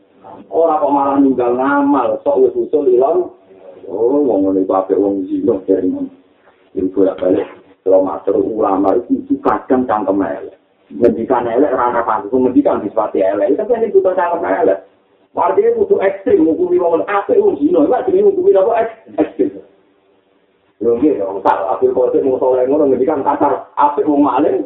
ora 0.48 0.80
kok 0.80 0.88
malah 0.88 1.20
ngamal, 1.20 2.16
sok 2.24 2.48
wis 2.48 2.56
usul 2.56 2.88
ilang. 2.88 3.28
Oh, 3.84 4.24
wong 4.24 4.48
ngene 4.48 4.64
kabeh 4.64 4.96
wong 4.96 5.28
zino 5.28 5.60
dari 5.68 5.90
Ini 6.74 6.88
bolak 6.94 7.18
balik. 7.18 7.48
Kalau 7.82 8.04
matur 8.04 8.36
ulama 8.38 8.94
itu 9.08 9.34
kadang 9.40 9.88
cangkem 9.88 10.20
elek. 10.20 10.56
Ngendikan 10.90 11.48
elek, 11.48 11.74
rana 11.74 12.02
pantu, 12.04 12.36
ngendikan 12.36 12.84
disipati 12.84 13.24
elek. 13.24 13.56
Tapi 13.56 13.72
ini 13.74 13.94
butuh 13.94 14.14
cangkem 14.14 14.44
elek. 14.44 14.78
Artinya 15.30 15.78
butuh 15.78 15.98
ekstrim, 16.02 16.42
hukumi 16.42 16.82
wong 16.82 17.06
apa 17.06 17.38
wong 17.38 17.54
zino. 17.62 17.86
Ini 17.86 17.94
artinya 17.94 18.26
hukumi 18.28 18.50
apa 18.54 18.72
ekstrim. 19.18 19.62
Lho 20.80 20.96
nggih, 20.96 21.20
wong 21.22 21.38
tak 21.44 21.60
akhir 21.60 21.92
kote 21.92 22.18
mau 22.24 22.40
soleh 22.40 22.64
ngono 22.64 22.88
ngendikan 22.88 23.20
kasar, 23.20 23.68
apik 23.76 24.08
wong 24.08 24.24
maling, 24.24 24.64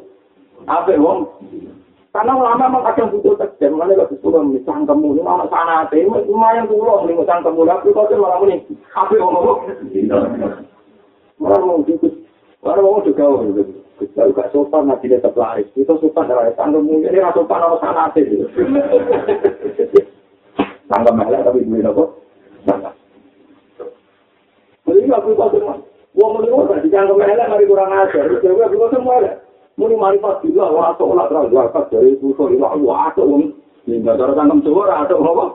apik 0.70 0.94
wong 0.94 1.26
karena 2.14 2.30
ulama 2.38 2.70
memang 2.70 2.86
kadang 2.86 3.10
butuh 3.10 3.34
tegas, 3.34 3.74
makanya 3.74 4.06
kalau 4.06 4.10
disuruh 4.14 4.42
misang 4.46 4.86
kamu, 4.86 5.18
ini 5.18 5.22
mana 5.26 5.50
sana, 5.50 5.82
lumayan 6.30 6.70
pulau, 6.70 7.02
ini 7.02 7.18
misang 7.18 7.42
kamu, 7.42 7.66
tapi 7.66 7.90
kau 7.90 8.06
malah 8.06 8.38
ini, 8.46 8.62
apa 8.94 9.18
yang 9.18 9.34
ngomong? 9.34 9.58
Orang 11.44 11.62
mau. 11.68 11.78
Orang 12.64 12.84
mau 12.88 13.04
juga. 13.04 13.24
Kalau 13.94 14.34
gak 14.34 14.50
sopan 14.50 14.90
nanti 14.90 15.06
dia 15.06 15.22
terlaris. 15.22 15.70
Itu 15.78 15.94
sopan 16.00 16.26
dari 16.26 16.50
tangga 16.58 16.82
mulia. 16.82 17.12
Ini 17.12 17.22
rasa 17.22 17.44
sopan 17.44 17.62
sama 17.62 17.76
sanate 17.78 18.20
gitu. 18.26 18.46
Tangga 20.90 21.10
melek 21.14 21.44
tapi 21.46 21.62
apa? 21.62 22.04
Tangga. 22.66 22.90
Jadi 24.88 25.08
gak 25.08 25.22
berubah 25.22 25.48
semua. 25.52 25.76
Wong 26.14 26.30
muni 26.38 26.50
wong 26.50 26.66
gak 26.66 26.82
dicangkem 26.82 27.20
melek 27.20 27.46
mari 27.46 27.70
kurang 27.70 27.92
ajar. 27.92 28.24
Jadi 28.26 28.42
gak 28.42 28.70
berubah 28.72 28.90
semua 28.90 29.16
lah. 29.22 29.36
Muni 29.78 29.94
marifat 29.94 30.42
juga 30.42 30.70
wah 30.70 30.94
atau 30.94 31.10
olah 31.10 31.26
terang 31.26 31.50
zakat 31.50 31.90
dari 31.90 32.14
usul 32.22 32.54
ini 32.54 32.62
wah 32.62 33.10
atau 33.12 33.30
wong. 33.30 33.54
Ini 33.86 34.02
gak 34.02 34.18
cara 34.18 34.32
tangkem 34.34 34.64
suara 34.64 35.06
atau 35.06 35.22
apa? 35.22 35.46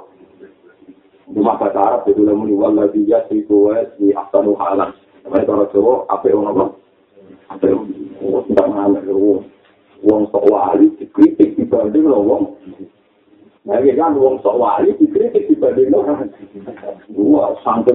Rumah 1.30 1.56
bahasa 1.62 1.78
Arab 1.78 2.02
itu 2.10 2.24
muni 2.26 2.56
wallahi 2.56 3.06
yasifu 3.06 3.68
wa 3.68 3.84
yasmi 3.84 4.16
ahsanu 4.16 4.56
halan. 4.56 4.96
Mereka 5.30 5.46
cara 5.46 5.66
Jawa, 5.70 5.94
apa 6.10 6.26
yang 6.26 6.42
apa? 6.50 6.66
Apa 7.54 7.64
yang 7.70 7.86
tidak 8.50 8.66
mengalami 8.66 9.46
wong 10.02 10.26
sok 10.34 10.48
wali 10.50 10.90
dikritik 10.98 11.54
dibanding 11.54 12.10
lo 12.10 12.26
wong. 12.26 12.44
Nah, 13.68 13.78
ini 13.78 13.94
kan 13.94 14.18
wong 14.18 14.42
sok 14.42 14.58
wali 14.58 14.98
dikritik 14.98 15.46
dibanding 15.46 15.94
lo. 15.94 16.02
Wah, 17.14 17.54
santai 17.62 17.94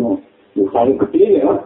santai 0.54 0.94
kecil 0.94 1.42
ya. 1.42 1.58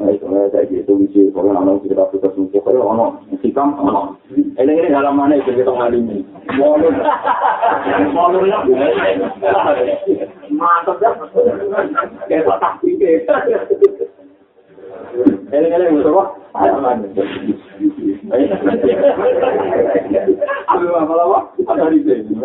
Nah, 0.00 0.08
itu 0.08 0.24
saya 0.24 0.64
gitu, 0.64 0.96
misi, 0.96 1.28
kalau 1.28 1.52
nama 1.52 1.76
kita 1.84 2.08
kita 2.08 2.32
semua, 2.32 2.64
kalau 2.64 2.88
ono, 2.88 3.06
sikam, 3.44 3.76
ono. 3.76 4.16
Ini 4.32 4.56
ini 4.56 4.88
halaman 4.96 5.36
itu 5.36 5.52
kita 5.52 5.68
ngalimi. 5.68 6.24
Molur, 6.56 6.94
molur 8.16 8.48
ya. 8.48 8.64
Mantap 10.48 10.96
ya. 11.04 11.12
Kayak 12.32 12.56
tak 12.64 12.72
pikir. 12.80 13.28
Eleng-eleng. 15.50 15.98
Ayo 20.70 20.88
apa 20.94 21.14
lama? 21.18 21.38
Apa 21.66 21.90
di 21.90 21.98
sini? 22.06 22.38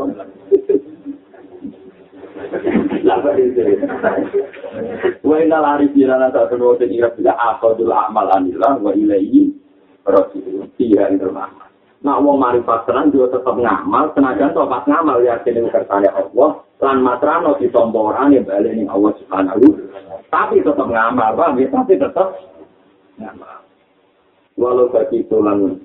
Lapa 3.05 3.29
di 3.37 3.45
sini. 3.53 3.73
Wa 5.21 5.35
inna 5.41 5.57
lari 5.61 5.93
jirana 5.93 6.33
satu 6.33 6.57
dua 6.57 6.77
tiga 6.81 7.13
bila 7.13 7.33
akhadul 7.37 7.93
amal 7.93 8.27
anillah 8.33 8.81
wa 8.81 8.91
ilaihi 8.97 9.53
rasul. 10.05 10.65
Tiga 10.77 11.09
itu 11.13 11.29
nama. 11.29 11.65
Nak 12.05 12.21
wong 12.21 12.37
marifat 12.37 12.85
tenan 12.85 13.09
juga 13.09 13.33
tetap 13.33 13.57
ngamal, 13.57 14.13
senajan 14.13 14.53
to 14.53 14.61
pas 14.69 14.85
ngamal 14.85 15.25
yakin 15.25 15.57
ing 15.57 15.73
kersane 15.73 16.05
Allah, 16.05 16.61
lan 16.77 17.01
matrano 17.01 17.57
ditomporane 17.57 18.45
bali 18.45 18.77
ning 18.77 18.85
Allah 18.85 19.09
Subhanahu. 19.17 19.65
Tapi 20.29 20.61
tetap 20.61 20.85
ngamal, 20.85 21.33
Bang, 21.33 21.57
tapi 21.57 21.97
tetap 21.97 22.37
Walau 24.55 24.87
bagi 24.91 25.27
tulang 25.27 25.83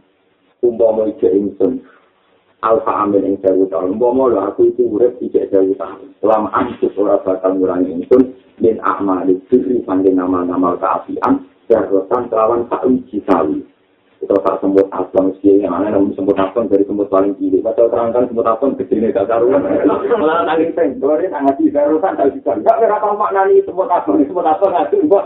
umpama 0.62 1.08
ije 1.08 1.26
ingsun 1.26 1.80
alfa 2.60 2.92
amin 3.02 3.24
ing 3.24 3.36
sewu 3.40 3.66
tahun 3.72 3.96
umpama 3.96 4.28
lho 4.28 4.38
aku 4.52 4.68
itu 4.68 4.84
urip 4.92 5.16
ije 5.24 5.48
sewu 5.48 5.72
tahun 5.80 6.12
selama 6.20 6.52
antus 6.52 6.92
ora 7.00 7.16
bakal 7.24 7.56
ngurangi 7.56 7.96
ingsun 7.96 8.36
min 8.60 8.76
ahmali 8.84 9.40
diri 9.48 9.80
sangking 9.88 10.20
nama-nama 10.20 10.76
keapian 10.76 11.48
darotan 11.66 12.28
kelawan 12.28 12.68
tak 12.68 12.84
uji 12.84 13.24
sawi 13.24 13.64
itu 14.20 14.36
tak 14.44 14.60
sembut 14.60 14.84
asam 14.92 15.32
sih 15.40 15.64
yang 15.64 15.72
mana 15.72 15.96
namun 15.96 16.12
sembut 16.12 16.36
asam 16.36 16.68
dari 16.68 16.84
sembut 16.84 17.08
paling 17.08 17.32
kiri 17.40 17.64
baca 17.64 17.88
terangkan 17.88 18.28
sembut 18.28 18.44
asam 18.44 18.76
kecil 18.76 19.00
ini 19.00 19.16
gak 19.16 19.32
karuan 19.32 19.64
malah 20.20 20.44
nangis 20.44 20.76
peng 20.76 21.00
kemarin 21.00 21.32
sangat 21.32 21.56
di 21.56 21.72
darotan 21.72 22.20
tak 22.20 22.28
bisa 22.36 22.52
gak 22.60 22.78
berapa 22.84 23.16
maknani 23.16 23.64
sembut 23.64 23.88
asam 23.88 24.20
sembut 24.20 24.44
asam 24.44 24.76
ngasih 24.76 25.00
buat 25.08 25.24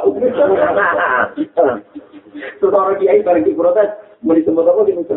Terus 2.35 2.75
orang 2.75 2.99
kiai 2.99 3.23
bareng 3.23 3.47
di 3.47 3.55
protes, 3.55 3.95
mau 4.27 4.35
disebut 4.35 4.67
apa 4.67 4.81
gitu? 4.91 5.17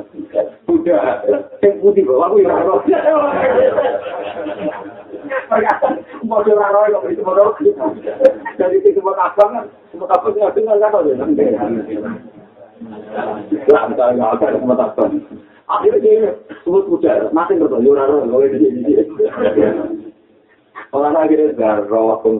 Udah, 0.69 1.25
yang 1.65 1.81
putih 1.81 2.05
bawa 2.05 2.29
aku 2.29 2.45
yang 2.45 2.61
roh. 2.61 2.77
Mau 6.29 6.45
coba 6.45 6.65
roh 6.69 6.85
kok 6.93 7.09
disebut 7.09 7.33
roh. 7.33 7.51
Jadi 8.61 8.75
disebut 8.85 9.17
abang 9.17 9.49
kan, 9.49 9.65
disebut 9.89 10.09
abang 10.13 10.33
nggak 10.37 10.53
dengar 10.53 10.77
kan 10.77 11.09
ya. 11.09 11.13
Lantar 11.17 11.45
nggak 11.49 11.57
ada 11.57 11.81
disebut 11.89 12.05
abang. 12.05 12.36
Akhirnya 15.67 15.99
dia 15.99 16.31
sebut 16.63 16.87
kuda, 16.87 17.35
masih 17.35 17.59
bertanya 17.59 18.07
roh, 18.07 18.23
nggak 18.23 18.39
ada 18.39 18.55
di 18.55 18.71
sini. 18.71 19.03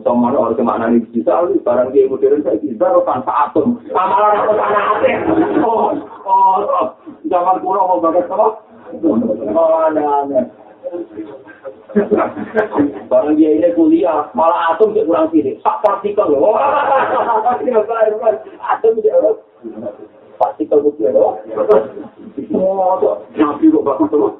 Mana 0.08 0.40
orang 0.40 0.56
kemana 0.56 0.88
nih 0.88 1.04
bisa, 1.12 1.44
barang 1.60 1.92
dia 1.92 2.08
modern 2.08 2.40
saya 2.40 2.56
bisa, 2.56 2.88
tanpa 3.04 3.32
atom. 3.44 3.76
Sama 3.92 4.16
orang 4.16 4.40
apa 4.40 4.52
tanah 4.56 4.82
hati. 4.88 5.10
Oh, 5.60 5.92
oh, 6.24 6.96
zaman 7.28 7.60
kuno 7.60 7.80
mau 7.84 8.00
bagas 8.00 8.32
apa? 8.32 8.48
Oh, 9.52 9.76
aneh-aneh. 9.92 10.48
Barang 13.12 13.36
dia 13.36 13.50
ini 13.52 13.68
kuliah, 13.76 14.32
malah 14.32 14.72
atom 14.72 14.96
dia 14.96 15.04
kurang 15.04 15.28
sini. 15.28 15.60
Sak 15.60 15.84
partikel. 15.84 16.32
Atom 18.72 18.92
dia 19.04 19.12
partikel 20.38 20.78
putih 20.80 21.10
loh. 21.12 21.36
Oh, 22.54 23.18
nabi 23.34 23.66
kok 23.68 23.84
bagus 23.84 24.08
tuh. 24.08 24.30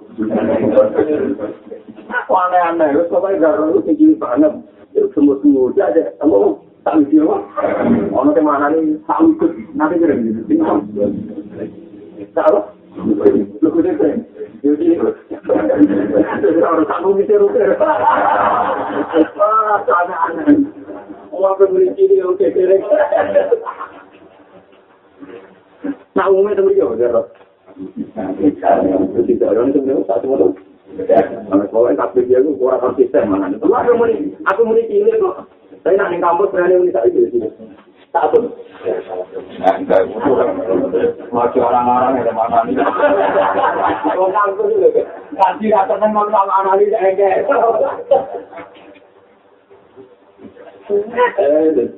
Aneh-aneh, 2.79 2.95
terus 2.95 3.11
pokoknya 3.11 3.43
garo 3.43 3.75
itu 3.75 3.91
tinggi 3.91 4.15
banget. 4.15 4.55
Semut-semut 4.95 5.75
aja, 5.75 6.15
kamu 6.23 6.63
tak 6.87 6.95
lucu 7.03 7.27
apa? 7.27 7.37
Ono 8.15 8.31
kemana 8.31 8.71
nih, 8.71 9.03
tak 9.03 9.19
lucu, 9.19 9.51
nanti 9.75 9.99
kira 9.99 10.15
gitu. 10.15 10.47
Tahu? 12.39 12.59
Lu 13.59 13.69
kudu. 13.75 13.91
Jadi, 14.63 14.87
harus 16.63 16.87
kamu 16.87 17.19
bisa 17.19 17.35
rupiah. 17.43 17.75
Wah, 19.35 19.83
aneh-aneh. 19.83 20.63
Wah, 21.35 21.59
pembeli 21.59 21.91
ciri, 21.99 22.23
oke, 22.23 22.47
keren. 22.47 22.79
Nah, 26.15 26.31
umumnya 26.31 26.63
temen 26.63 26.79
dia, 26.79 26.87
udah. 26.87 27.27
Tidak, 29.19 29.51
orang 29.51 29.71
itu 29.75 29.83
satu 30.07 30.58
Pokoknya 31.69 31.99
kabel 31.99 32.25
dia 32.27 32.39
itu 32.41 32.51
kurang 32.57 32.81
konsisten 32.83 33.29
mana. 33.29 33.53
Itu 33.53 33.69
aku 33.69 33.93
mau 33.97 34.09
aku 34.49 34.61
mau 34.65 34.77
ini 34.77 35.15
kok. 35.21 35.37
Saya 35.87 35.95
nak 35.95 36.11
di 36.11 36.19
kampus 36.19 36.51
berani 36.51 36.75
mau 36.81 36.91
tak 36.91 37.07
itu 37.09 37.21
sih. 37.33 37.41
Tak 38.13 38.25
pun. 38.33 38.51
Masih 41.29 41.61
orang-orang 41.61 42.25
yang 42.25 42.37
mana 42.37 42.59
nih? 42.65 42.75
Kalau 44.05 44.29
kampus 44.33 44.69
itu 44.73 44.89
kasih 45.37 45.69
rasa 45.71 45.95
dengan 46.01 46.27
sama 46.33 46.55
analis 46.65 46.95
enggak. 46.97 47.47
Eh, 51.39 51.93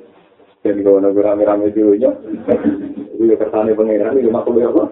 dan 0.61 0.77
kalau 0.83 0.99
nak 1.01 1.15
rame-rame 1.15 1.73
dulu 1.73 1.95
nya, 1.97 2.11
itu 3.17 3.33
kesannya 3.39 3.73
pengiran 3.73 4.19
itu 4.19 4.29
makhluk 4.29 4.67
apa? 4.67 4.83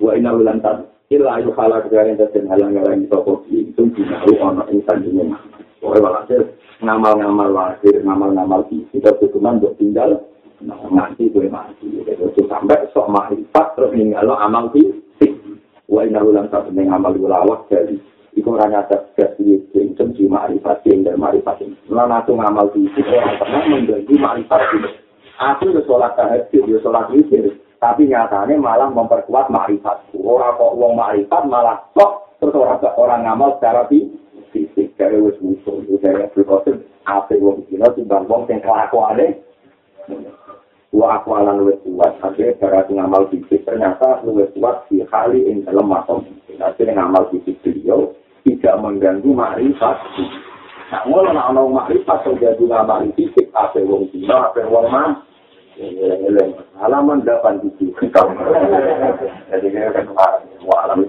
Wa 0.00 0.12
inna 0.14 0.32
ulantan 0.32 0.93
ila 1.12 1.36
ayu 1.36 1.52
halak 1.52 1.92
dari 1.92 2.16
dan 2.16 2.48
halang 2.48 2.72
halang 2.80 3.04
toko 3.12 3.44
itu 3.52 3.82
tidak 3.92 4.24
ono 4.40 4.64
insan 4.72 5.04
ini 5.04 5.28
mah. 5.28 5.42
Pokoknya 5.84 6.00
walhasil 6.00 6.40
ngamal-ngamal 6.80 7.48
lahir, 7.52 8.00
ngamal-ngamal 8.00 8.64
isi, 8.72 8.88
kita 8.96 9.12
cuma 9.28 9.52
untuk 9.52 9.76
tinggal 9.76 10.16
mati 10.88 11.28
gue 11.28 11.44
mati. 11.52 11.84
Jadi 12.08 12.40
sampai 12.48 12.88
sok 12.96 13.12
makrifat 13.12 13.76
terus 13.76 13.92
ninggal 13.92 14.32
amal 14.32 14.72
fisik. 14.72 15.32
Wa 15.84 16.08
inna 16.08 16.24
ulang 16.24 16.48
satu 16.48 16.72
neng 16.72 16.88
amal 16.88 17.12
ulawak 17.12 17.68
jadi 17.68 18.00
iku 18.32 18.56
ora 18.56 18.72
nyadar 18.72 19.12
gas 19.12 19.36
piye 19.36 19.60
sing 19.76 19.92
di 19.92 20.24
makrifat 20.24 20.80
sing 20.88 21.04
dan 21.04 21.20
makrifat. 21.20 21.60
Lan 21.92 22.08
aku 22.16 22.32
ngamal 22.32 22.72
fisik 22.72 23.04
ora 23.04 23.36
pernah 23.36 23.62
mengganggu 23.68 24.14
makrifat 24.16 24.60
sing. 24.72 24.84
Aku 25.34 25.74
yo 25.74 25.82
sholat 25.84 26.14
tahajud, 26.14 26.64
yo 26.64 26.78
witir, 27.10 27.58
tapi 27.84 28.08
nyatanya 28.08 28.56
malah 28.56 28.88
memperkuat 28.88 29.52
makrifat. 29.52 30.08
Ora 30.16 30.56
kok 30.56 30.72
wong 30.72 30.96
makrifat 30.96 31.44
malah 31.44 31.84
kok 31.92 32.32
terus 32.40 32.56
orang 32.56 32.80
orang 32.96 33.20
ngamal 33.28 33.60
secara 33.60 33.84
fisik. 33.92 34.96
Dari 34.96 35.20
wis 35.20 35.36
musuh. 35.44 35.84
Dari 36.00 36.24
Abdul 36.24 36.48
apa 37.04 37.36
wong 37.36 37.68
dina 37.68 37.92
timbang 37.92 38.24
wong 38.24 38.48
sing 38.48 38.64
kelakuane. 38.64 39.36
Wa 40.96 41.20
aku 41.20 41.28
ala 41.36 41.52
luwes 41.60 41.76
kuat. 41.84 42.16
Akhirnya 42.24 42.56
cara 42.56 42.88
ngamal 42.88 43.28
fisik 43.28 43.68
ternyata 43.68 44.24
luwes 44.24 44.48
kuat 44.56 44.88
di 44.88 45.04
kali 45.04 45.44
ing 45.44 45.68
dalam 45.68 45.84
makom. 45.84 46.24
Akhirnya 46.56 47.04
ngamal 47.04 47.28
fisik 47.36 47.60
beliau 47.60 48.16
tidak 48.48 48.80
mengganggu 48.80 49.28
makrifat. 49.28 50.00
Nah 50.88 51.04
ngono 51.04 51.36
ono 51.36 51.68
makrifat 51.68 52.32
terjadi 52.32 52.64
ngamal 52.64 53.12
fisik 53.12 53.52
apa 53.52 53.76
wong 53.84 54.08
dina 54.08 54.48
apa 54.48 54.64
wong 54.72 54.88
man 54.88 55.20
halaman 56.78 57.18
8 57.26 57.58
jadi 59.50 59.68
kan 59.90 60.06
wa 60.64 60.76
alam 60.86 61.02